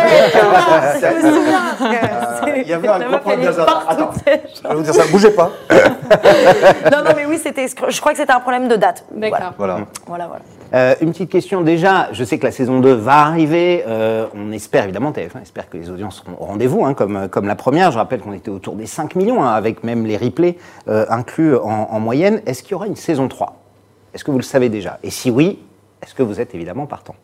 souviens. 1.20 1.62
que 2.40 2.60
Il 2.62 2.66
y 2.68 2.72
avait 2.72 2.88
un 2.88 2.98
gros 3.00 3.18
problème 3.18 3.54
partout, 3.54 3.84
Attends. 3.88 4.10
Je 4.24 4.68
vais 4.68 4.74
vous 4.74 4.82
dire 4.82 4.94
ça, 4.94 5.02
bougez 5.12 5.30
pas. 5.32 5.50
Non, 6.90 7.04
non, 7.04 7.10
mais 7.14 7.26
oui, 7.26 7.38
c'était. 7.42 7.66
Je 7.68 8.00
crois 8.00 8.12
que 8.12 8.18
c'était 8.18 8.32
un 8.32 8.40
problème 8.40 8.66
de 8.66 8.76
date. 8.76 9.04
D'accord. 9.12 9.52
Voilà. 9.58 9.80
Voilà, 10.06 10.28
voilà. 10.28 10.42
Euh, 10.72 10.94
une 11.00 11.10
petite 11.10 11.30
question 11.30 11.62
déjà, 11.62 12.08
je 12.12 12.22
sais 12.22 12.38
que 12.38 12.44
la 12.44 12.52
saison 12.52 12.78
2 12.78 12.92
va 12.92 13.22
arriver, 13.22 13.82
euh, 13.88 14.26
on 14.34 14.52
espère 14.52 14.84
évidemment, 14.84 15.10
TF1 15.10 15.42
espère 15.42 15.68
que 15.68 15.76
les 15.76 15.90
audiences 15.90 16.22
seront 16.22 16.36
au 16.38 16.44
rendez-vous, 16.44 16.84
hein, 16.84 16.94
comme, 16.94 17.28
comme 17.28 17.48
la 17.48 17.56
première, 17.56 17.90
je 17.90 17.98
rappelle 17.98 18.20
qu'on 18.20 18.32
était 18.32 18.50
autour 18.50 18.76
des 18.76 18.86
5 18.86 19.16
millions, 19.16 19.42
hein, 19.42 19.52
avec 19.52 19.82
même 19.82 20.06
les 20.06 20.16
replays 20.16 20.56
euh, 20.88 21.06
en, 21.56 21.90
en 21.90 22.00
moyenne. 22.00 22.42
Est-ce 22.46 22.62
qu'il 22.62 22.72
y 22.72 22.74
aura 22.74 22.86
une 22.86 22.96
saison 22.96 23.28
3 23.28 23.56
Est-ce 24.14 24.24
que 24.24 24.30
vous 24.30 24.38
le 24.38 24.44
savez 24.44 24.68
déjà? 24.68 24.98
Et 25.02 25.10
si 25.10 25.30
oui, 25.30 25.58
est-ce 26.02 26.14
que 26.14 26.22
vous 26.22 26.40
êtes 26.40 26.54
évidemment 26.54 26.86
partant? 26.86 27.14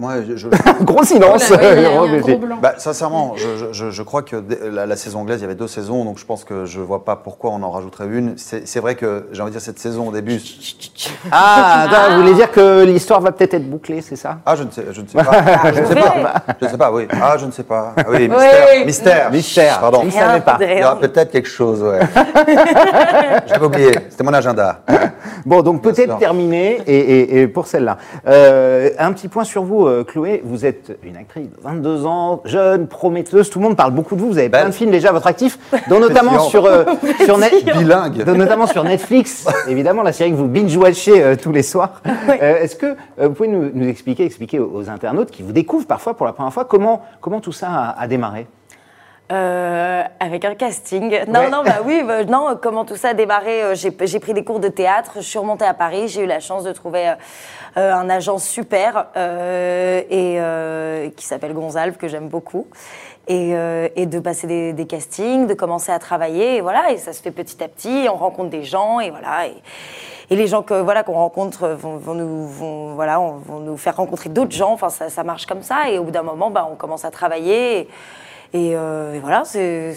Moi, 0.00 0.14
je, 0.26 0.36
je- 0.36 0.48
Gros 0.82 1.04
silence 1.04 1.50
oui, 1.50 2.20
gros. 2.20 2.40
Bah, 2.62 2.72
sincèrement, 2.78 3.34
je, 3.36 3.56
je- 3.56 3.72
je- 3.72 3.90
je 3.90 4.02
crois 4.02 4.22
que 4.22 4.42
la, 4.72 4.86
la 4.86 4.96
saison 4.96 5.20
anglaise, 5.20 5.40
il 5.40 5.42
y 5.42 5.44
avait 5.44 5.54
deux 5.54 5.68
saisons, 5.68 6.04
donc 6.06 6.18
je 6.18 6.24
pense 6.24 6.44
que 6.44 6.64
je 6.64 6.80
vois 6.80 7.04
pas 7.04 7.16
pourquoi 7.16 7.50
on 7.50 7.62
en 7.62 7.70
rajouterait 7.70 8.06
une. 8.10 8.34
C'est 8.38 8.80
vrai 8.80 8.94
que 8.94 9.28
j'ai 9.32 9.42
envie 9.42 9.50
de 9.50 9.56
dire 9.56 9.60
cette 9.64 9.78
saison 9.78 10.08
au 10.08 10.12
début. 10.12 10.40
Ah, 11.30 11.82
attends, 11.86 12.14
vous 12.16 12.22
voulez 12.22 12.34
dire 12.34 12.50
que 12.50 12.84
l'histoire 12.84 13.20
va 13.20 13.30
peut-être 13.32 13.54
être 13.54 13.68
bouclée, 13.68 14.00
c'est 14.00 14.16
ça? 14.16 14.38
Ah, 14.46 14.56
je 14.56 14.62
ne 14.62 14.70
sais, 14.70 14.84
je 14.90 15.00
ne 15.02 15.06
sais 15.06 15.18
pas. 15.22 15.30
je 15.74 15.80
ne 15.80 15.86
sais 15.86 15.94
pas. 15.94 16.14
Je 16.60 16.64
ne 16.64 16.70
sais 16.70 16.78
pas. 16.78 16.92
Oui. 16.92 17.06
Ah, 17.22 17.36
je 17.38 17.44
ne 17.46 17.50
sais 17.50 17.62
pas. 17.62 17.92
Ah, 17.96 18.02
oui, 18.08 18.28
mystère. 18.28 18.66
Oui. 18.74 18.84
Mystère. 18.86 19.30
Mystère. 19.30 19.80
Pardon. 19.80 20.02
Je 20.06 20.10
savais 20.10 20.40
pas. 20.40 20.58
Il 20.60 20.78
y 20.80 20.82
aura 20.84 20.98
peut-être 20.98 21.30
quelque 21.30 21.48
chose. 21.48 21.82
Ouais. 21.82 22.00
J'avais 23.46 23.66
oublié. 23.66 23.90
C'était 24.08 24.24
mon 24.24 24.32
agenda. 24.34 24.80
Bon, 25.44 25.62
donc 25.62 25.82
peut-être 25.82 26.18
terminé, 26.18 26.80
et, 26.86 26.98
et- 26.98 27.40
et 27.42 27.48
pour 27.48 27.66
celle-là. 27.66 27.96
Euh, 28.26 28.90
un 28.98 29.12
petit 29.12 29.28
point 29.28 29.44
sur 29.44 29.62
vous, 29.62 29.86
euh, 29.90 30.04
Chloé. 30.04 30.40
Vous 30.44 30.64
êtes 30.64 30.98
une 31.02 31.16
actrice 31.16 31.48
de 31.50 31.56
22 31.62 32.06
ans, 32.06 32.40
jeune, 32.44 32.86
prometteuse. 32.86 33.50
Tout 33.50 33.58
le 33.58 33.64
monde 33.66 33.76
parle 33.76 33.92
beaucoup 33.92 34.14
de 34.16 34.20
vous. 34.20 34.28
Vous 34.28 34.38
avez 34.38 34.48
Belle. 34.48 34.60
plein 34.62 34.70
de 34.70 34.74
films 34.74 34.90
déjà 34.90 35.10
à 35.10 35.12
votre 35.12 35.26
actif, 35.26 35.58
dont 35.88 36.00
notamment 36.00 36.38
sur, 36.40 36.64
euh, 36.66 36.84
sur, 37.24 37.36
Net- 37.38 37.64
Bilingue. 37.64 38.24
dont 38.24 38.34
notamment 38.34 38.66
sur 38.66 38.84
Netflix. 38.84 39.46
Évidemment, 39.68 40.02
la 40.02 40.12
série 40.12 40.30
que 40.30 40.36
vous 40.36 40.46
binge-watchez 40.48 41.22
euh, 41.22 41.36
tous 41.36 41.52
les 41.52 41.62
soirs. 41.62 42.00
Euh, 42.42 42.62
Est-ce 42.62 42.76
que 42.76 42.86
euh, 42.86 43.28
vous 43.28 43.34
pouvez 43.34 43.48
nous, 43.48 43.70
nous 43.74 43.88
expliquer, 43.88 44.24
expliquer 44.24 44.58
aux, 44.60 44.70
aux 44.72 44.88
internautes 44.88 45.30
qui 45.30 45.42
vous 45.42 45.52
découvrent 45.52 45.86
parfois 45.86 46.14
pour 46.14 46.26
la 46.26 46.32
première 46.32 46.52
fois, 46.52 46.64
comment, 46.64 47.02
comment 47.20 47.40
tout 47.40 47.52
ça 47.52 47.66
a, 47.68 48.00
a 48.00 48.06
démarré? 48.06 48.46
Euh, 49.30 50.02
avec 50.18 50.44
un 50.44 50.54
casting. 50.56 51.20
Non, 51.28 51.40
Ouais. 51.40 51.50
non, 51.50 51.62
bah 51.62 51.78
oui, 51.84 52.02
bah, 52.04 52.24
non, 52.24 52.58
comment 52.60 52.84
tout 52.84 52.96
ça 52.96 53.10
a 53.10 53.14
démarré 53.14 53.62
euh, 53.62 53.74
J'ai 53.76 53.94
j'ai 54.02 54.18
pris 54.18 54.34
des 54.34 54.42
cours 54.42 54.58
de 54.58 54.66
théâtre, 54.68 55.12
je 55.16 55.20
suis 55.20 55.38
remontée 55.38 55.64
à 55.64 55.74
Paris, 55.74 56.08
j'ai 56.08 56.22
eu 56.22 56.26
la 56.26 56.40
chance 56.40 56.64
de 56.64 56.72
trouver 56.72 57.10
euh, 57.10 57.14
euh, 57.76 57.94
un 57.94 58.10
agent 58.10 58.38
super 58.38 59.06
euh, 59.16 60.00
et 60.10 60.36
euh, 60.40 61.10
qui 61.16 61.24
s'appelle 61.24 61.52
Gonzalve, 61.54 61.96
que 61.96 62.08
j'aime 62.08 62.28
beaucoup. 62.28 62.66
Et, 63.28 63.52
euh, 63.54 63.88
et 63.94 64.06
de 64.06 64.18
passer 64.18 64.48
des, 64.48 64.72
des 64.72 64.86
castings, 64.86 65.46
de 65.46 65.54
commencer 65.54 65.92
à 65.92 66.00
travailler, 66.00 66.56
et 66.56 66.60
voilà, 66.60 66.90
et 66.90 66.96
ça 66.96 67.12
se 67.12 67.22
fait 67.22 67.30
petit 67.30 67.62
à 67.62 67.68
petit, 67.68 68.08
on 68.12 68.16
rencontre 68.16 68.50
des 68.50 68.64
gens, 68.64 68.98
et 68.98 69.10
voilà. 69.10 69.46
Et, 69.46 69.54
et 70.30 70.36
les 70.36 70.46
gens 70.46 70.62
que 70.62 70.74
voilà 70.74 71.02
qu'on 71.02 71.14
rencontre 71.14 71.68
vont, 71.68 71.96
vont 71.96 72.14
nous 72.14 72.46
vont, 72.46 72.94
voilà 72.94 73.20
on- 73.20 73.36
vont 73.38 73.58
nous 73.60 73.76
faire 73.76 73.96
rencontrer 73.96 74.28
d'autres 74.30 74.52
gens. 74.54 74.72
Enfin, 74.72 74.88
ça, 74.88 75.08
ça 75.10 75.24
marche 75.24 75.46
comme 75.46 75.62
ça. 75.62 75.90
Et 75.90 75.98
au 75.98 76.04
bout 76.04 76.10
d'un 76.12 76.22
moment, 76.22 76.50
bah, 76.50 76.68
on 76.70 76.76
commence 76.76 77.04
à 77.04 77.10
travailler. 77.10 77.80
Et, 77.80 77.88
et, 78.52 78.76
euh, 78.76 79.14
et 79.14 79.18
voilà, 79.18 79.42
c'est 79.44 79.94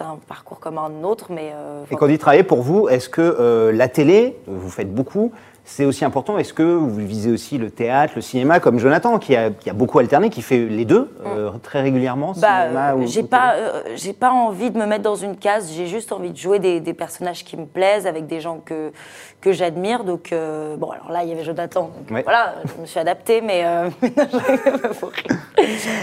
un 0.00 0.18
parcours 0.26 0.58
comme 0.60 0.78
un 0.78 1.02
autre, 1.04 1.26
mais 1.30 1.52
euh, 1.54 1.84
Et 1.90 1.96
quand 1.96 2.06
on 2.06 2.08
dit 2.08 2.18
travailler 2.18 2.42
pour 2.42 2.62
vous, 2.62 2.88
est-ce 2.88 3.08
que 3.08 3.20
euh, 3.20 3.72
la 3.72 3.88
télé, 3.88 4.38
vous 4.46 4.70
faites 4.70 4.92
beaucoup, 4.92 5.32
c'est 5.64 5.84
aussi 5.84 6.04
important 6.04 6.38
Est-ce 6.38 6.52
que 6.52 6.62
vous 6.62 6.94
visez 6.96 7.30
aussi 7.30 7.56
le 7.56 7.70
théâtre, 7.70 8.14
le 8.16 8.22
cinéma, 8.22 8.58
comme 8.60 8.78
Jonathan, 8.78 9.18
qui 9.18 9.36
a, 9.36 9.50
qui 9.50 9.70
a 9.70 9.72
beaucoup 9.72 9.98
alterné, 10.00 10.28
qui 10.28 10.42
fait 10.42 10.58
les 10.66 10.84
deux 10.84 11.10
euh, 11.24 11.50
très 11.62 11.80
régulièrement 11.82 12.32
Bah, 12.36 12.64
euh, 12.94 13.02
j'ai 13.06 13.22
pas, 13.22 13.54
euh, 13.54 13.82
j'ai 13.94 14.12
pas 14.12 14.30
envie 14.32 14.70
de 14.70 14.78
me 14.78 14.86
mettre 14.86 15.04
dans 15.04 15.14
une 15.14 15.36
case. 15.36 15.70
J'ai 15.74 15.86
juste 15.86 16.12
envie 16.12 16.30
de 16.30 16.36
jouer 16.36 16.58
des, 16.58 16.80
des 16.80 16.94
personnages 16.94 17.44
qui 17.44 17.56
me 17.56 17.66
plaisent 17.66 18.06
avec 18.06 18.26
des 18.26 18.40
gens 18.40 18.60
que 18.64 18.92
que 19.40 19.52
j'admire. 19.52 20.04
Donc 20.04 20.32
euh, 20.32 20.76
bon, 20.76 20.90
alors 20.90 21.10
là, 21.10 21.22
il 21.24 21.30
y 21.30 21.32
avait 21.32 21.44
Jonathan. 21.44 21.90
Donc 22.08 22.16
Ouais. 22.16 22.22
voilà, 22.22 22.54
je 22.64 22.80
me 22.80 22.86
suis 22.86 23.00
adaptée, 23.00 23.40
mais 23.40 23.64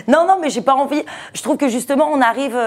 non, 0.08 0.26
non, 0.28 0.38
mais 0.42 0.50
j'ai 0.50 0.62
pas 0.62 0.74
envie. 0.76 1.04
Je 1.34 1.42
trouve 1.42 1.58
que 1.58 1.68
justement, 1.68 2.10
on 2.12 2.22
arrive. 2.22 2.58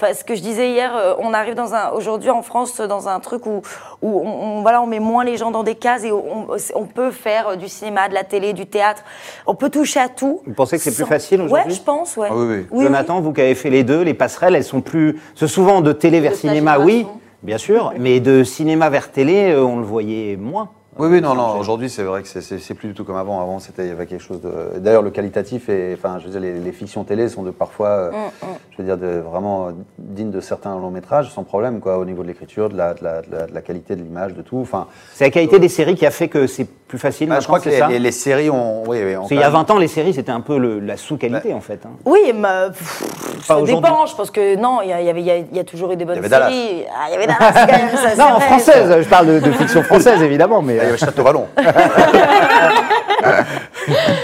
Enfin, 0.00 0.12
ce 0.14 0.24
que 0.24 0.34
je 0.34 0.42
disais 0.42 0.70
hier, 0.70 0.92
on 1.18 1.32
arrive 1.32 1.54
dans 1.54 1.74
un 1.74 1.90
aujourd'hui 1.90 2.30
en 2.30 2.42
France 2.42 2.80
dans 2.80 3.08
un 3.08 3.20
truc 3.20 3.46
où 3.46 3.62
où 4.02 4.20
on, 4.20 4.58
on- 4.58 4.62
voilà, 4.62 4.82
on 4.82 4.86
met 4.86 5.00
moins 5.00 5.24
les 5.24 5.36
gens 5.36 5.50
dans 5.50 5.62
des 5.62 5.74
cases 5.74 6.04
et 6.04 6.12
on 6.12 6.39
on, 6.48 6.56
on 6.80 6.86
peut 6.86 7.10
faire 7.10 7.48
euh, 7.48 7.56
du 7.56 7.68
cinéma, 7.68 8.08
de 8.08 8.14
la 8.14 8.24
télé, 8.24 8.52
du 8.52 8.66
théâtre. 8.66 9.02
On 9.46 9.54
peut 9.54 9.70
toucher 9.70 10.00
à 10.00 10.08
tout. 10.08 10.40
Vous 10.46 10.54
pensez 10.54 10.76
que 10.76 10.82
c'est 10.82 10.94
plus 10.94 11.04
facile 11.06 11.42
aujourd'hui 11.42 11.72
Ouais, 11.72 11.76
je 11.78 11.82
pense, 11.82 12.16
ouais. 12.16 12.28
Ah 12.30 12.34
oui, 12.36 12.46
oui. 12.48 12.66
Oui, 12.70 12.84
Jonathan, 12.84 13.20
vous 13.20 13.32
qui 13.32 13.40
avez 13.40 13.54
fait 13.54 13.70
les 13.70 13.84
deux, 13.84 14.02
les 14.02 14.14
passerelles, 14.14 14.54
elles 14.54 14.64
sont 14.64 14.80
plus. 14.80 15.20
C'est 15.34 15.48
souvent 15.48 15.80
de 15.80 15.92
télé 15.92 16.20
vers 16.20 16.32
De 16.32 16.36
cinéma, 16.36 16.78
oui, 16.78 17.06
bien 17.42 17.58
sûr, 17.58 17.92
mais 17.98 18.20
de 18.20 18.44
cinéma 18.44 18.90
vers 18.90 19.10
télé, 19.10 19.52
euh, 19.52 19.64
on 19.64 19.76
le 19.78 19.84
voyait 19.84 20.36
moins. 20.36 20.70
Oui, 20.98 21.08
oui, 21.10 21.20
non, 21.22 21.34
non. 21.34 21.56
Aujourd'hui, 21.58 21.88
c'est 21.88 22.02
vrai 22.02 22.22
que 22.22 22.28
c'est- 22.28 22.74
plus 22.74 22.88
du 22.88 22.94
tout 22.94 23.04
comme 23.04 23.16
avant. 23.16 23.40
Avant, 23.40 23.58
c'était 23.58 23.84
il 23.84 23.88
y 23.88 23.92
avait 23.92 24.06
quelque 24.06 24.22
chose 24.22 24.40
de. 24.42 24.78
D'ailleurs, 24.80 25.00
le 25.02 25.10
qualitatif 25.10 25.68
et, 25.68 25.94
enfin, 25.96 26.18
je 26.18 26.24
veux 26.26 26.30
dire, 26.32 26.40
les, 26.40 26.58
les 26.58 26.72
fictions 26.72 27.04
télé 27.04 27.28
sont 27.28 27.42
de 27.42 27.50
parfois, 27.52 27.88
euh, 27.88 28.10
je 28.42 28.46
veux 28.69 28.69
dire, 28.82 28.96
de, 28.96 29.18
vraiment 29.20 29.68
euh, 29.68 29.70
dignes 29.98 30.30
de 30.30 30.40
certains 30.40 30.74
longs 30.78 30.90
métrages, 30.90 31.30
sans 31.30 31.44
problème, 31.44 31.80
quoi, 31.80 31.98
au 31.98 32.04
niveau 32.04 32.22
de 32.22 32.28
l'écriture, 32.28 32.68
de 32.68 32.76
la, 32.76 32.94
de, 32.94 33.02
la, 33.04 33.22
de 33.22 33.26
la- 33.30 33.46
de 33.46 33.54
la 33.54 33.60
qualité 33.60 33.96
de 33.96 34.02
l'image, 34.02 34.34
de 34.34 34.42
tout. 34.42 34.58
Enfin, 34.60 34.86
C'est 35.14 35.24
la 35.24 35.30
qualité 35.30 35.58
des 35.58 35.68
séries 35.68 35.94
qui 35.94 36.06
a 36.06 36.10
fait 36.10 36.28
que 36.28 36.46
c'est 36.46 36.66
plus 36.90 36.98
facile 36.98 37.28
bah, 37.28 37.38
je 37.38 37.46
crois 37.46 37.60
que 37.60 37.68
les, 37.68 37.78
ça 37.78 37.86
les- 37.86 37.98
les 38.00 38.10
séries 38.12 38.50
ont, 38.50 38.82
oui, 38.86 38.98
oui, 39.04 39.14
qu'il 39.28 39.36
y 39.36 39.40
a 39.40 39.44
même- 39.44 39.52
20 39.52 39.70
ans, 39.70 39.78
les 39.78 39.86
séries, 39.88 40.12
c'était 40.12 40.32
un 40.32 40.40
peu 40.40 40.58
le- 40.58 40.80
la 40.80 40.96
sous-qualité, 40.96 41.54
en 41.54 41.60
fait. 41.60 41.80
hein. 41.86 41.90
Oui, 42.04 42.32
mais 42.34 42.48
euh, 42.48 42.68
pff, 42.70 43.04
ça 43.44 43.60
dépend. 43.62 44.06
Je 44.06 44.16
pense 44.16 44.30
que 44.30 44.56
non, 44.56 44.80
il 44.82 44.86
y, 44.88 45.02
il 45.04 45.08
avait, 45.08 45.20
il 45.20 45.26
y 45.26 45.30
a, 45.30 45.36
il 45.36 45.56
y 45.56 45.60
a 45.60 45.64
toujours 45.64 45.92
eu 45.92 45.96
des 45.96 46.04
bonnes 46.04 46.18
avait 46.18 46.28
Dallas. 46.28 46.48
séries. 46.50 46.84
Ah, 46.92 47.06
il 47.08 47.12
y 47.12 47.16
avait 47.16 47.26
Dallas 47.26 47.52
quand 47.52 47.66
même. 47.78 47.96
Ça, 47.96 48.16
Non, 48.18 48.24
en 48.34 48.38
vrai, 48.38 48.46
française, 48.46 49.02
je 49.02 49.08
parle 49.08 49.26
de, 49.26 49.38
de 49.40 49.52
fiction 49.52 49.82
française, 49.82 50.20
évidemment, 50.22 50.62
mais... 50.62 50.74
Il 50.74 50.76
y 50.76 50.80
euh, 50.80 50.88
avait 50.88 50.96
Château 50.98 51.22
Vallon. 51.22 51.46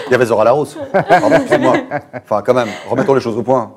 Il 0.09 0.12
y 0.12 0.14
avait 0.14 0.25
Zora 0.27 0.45
Larousse. 0.45 0.77
Enfin, 0.95 2.42
quand 2.45 2.55
même, 2.55 2.69
remettons 2.88 3.14
les 3.14 3.21
choses 3.21 3.37
au 3.37 3.42
point. 3.42 3.73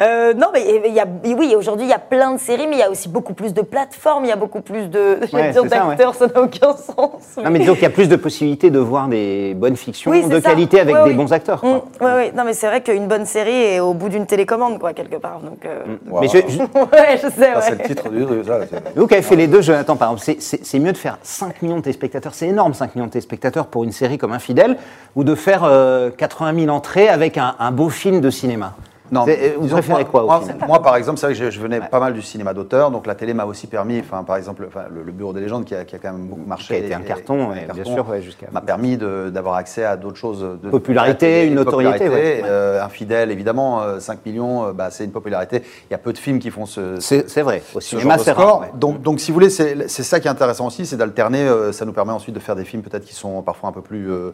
Euh, 0.00 0.32
non, 0.34 0.48
mais 0.52 0.64
il 0.86 0.92
y 0.94 1.00
a, 1.00 1.06
oui, 1.36 1.54
aujourd'hui, 1.56 1.86
il 1.86 1.90
y 1.90 1.94
a 1.94 1.98
plein 1.98 2.32
de 2.32 2.38
séries, 2.40 2.66
mais 2.66 2.76
il 2.76 2.78
y 2.78 2.82
a 2.82 2.90
aussi 2.90 3.08
beaucoup 3.08 3.34
plus 3.34 3.52
de 3.52 3.60
plateformes, 3.62 4.24
il 4.24 4.28
y 4.28 4.32
a 4.32 4.36
beaucoup 4.36 4.60
plus 4.60 4.88
de 4.88 5.18
Ouais, 5.32 5.52
ça, 5.52 5.62
d'acteurs, 5.62 6.14
ça 6.14 6.26
n'a 6.26 6.40
aucun 6.40 6.72
sens. 6.76 7.36
Non, 7.36 7.50
mais 7.50 7.58
disons 7.58 7.74
qu'il 7.74 7.82
y 7.82 7.86
a 7.86 7.90
plus 7.90 8.08
de 8.08 8.16
possibilités 8.16 8.70
de 8.70 8.78
voir 8.78 9.08
des 9.08 9.54
bonnes 9.54 9.76
fictions 9.76 10.10
Oui, 10.10 10.26
de 10.26 10.40
ça. 10.40 10.50
qualité 10.50 10.80
avec 10.80 10.94
Ouais, 10.94 11.04
des 11.04 11.10
oui. 11.10 11.16
bons 11.16 11.32
acteurs. 11.32 11.64
Mm, 11.64 12.04
ouais, 12.04 12.12
ouais. 12.14 12.32
Non, 12.36 12.44
mais 12.44 12.54
c'est 12.54 12.66
vrai 12.66 12.80
qu'une 12.82 13.06
bonne 13.06 13.26
série 13.26 13.54
est 13.74 13.80
au 13.80 13.94
bout 13.94 14.08
d'une 14.08 14.26
télécommande, 14.26 14.78
quoi, 14.78 14.92
quelque 14.92 15.16
part. 15.16 15.40
Donc, 15.40 15.64
euh, 15.66 15.84
Mais 16.20 16.28
je- 16.28 16.38
je- 16.48 16.58
ouais, 16.80 17.16
je 17.22 17.28
sais, 17.28 17.52
Ça, 17.54 17.60
c'est 17.60 17.82
le 17.82 17.88
titre 17.88 18.08
du 18.08 18.24
truc. 18.24 18.44
ça, 18.46 18.60
c'est- 18.68 18.98
Vous 18.98 19.06
qui 19.06 19.14
avez 19.14 19.22
fait 19.22 19.36
les 19.36 19.46
deux, 19.46 19.60
Jonathan, 19.62 19.96
par 19.96 20.12
exemple, 20.12 20.36
c'est- 20.40 20.78
mieux 20.78 20.92
de 20.92 20.96
faire 20.98 21.18
5 21.22 21.62
millions 21.62 21.76
de 21.76 21.82
téléspectateurs, 21.82 22.34
c'est 22.34 22.48
énorme 22.48 22.74
5 22.74 22.94
millions 22.94 23.06
de 23.06 23.12
téléspectateurs 23.12 23.66
pour 23.66 23.84
une 23.84 23.92
série 23.92 24.18
comme 24.18 24.32
Infidèle, 24.32 24.76
ou 25.16 25.22
de 25.24 25.34
faire 25.34 25.62
euh, 25.64 26.10
80 26.10 26.54
000 26.64 26.74
entrées 26.74 27.08
avec 27.08 27.36
un, 27.38 27.54
un 27.58 27.70
beau 27.70 27.88
film 27.90 28.20
de 28.20 28.30
cinéma 28.30 28.74
Non, 29.12 29.26
euh, 29.28 29.50
Vous 29.58 29.68
préférez 29.68 30.06
quoi 30.06 30.22
moi, 30.22 30.40
moi, 30.66 30.80
par 30.82 30.96
exemple, 30.96 31.18
c'est 31.18 31.26
vrai 31.26 31.34
que 31.34 31.38
je, 31.44 31.50
je 31.50 31.60
venais 31.60 31.80
pas 31.80 32.00
mal 32.00 32.14
du 32.14 32.22
cinéma 32.22 32.54
d'auteur, 32.54 32.90
donc 32.90 33.06
la 33.06 33.14
télé 33.14 33.34
m'a 33.34 33.44
aussi 33.44 33.66
permis, 33.66 34.00
enfin, 34.00 34.24
par 34.24 34.36
exemple, 34.36 34.64
enfin, 34.66 34.84
le, 34.90 35.02
le 35.02 35.12
Bureau 35.12 35.34
des 35.34 35.40
légendes 35.42 35.66
qui 35.66 35.74
a, 35.74 35.84
qui 35.84 35.94
a 35.94 35.98
quand 35.98 36.12
même 36.12 36.26
beaucoup 36.26 36.46
marché. 36.46 36.74
Qui 36.74 36.82
a 36.82 36.84
été 36.86 36.94
un 36.94 37.00
et- 37.00 37.04
carton, 37.04 37.34
et- 37.34 37.38
ouais, 37.56 37.66
un 37.68 37.74
bien 37.74 37.84
carton, 37.84 37.94
sûr, 37.94 38.08
ouais, 38.08 38.22
jusqu'à- 38.22 38.46
M'a 38.50 38.62
permis 38.62 38.96
d'avoir 38.96 39.56
accès 39.56 39.84
à 39.84 39.96
d'autres 39.98 40.16
choses. 40.16 40.40
De 40.62 40.70
Popularité, 40.70 41.46
une 41.46 41.54
notoriété, 41.54 41.98
popularité, 42.06 42.42
euh, 42.46 42.82
infidèle, 42.82 43.30
évidemment, 43.30 43.82
euh, 43.82 44.00
5 44.00 44.24
millions, 44.24 44.64
euh, 44.64 44.72
bah, 44.72 44.88
c'est 44.90 45.04
une 45.04 45.12
popularité. 45.12 45.62
Il 45.90 45.92
y 45.92 45.94
a 45.94 45.98
peu 45.98 46.14
de 46.14 46.18
films 46.18 46.38
qui 46.38 46.50
font 46.50 46.64
ce. 46.64 46.98
C'est 47.00 47.42
vrai, 47.42 47.62
au 47.74 47.80
ce 47.80 47.90
cinéma 47.90 48.16
c'est 48.16 48.32
rare. 48.32 48.60
ouais. 48.60 48.70
Donc, 48.74 49.02
donc, 49.02 49.20
si 49.20 49.30
vous 49.30 49.34
voulez, 49.34 49.50
c'est 49.50 49.86
ça 49.88 50.20
qui 50.20 50.26
est 50.26 50.30
intéressant 50.30 50.66
aussi, 50.68 50.86
c'est 50.86 50.96
d'alterner. 50.96 51.40
euh, 51.46 51.70
ça 51.72 51.84
nous 51.84 51.92
permet 51.92 52.12
ensuite 52.12 52.34
de 52.34 52.40
faire 52.40 52.56
des 52.56 52.64
films 52.64 52.82
peut-être 52.82 53.04
qui 53.04 53.14
sont 53.14 53.42
parfois 53.42 53.68
un 53.68 53.72
peu 53.72 53.82
plus 53.82 54.10
euh, 54.10 54.30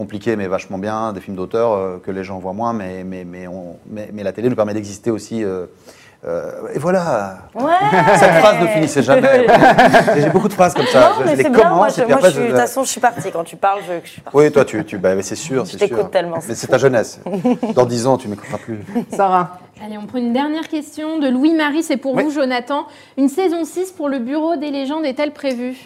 compliqués, 0.00 0.34
mais 0.34 0.46
vachement 0.46 0.78
bien, 0.78 1.12
des 1.12 1.20
films 1.20 1.36
d'auteur 1.36 1.72
euh, 1.72 1.98
que 2.02 2.10
les 2.10 2.24
gens 2.24 2.38
voient 2.38 2.54
moins, 2.54 2.72
mais, 2.72 3.04
mais, 3.04 3.24
mais, 3.24 3.46
on- 3.46 3.76
mais, 3.86 4.08
mais 4.14 4.22
la 4.22 4.32
télé 4.32 4.48
nous 4.48 4.56
permet 4.56 4.72
d'exister 4.72 5.10
aussi. 5.10 5.44
euh, 5.44 5.66
euh, 6.26 6.50
et 6.74 6.78
voilà. 6.78 7.38
Ouais. 7.54 7.62
Cette 8.18 8.32
phrase 8.40 8.60
ne 8.62 8.66
finissait 8.68 9.02
jamais. 9.02 9.46
J'ai 10.16 10.30
beaucoup 10.30 10.48
de 10.48 10.54
phrases 10.54 10.72
comme 10.74 10.86
ça. 10.86 11.00
Non, 11.00 11.14
je, 11.20 11.24
mais 11.24 11.36
les 11.36 11.42
bien. 11.44 11.50
Moi, 11.52 11.62
commence 11.68 11.96
je, 11.96 12.00
et 12.00 12.04
puis 12.04 12.12
moi, 12.12 12.16
après, 12.18 12.30
je 12.30 12.34
suis- 12.34 12.42
de 12.44 12.48
toute 12.48 12.56
façon, 12.60 12.84
je 12.84 12.88
suis 12.90 13.00
partie. 13.00 13.30
Quand 13.30 13.44
tu 13.44 13.56
parles, 13.56 13.80
je, 13.86 13.92
je 14.04 14.10
suis 14.10 14.20
partie. 14.22 14.36
Oui, 14.38 14.50
toi, 14.50 14.64
tu, 14.64 14.82
tu 14.86 14.96
bah, 14.96 15.14
mais 15.14 15.22
c'est 15.22 15.34
sûr, 15.36 15.66
Je 15.66 15.72
c'est 15.72 15.76
t'écoute 15.78 16.10
tellement, 16.10 16.36
Mais 16.48 16.54
c'est 16.54 16.66
ta 16.66 16.78
jeunesse. 16.78 17.20
Dans 17.74 17.84
10 17.86 18.06
ans, 18.06 18.16
tu 18.16 18.28
m'écouteras 18.28 18.58
plus. 18.58 18.78
Sarah 19.14 19.58
Allez, 19.84 19.96
on 19.98 20.06
prend 20.06 20.18
une 20.18 20.32
dernière 20.32 20.68
question 20.68 21.18
de 21.18 21.28
Louis-Marie, 21.28 21.82
c'est 21.82 21.96
pour 21.98 22.14
Oui. 22.14 22.24
vous, 22.24 22.30
Jonathan. 22.30 22.86
Une 23.18 23.28
saison 23.28 23.64
6 23.64 23.92
pour 23.92 24.08
le 24.08 24.18
Bureau 24.18 24.56
des 24.56 24.70
légendes 24.70 25.04
est-elle 25.06 25.32
prévue? 25.32 25.76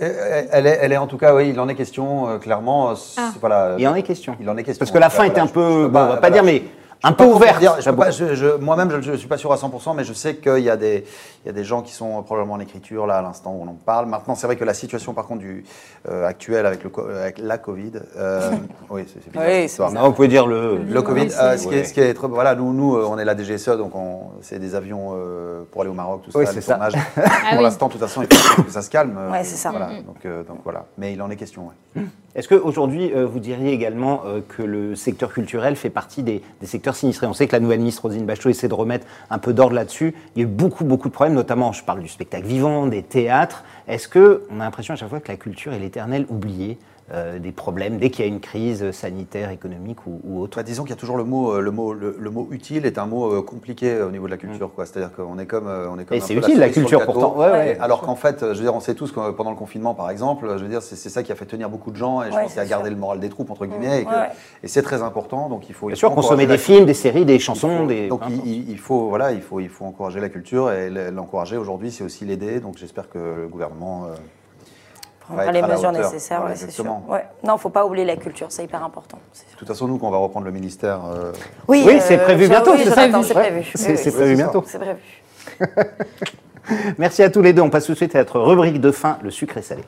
Elle 0.00 0.48
elle 0.52 0.66
est, 0.66 0.78
elle 0.82 0.92
est 0.92 0.96
en 0.96 1.06
tout 1.06 1.16
cas, 1.18 1.34
oui, 1.34 1.50
il 1.50 1.58
en 1.60 1.68
est 1.68 1.74
question, 1.74 2.28
euh, 2.28 2.38
clairement. 2.38 2.90
euh, 2.90 2.94
Ah. 3.16 3.30
Voilà, 3.40 3.74
Il 3.78 3.86
en 3.88 3.94
est 3.94 4.02
question. 4.02 4.36
Il 4.40 4.48
en 4.50 4.56
est 4.56 4.62
question. 4.64 4.78
Parce 4.78 4.90
que 4.90 4.98
la 4.98 5.10
fin 5.10 5.24
était 5.24 5.40
voilà, 5.40 5.44
un 5.44 5.52
peu, 5.52 5.88
bon, 5.88 5.98
on 6.00 6.06
va 6.06 6.16
pas 6.16 6.28
voilà. 6.28 6.30
dire, 6.30 6.44
mais 6.44 6.62
un 7.02 7.12
peu 7.12 7.24
ouverte. 7.24 7.58
dire, 7.60 7.74
je 7.78 7.82
ça 7.82 7.90
peux 7.92 7.96
pas- 7.98 8.06
beaucoup. 8.10 8.18
je- 8.18 8.34
je- 8.34 8.56
Moi-même, 8.56 9.00
je 9.02 9.10
ne 9.12 9.16
suis 9.16 9.28
pas 9.28 9.36
sûr 9.38 9.52
à 9.52 9.56
100%, 9.56 9.94
mais 9.94 10.04
je 10.04 10.12
sais 10.12 10.36
qu'il 10.36 10.58
y, 10.58 10.70
a 10.70 10.76
des- 10.76 11.04
il 11.44 11.46
y 11.46 11.50
a 11.50 11.52
des 11.52 11.64
gens 11.64 11.82
qui 11.82 11.92
sont 11.92 12.22
probablement 12.22 12.54
en 12.54 12.60
écriture, 12.60 13.06
là, 13.06 13.18
à 13.18 13.22
l'instant 13.22 13.52
où 13.52 13.62
on 13.62 13.68
en 13.70 13.74
parle. 13.74 14.06
Maintenant, 14.06 14.34
c'est 14.34 14.46
vrai 14.46 14.56
que 14.56 14.64
la 14.64 14.74
situation, 14.74 15.12
par 15.14 15.26
contre, 15.26 15.40
du, 15.40 15.64
euh, 16.08 16.26
actuelle 16.26 16.66
avec, 16.66 16.82
le, 16.82 16.90
co- 16.90 17.06
avec 17.08 17.38
la 17.38 17.58
Covid, 17.58 17.92
euh, 18.16 18.50
oui, 18.90 19.04
c'est 19.06 19.22
c'est 19.22 19.30
bizarre, 19.30 19.88
Oui. 19.90 19.94
Non, 19.94 20.06
vous 20.08 20.12
pouvez 20.12 20.28
dire 20.28 20.46
le. 20.46 20.78
Le 20.82 21.02
Covid, 21.02 21.28
euh, 21.40 21.56
ce, 21.56 21.68
qui 21.68 21.74
est, 21.74 21.84
ce 21.84 21.92
qui 21.94 22.00
est 22.00 22.14
très- 22.14 22.28
voilà, 22.28 22.54
nous, 22.54 22.72
nous, 22.72 22.96
on 22.96 23.18
est 23.18 23.24
la 23.24 23.36
DGSE, 23.36 23.76
donc 23.76 23.94
on- 23.94 24.30
c'est 24.40 24.58
des 24.58 24.74
avions 24.74 25.12
euh, 25.14 25.62
pour 25.70 25.82
aller 25.82 25.90
au 25.90 25.94
Maroc, 25.94 26.22
tout 26.24 26.30
Oui, 26.36 26.44
ça, 26.46 26.50
c'est 26.52 26.56
le 26.56 26.62
ça. 26.62 26.78
Ah 26.80 26.88
pour 27.50 27.58
oui. 27.58 27.62
l'instant, 27.64 27.86
de 27.86 27.92
toute 27.92 28.00
façon, 28.00 28.22
il 28.22 28.34
faut 28.36 28.62
que 28.62 28.70
ça 28.72 28.82
se 28.82 28.90
calme. 28.90 29.16
Ouais, 29.30 29.44
c'est 29.44 29.56
ça. 29.56 29.70
Voilà, 29.70 29.86
Mm, 29.88 30.02
donc, 30.04 30.16
euh, 30.24 30.42
donc 30.44 30.58
voilà. 30.64 30.84
Mais 30.98 31.12
il 31.12 31.22
en 31.22 31.30
est 31.30 31.36
question, 31.36 31.68
ouais. 31.96 32.02
Est-ce 32.36 32.48
qu'aujourd'hui, 32.48 33.12
euh, 33.14 33.24
vous 33.24 33.40
diriez 33.40 33.72
également 33.72 34.20
euh, 34.26 34.40
que 34.46 34.62
le 34.62 34.94
secteur 34.94 35.32
culturel 35.32 35.74
fait 35.74 35.88
partie 35.88 36.22
des, 36.22 36.42
secteurs 36.62 36.94
sinistrés? 36.94 37.26
On 37.26 37.32
sait 37.32 37.46
que 37.46 37.52
la 37.52 37.60
nouvelle 37.60 37.78
ministre 37.78 38.02
Rosine 38.02 38.26
Bachelot 38.26 38.50
essaie 38.50 38.68
de 38.68 38.74
remettre 38.74 39.06
un 39.30 39.38
peu 39.38 39.54
d'ordre 39.54 39.74
là-dessus. 39.74 40.14
Il 40.36 40.42
y 40.42 40.44
a 40.44 40.46
beaucoup, 40.46 40.84
beaucoup 40.84 41.08
de 41.08 41.14
problèmes, 41.14 41.34
notamment, 41.34 41.72
je 41.72 41.82
parle 41.82 42.00
du 42.00 42.08
spectacle 42.08 42.46
vivant, 42.46 42.88
des 42.88 43.02
théâtres. 43.02 43.64
Est-ce 43.88 44.06
qu'on 44.06 44.60
a 44.60 44.64
l'impression 44.64 44.92
à 44.92 44.98
chaque 44.98 45.08
fois 45.08 45.20
que 45.20 45.32
la 45.32 45.38
culture 45.38 45.72
est 45.72 45.78
l'éternel 45.78 46.26
oublié? 46.28 46.76
Euh, 47.12 47.38
des 47.38 47.52
problèmes 47.52 47.98
dès 47.98 48.10
qu'il 48.10 48.24
y 48.24 48.28
a 48.28 48.30
une 48.30 48.40
crise 48.40 48.90
sanitaire, 48.90 49.50
économique 49.50 50.06
ou, 50.08 50.20
ou 50.24 50.40
autre 50.40 50.56
Bah, 50.56 50.64
disons 50.64 50.82
qu'il 50.82 50.90
y 50.90 50.98
a 50.98 51.00
toujours 51.00 51.16
le 51.16 51.22
mot, 51.22 51.52
euh, 51.52 51.60
le 51.60 51.70
mot, 51.70 51.92
le, 51.94 52.16
le 52.18 52.30
mot 52.30 52.48
utile 52.50 52.84
est 52.84 52.98
un 52.98 53.06
mot 53.06 53.32
euh, 53.32 53.42
compliqué 53.42 54.00
au 54.00 54.10
niveau 54.10 54.26
de 54.26 54.32
la 54.32 54.36
culture, 54.36 54.72
quoi. 54.74 54.86
C'est-à-dire 54.86 55.12
qu'on 55.14 55.38
est 55.38 55.46
comme, 55.46 55.68
on 55.68 55.98
est 56.00 56.04
comme. 56.04 56.16
Et 56.16 56.20
c'est 56.20 56.34
utile, 56.34 56.58
la 56.58 56.68
culture, 56.68 56.98
gâteau. 56.98 57.12
pourtant. 57.12 57.38
Ouais, 57.38 57.50
ouais. 57.50 57.78
Alors 57.80 58.00
qu'en 58.00 58.16
fait, 58.16 58.40
je 58.40 58.46
veux 58.58 58.62
dire, 58.62 58.74
on 58.74 58.80
sait 58.80 58.94
tous 58.96 59.12
que 59.12 59.30
pendant 59.30 59.50
le 59.50 59.56
confinement, 59.56 59.94
par 59.94 60.10
exemple, 60.10 60.48
je 60.56 60.62
veux 60.64 60.68
dire, 60.68 60.82
c'est 60.82 60.96
ça 61.08 61.22
qui 61.22 61.30
a 61.30 61.36
fait 61.36 61.46
tenir 61.46 61.70
beaucoup 61.70 61.92
de 61.92 61.96
gens 61.96 62.22
et 62.22 62.30
je 62.30 62.34
Ouais, 62.36 62.42
pense 62.42 62.52
qu'il 62.52 62.60
a 62.60 62.64
c'est 62.64 62.70
gardé 62.70 62.90
le 62.90 62.96
moral 62.96 63.20
des 63.20 63.28
troupes 63.28 63.50
entre 63.50 63.66
guillemets. 63.66 64.04
et 64.64 64.68
c'est 64.68 64.82
très 64.82 65.02
important, 65.02 65.48
donc 65.48 65.68
il 65.68 65.74
faut. 65.76 65.86
Bien 65.86 65.94
il 65.94 65.98
sûr, 65.98 66.12
consommer 66.12 66.46
des 66.46 66.58
films, 66.58 66.86
des 66.86 66.94
séries, 66.94 67.24
des 67.24 67.38
chansons, 67.38 67.82
faut- 67.82 67.86
des. 67.86 68.08
Donc 68.08 68.22
il, 68.44 68.78
faut 68.78 69.08
voilà, 69.08 69.30
il 69.30 69.42
faut 69.42 69.60
il 69.60 69.68
faut 69.68 69.84
encourager 69.84 70.18
la 70.18 70.28
culture 70.28 70.72
et 70.72 70.90
l'encourager 71.12 71.56
aujourd'hui, 71.56 71.92
c'est 71.92 72.02
aussi 72.02 72.24
l'aider. 72.24 72.58
Donc 72.58 72.78
j'espère 72.78 73.08
que 73.08 73.18
le 73.18 73.46
gouvernement. 73.46 74.06
euh, 74.06 74.14
Prendra 75.26 75.50
les 75.52 75.62
mesures 75.62 75.92
nécessaires, 75.92 76.38
Voilà, 76.40 76.54
ouais, 76.54 76.60
c'est 76.60 76.70
sûr. 76.70 76.84
exactement. 76.84 77.04
Ouais. 77.08 77.24
Non, 77.44 77.56
faut 77.58 77.68
pas 77.70 77.84
oublier 77.84 78.04
la 78.04 78.16
culture, 78.16 78.46
c'est 78.50 78.64
hyper 78.64 78.82
important. 78.84 79.18
De 79.52 79.58
toute 79.58 79.66
façon, 79.68 79.88
nous, 79.88 79.98
quand 79.98 80.06
on 80.08 80.10
va 80.12 80.18
reprendre 80.18 80.46
le 80.46 80.52
ministère, 80.52 81.00
euh, 81.04 81.32
Oui, 81.68 81.82
Oui, 81.86 81.98
c'est 82.00 82.18
euh, 82.20 82.24
prévu 82.24 82.44
ça- 82.46 82.50
bientôt, 82.50 82.72
oui, 82.74 82.82
c'est 82.84 83.34
prévu. 83.34 83.64
c'est- 83.74 84.34
bientôt. 84.36 84.64
C'est 84.66 84.78
prévu. 84.78 85.00
Merci 86.98 87.22
à 87.22 87.30
tous 87.30 87.42
les 87.42 87.52
deux. 87.52 87.62
On 87.62 87.70
passe 87.70 87.86
tout 87.86 87.92
de 87.92 87.96
suite 87.96 88.14
à 88.14 88.18
notre 88.18 88.40
rubrique 88.40 88.80
de 88.80 88.90
fin, 88.90 89.18
le 89.22 89.30
sucré 89.30 89.62
salé. 89.62 89.82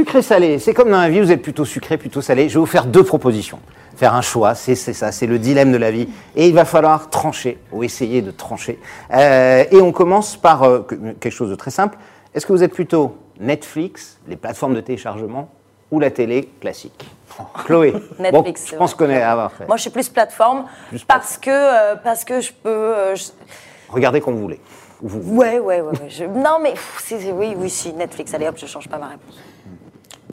Sucré 0.00 0.22
salé, 0.22 0.58
c'est 0.58 0.72
comme 0.72 0.90
dans 0.90 0.98
la 0.98 1.10
vie, 1.10 1.20
vous 1.20 1.30
êtes 1.30 1.42
plutôt 1.42 1.66
sucré, 1.66 1.98
plutôt 1.98 2.22
salé. 2.22 2.48
Je 2.48 2.54
vais 2.54 2.60
vous 2.60 2.64
faire 2.64 2.86
deux 2.86 3.04
propositions. 3.04 3.58
Faire 3.96 4.14
un 4.14 4.22
choix, 4.22 4.54
c'est 4.54 4.74
ça, 4.74 5.12
c'est 5.12 5.26
le 5.26 5.38
dilemme 5.38 5.72
de 5.72 5.76
la 5.76 5.90
vie. 5.90 6.08
Et 6.36 6.48
il 6.48 6.54
va 6.54 6.64
falloir 6.64 7.10
trancher, 7.10 7.58
ou 7.70 7.84
essayer 7.84 8.22
de 8.22 8.30
trancher. 8.30 8.78
Euh, 9.12 9.64
et 9.70 9.76
on 9.82 9.92
commence 9.92 10.38
par 10.38 10.62
euh, 10.62 10.80
que- 10.88 10.94
quelque 10.94 11.30
chose 11.34 11.50
de 11.50 11.54
très 11.54 11.70
simple. 11.70 11.98
Est-ce 12.34 12.46
que 12.46 12.52
vous 12.54 12.62
êtes 12.62 12.72
plutôt 12.72 13.14
Netflix, 13.40 14.16
les 14.26 14.36
plateformes 14.36 14.72
de 14.74 14.80
téléchargement, 14.80 15.50
ou 15.90 16.00
la 16.00 16.10
télé 16.10 16.48
classique? 16.62 17.04
Chloé, 17.66 17.92
Netflix, 18.18 18.62
bon, 18.62 18.68
je 18.70 18.76
pense 18.76 18.94
qu'on 18.94 19.10
est 19.10 19.20
à 19.20 19.32
avoir 19.32 19.52
fait. 19.52 19.66
Moi, 19.66 19.76
je 19.76 19.82
suis 19.82 19.90
plus 19.90 20.08
plateforme 20.08 20.64
Plus 20.88 21.04
parce 21.04 21.36
que 21.36 21.50
euh, 21.50 21.94
parce 22.02 22.24
que 22.24 22.40
je 22.40 22.52
peux. 22.54 23.14
je- 23.14 23.24
Regardez 23.90 24.22
comme 24.22 24.36
vous 24.36 24.40
voulez. 24.42 24.60
Ou 25.02 25.08
vous. 25.08 25.36
Ouais, 25.36 25.58
ouais, 25.58 25.82
ouais. 25.82 25.90
ouais. 25.90 26.08
Je- 26.08 26.24
Non, 26.24 26.56
mais 26.62 26.72
pff, 26.72 27.12
oui, 27.34 27.54
oui, 27.54 27.68
si 27.68 27.92
Netflix. 27.92 28.32
Allez, 28.32 28.48
hop, 28.48 28.56
je 28.56 28.64
change 28.64 28.88
pas 28.88 28.96
ma 28.96 29.08
réponse. 29.08 29.34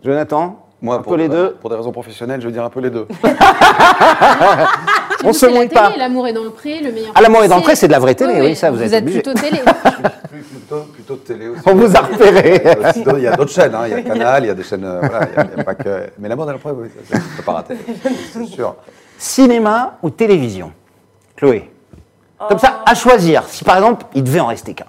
Jonathan 0.08 0.64
moi, 0.82 0.96
un 0.96 1.00
pour, 1.00 1.14
peu 1.14 1.18
les 1.18 1.28
deux. 1.28 1.58
pour 1.60 1.70
des 1.72 1.76
raisons 1.76 1.92
professionnelles, 1.92 2.40
je 2.40 2.46
veux 2.46 2.52
dire 2.54 2.64
un 2.64 2.70
peu 2.70 2.80
les 2.80 2.90
deux. 2.92 3.08
On 5.24 5.28
Vous, 5.30 5.34
se 5.34 5.48
mouille 5.48 5.68
pas. 5.68 5.92
L'amour 5.98 6.28
est 6.28 6.34
dans 6.34 6.44
le 6.44 6.52
pré, 6.52 6.80
le 6.82 6.92
meilleur. 6.92 7.12
Ah, 7.16 7.22
L'amour 7.22 7.44
est 7.44 7.48
dans 7.48 7.58
le 7.58 7.64
pré, 7.64 7.76
c'est 7.76 7.88
de 7.88 7.92
la 7.92 8.00
vraie 8.00 8.14
télé, 8.16 8.40
oui, 8.40 8.56
ça, 8.56 8.70
vous 8.70 8.82
êtes 8.82 9.02
obligé. 9.02 9.22
plutôt 9.22 9.38
télé. 9.40 9.60
plutôt, 10.32 10.82
plutôt 10.94 11.16
télé 11.16 11.48
aussi. 11.48 11.62
On 11.66 11.74
vous 11.76 11.96
a 11.98 12.02
repéré. 12.02 12.62
Euh, 12.66 12.92
Il 13.18 13.24
y 13.24 13.28
a 13.28 13.36
d'autres 13.36 13.52
chaînes, 13.52 13.74
hein. 13.74 13.82
il 13.88 13.92
y 13.92 13.94
a 13.96 14.02
Canal, 14.04 14.44
il 14.44 14.48
y 14.48 14.52
a 14.52 14.54
des 14.54 14.64
chaînes. 14.64 14.86
euh, 14.86 15.00
voilà, 15.02 15.28
il 15.28 15.36
y 15.36 15.40
a- 15.40 15.48
il 15.52 15.58
y 15.58 15.62
a 15.62 15.64
pas 15.64 15.76
que. 15.76 16.10
Mais 16.20 16.30
la 16.30 16.36
mode 16.36 16.50
à 16.50 16.54
la 16.54 16.58
preuve, 16.60 16.78
oui, 16.82 16.90
ça, 17.10 17.18
peut 17.38 17.44
pas 17.44 17.54
rater. 17.54 17.76
C'est 18.32 18.46
sûr. 18.46 18.76
Cinéma 19.18 19.98
ou 20.04 20.12
télévision? 20.12 20.72
Chloé 21.36 21.72
Comme 22.48 22.60
ça, 22.60 22.84
à 22.86 22.94
choisir. 22.94 23.44
Si 23.48 23.64
par 23.64 23.78
exemple, 23.78 24.06
il 24.14 24.24
devait 24.24 24.40
en 24.42 24.48
rester 24.48 24.76
qu'un. 24.76 24.86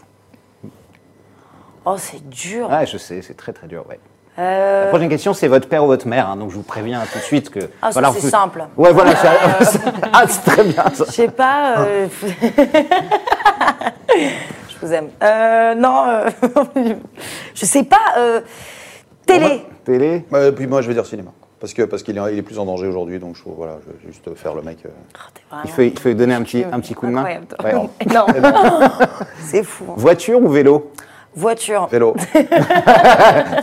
Oh, 1.86 1.94
c'est 1.96 2.28
dur. 2.28 2.68
Ouais, 2.68 2.84
je 2.84 2.98
sais, 2.98 3.22
c'est 3.22 3.34
très 3.36 3.54
très 3.54 3.66
dur, 3.66 3.84
ouais. 3.88 3.98
Euh, 4.38 4.82
La 4.84 4.86
prochaine 4.88 5.08
question, 5.08 5.34
c'est 5.34 5.48
votre 5.48 5.68
père 5.68 5.82
ou 5.84 5.88
votre 5.88 6.06
mère, 6.06 6.28
hein, 6.28 6.36
donc 6.36 6.50
je 6.50 6.56
vous 6.56 6.62
préviens 6.62 7.00
tout 7.12 7.18
de 7.18 7.24
suite 7.24 7.50
que. 7.50 7.58
Ah, 7.82 7.90
c'est 7.92 8.00
vous- 8.00 8.28
simple. 8.28 8.66
Ouais, 8.76 8.92
voilà, 8.92 9.16
c'est- 9.62 9.80
ah, 10.12 10.24
c'est 10.28 10.44
très 10.50 10.64
bien 10.64 10.84
ça. 10.94 11.04
Je 11.06 11.10
sais 11.12 11.28
pas. 11.28 11.78
euh, 11.80 12.06
je 14.68 14.86
vous 14.86 14.92
aime. 14.92 15.08
Euh, 15.22 15.74
non, 15.74 16.04
euh, 16.06 16.30
je 17.54 17.64
sais 17.64 17.84
pas. 17.84 17.96
euh, 18.18 18.40
télé. 19.26 19.64
Télé 19.84 20.24
Euh, 20.32 20.52
puis 20.52 20.66
moi, 20.66 20.82
je 20.82 20.88
vais 20.88 20.94
dire 20.94 21.06
cinéma. 21.06 21.30
Parce 21.60 21.74
que 21.74 21.82
parce 21.82 22.04
qu'il 22.04 22.16
est, 22.16 22.32
il 22.32 22.38
est 22.38 22.42
plus 22.42 22.58
en 22.60 22.64
danger 22.66 22.86
aujourd'hui, 22.86 23.18
donc 23.18 23.34
je, 23.34 23.42
voilà, 23.44 23.78
je 23.84 23.90
vais 24.06 24.12
juste 24.12 24.32
faire 24.36 24.54
le 24.54 24.62
mec. 24.62 24.78
euh. 24.86 24.90
il 25.64 25.70
faut, 25.72 25.82
il 25.82 25.98
faut 25.98 26.08
lui 26.08 26.14
donner 26.14 26.34
un 26.34 26.42
petit, 26.42 26.64
un 26.70 26.78
petit 26.78 26.94
coup 26.94 27.06
de 27.06 27.10
main. 27.10 27.22
Incroyable. 27.24 27.46
Ouais, 27.64 27.74
on- 27.74 28.12
Non, 28.14 28.26
c'est 29.42 29.64
fou. 29.64 29.86
hein. 29.88 29.94
Voiture 29.96 30.40
ou 30.40 30.48
vélo? 30.48 30.92
Voiture. 31.34 31.86
Vélo. 31.90 32.14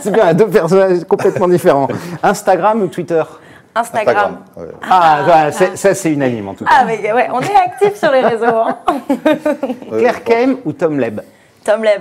C'est 0.00 0.10
bien, 0.12 0.32
deux 0.34 0.48
personnages 0.48 1.04
complètement 1.04 1.48
différents. 1.48 1.88
Instagram 2.22 2.82
ou 2.82 2.86
Twitter 2.88 3.22
Instagram. 3.74 4.38
Ah, 4.88 5.50
c'est- 5.52 5.76
ça 5.76 5.94
c'est 5.94 6.10
unanime 6.10 6.48
en 6.48 6.54
tout 6.54 6.64
cas. 6.64 6.70
Ah, 6.80 6.84
mais 6.86 7.12
ouais, 7.12 7.28
on 7.30 7.40
est 7.40 7.54
actifs 7.54 7.96
sur 7.98 8.10
les 8.10 8.20
réseaux. 8.26 8.46
Hein. 8.46 8.78
Claire 9.90 10.24
Kem 10.24 10.56
ou 10.64 10.72
Tom 10.72 10.98
Leb 10.98 11.20
Tom 11.62 11.82
Leb. 11.84 12.00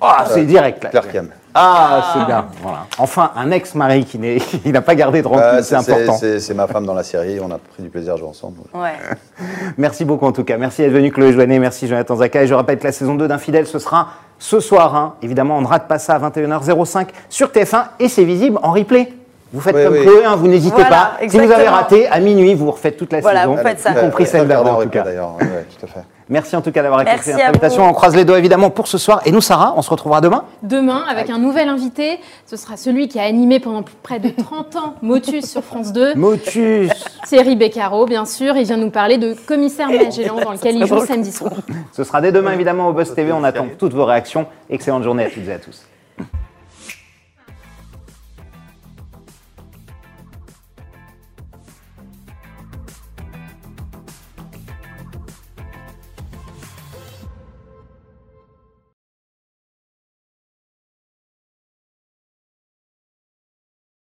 Ah, 0.00 0.24
c'est 0.28 0.44
direct 0.44 0.82
là. 0.82 0.90
Claire 0.90 1.08
Kem. 1.12 1.28
Ah, 1.56 2.10
c'est 2.12 2.26
bien. 2.26 2.46
Voilà. 2.60 2.86
Enfin, 2.98 3.30
un 3.36 3.52
ex-mari 3.52 4.04
qui 4.04 4.18
n'est- 4.18 4.38
il 4.64 4.72
n'a 4.72 4.80
pas 4.82 4.96
gardé 4.96 5.22
de 5.22 5.28
rancune, 5.28 5.44
Euh, 5.44 5.62
c'est 5.62 5.76
important. 5.76 6.14
C'est 6.18 6.40
c'est 6.40 6.54
ma 6.54 6.66
femme 6.66 6.84
dans 6.86 6.94
la 6.94 7.04
série, 7.04 7.38
on 7.40 7.52
a 7.52 7.58
pris 7.58 7.80
du 7.84 7.88
plaisir 7.90 8.14
à 8.14 8.16
jouer 8.16 8.26
ensemble. 8.28 8.58
Ouais. 8.74 8.94
Merci 9.78 10.04
beaucoup 10.04 10.26
en 10.26 10.32
tout 10.32 10.42
cas. 10.42 10.56
Merci 10.56 10.82
d'être 10.82 10.90
venu 10.92 11.12
Chloé 11.12 11.32
Joannet, 11.32 11.60
merci 11.60 11.86
Jonathan 11.86 12.16
Zaka. 12.16 12.42
Et 12.42 12.46
je 12.48 12.54
rappelle 12.54 12.78
que 12.80 12.84
la 12.84 12.92
saison 12.92 13.14
2 13.14 13.28
d'Infidèle, 13.28 13.68
ce 13.68 13.78
sera 13.78 14.08
ce 14.38 14.60
soir. 14.60 14.94
hein. 14.94 15.14
Évidemment, 15.22 15.58
on 15.58 15.60
ne 15.62 15.66
rate 15.66 15.88
pas 15.88 15.98
ça 15.98 16.14
à 16.14 16.18
21h05 16.18 17.08
sur 17.28 17.48
TF1 17.48 17.84
et 17.98 18.08
c'est 18.08 18.24
visible 18.24 18.58
en 18.62 18.72
replay. 18.72 19.12
Vous 19.52 19.60
faites 19.60 19.76
Oui, 19.76 19.84
comme 19.84 19.92
oui. 19.92 20.02
Chloé, 20.02 20.24
hein, 20.24 20.34
vous 20.34 20.48
n'hésitez 20.48 20.74
Voilà, 20.74 21.12
pas. 21.20 21.28
Si 21.28 21.38
vous 21.38 21.52
avez 21.52 21.68
raté, 21.68 22.08
à 22.08 22.18
minuit, 22.18 22.54
vous 22.54 22.72
refaites 22.72 22.96
toute 22.96 23.12
la 23.12 23.20
Voilà, 23.20 23.42
saison, 23.42 23.54
vous 23.54 23.62
faites 23.62 23.78
ça. 23.78 23.92
y 23.92 24.00
compris 24.00 24.26
celle 24.26 24.42
regardez 24.42 24.64
d'avant 24.64 24.76
en 24.76 24.80
en 24.80 24.82
tout 24.82 24.86
replay, 24.86 24.98
cas. 25.00 25.04
d'ailleurs, 25.04 25.36
ouais, 25.36 25.44
ouais, 25.44 25.66
tout 25.78 25.86
à 25.86 25.88
fait. 25.88 26.00
Merci 26.28 26.56
en 26.56 26.62
tout 26.62 26.72
cas 26.72 26.82
d'avoir 26.82 27.00
accepté 27.00 27.40
à 27.40 27.46
l'invitation. 27.48 27.82
vous. 27.84 27.90
On 27.90 27.92
croise 27.92 28.16
les 28.16 28.24
doigts 28.24 28.38
évidemment 28.38 28.70
pour 28.70 28.88
ce 28.88 28.96
soir. 28.98 29.20
Et 29.26 29.30
nous, 29.30 29.42
Sarah, 29.42 29.74
on 29.76 29.82
se 29.82 29.90
retrouvera 29.90 30.20
demain. 30.22 30.44
Demain, 30.62 31.04
avec 31.08 31.28
un 31.30 31.38
nouvel 31.38 31.68
invité, 31.68 32.18
ce 32.46 32.56
sera 32.56 32.76
celui 32.78 33.06
qui 33.08 33.20
a 33.20 33.24
animé 33.24 33.60
pendant 33.60 33.84
près 34.02 34.18
de 34.18 34.30
30 34.30 34.74
ans 34.76 34.94
Motus 35.02 35.44
sur 35.48 35.62
France 35.62 35.92
2. 35.92 36.14
Motus 36.16 36.90
Thierry 37.34 37.56
Beccaro, 37.56 38.06
bien 38.06 38.26
sûr. 38.26 38.56
Il 38.56 38.64
vient 38.64 38.76
nous 38.76 38.90
parler 38.90 39.18
de 39.18 39.34
Commissaire 39.34 39.90
Magellan, 39.90 40.36
dans 40.40 40.52
lequel 40.52 40.76
il 40.76 40.86
joue 40.86 41.00
samedi 41.04 41.32
soir. 41.32 41.50
Ce 41.92 42.04
sera 42.04 42.20
dès 42.20 42.30
demain 42.30 42.52
évidemment 42.52 42.86
au 42.86 42.92
Buzz 42.92 43.12
TV. 43.12 43.32
On 43.32 43.42
attend 43.42 43.66
toutes 43.76 43.92
vos 43.92 44.04
réactions. 44.04 44.46
Excellente 44.70 45.02
journée 45.02 45.24
à 45.24 45.30
toutes 45.30 45.48
et 45.48 45.52
à 45.52 45.58
tous. 45.58 45.84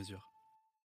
mesure. 0.00 0.39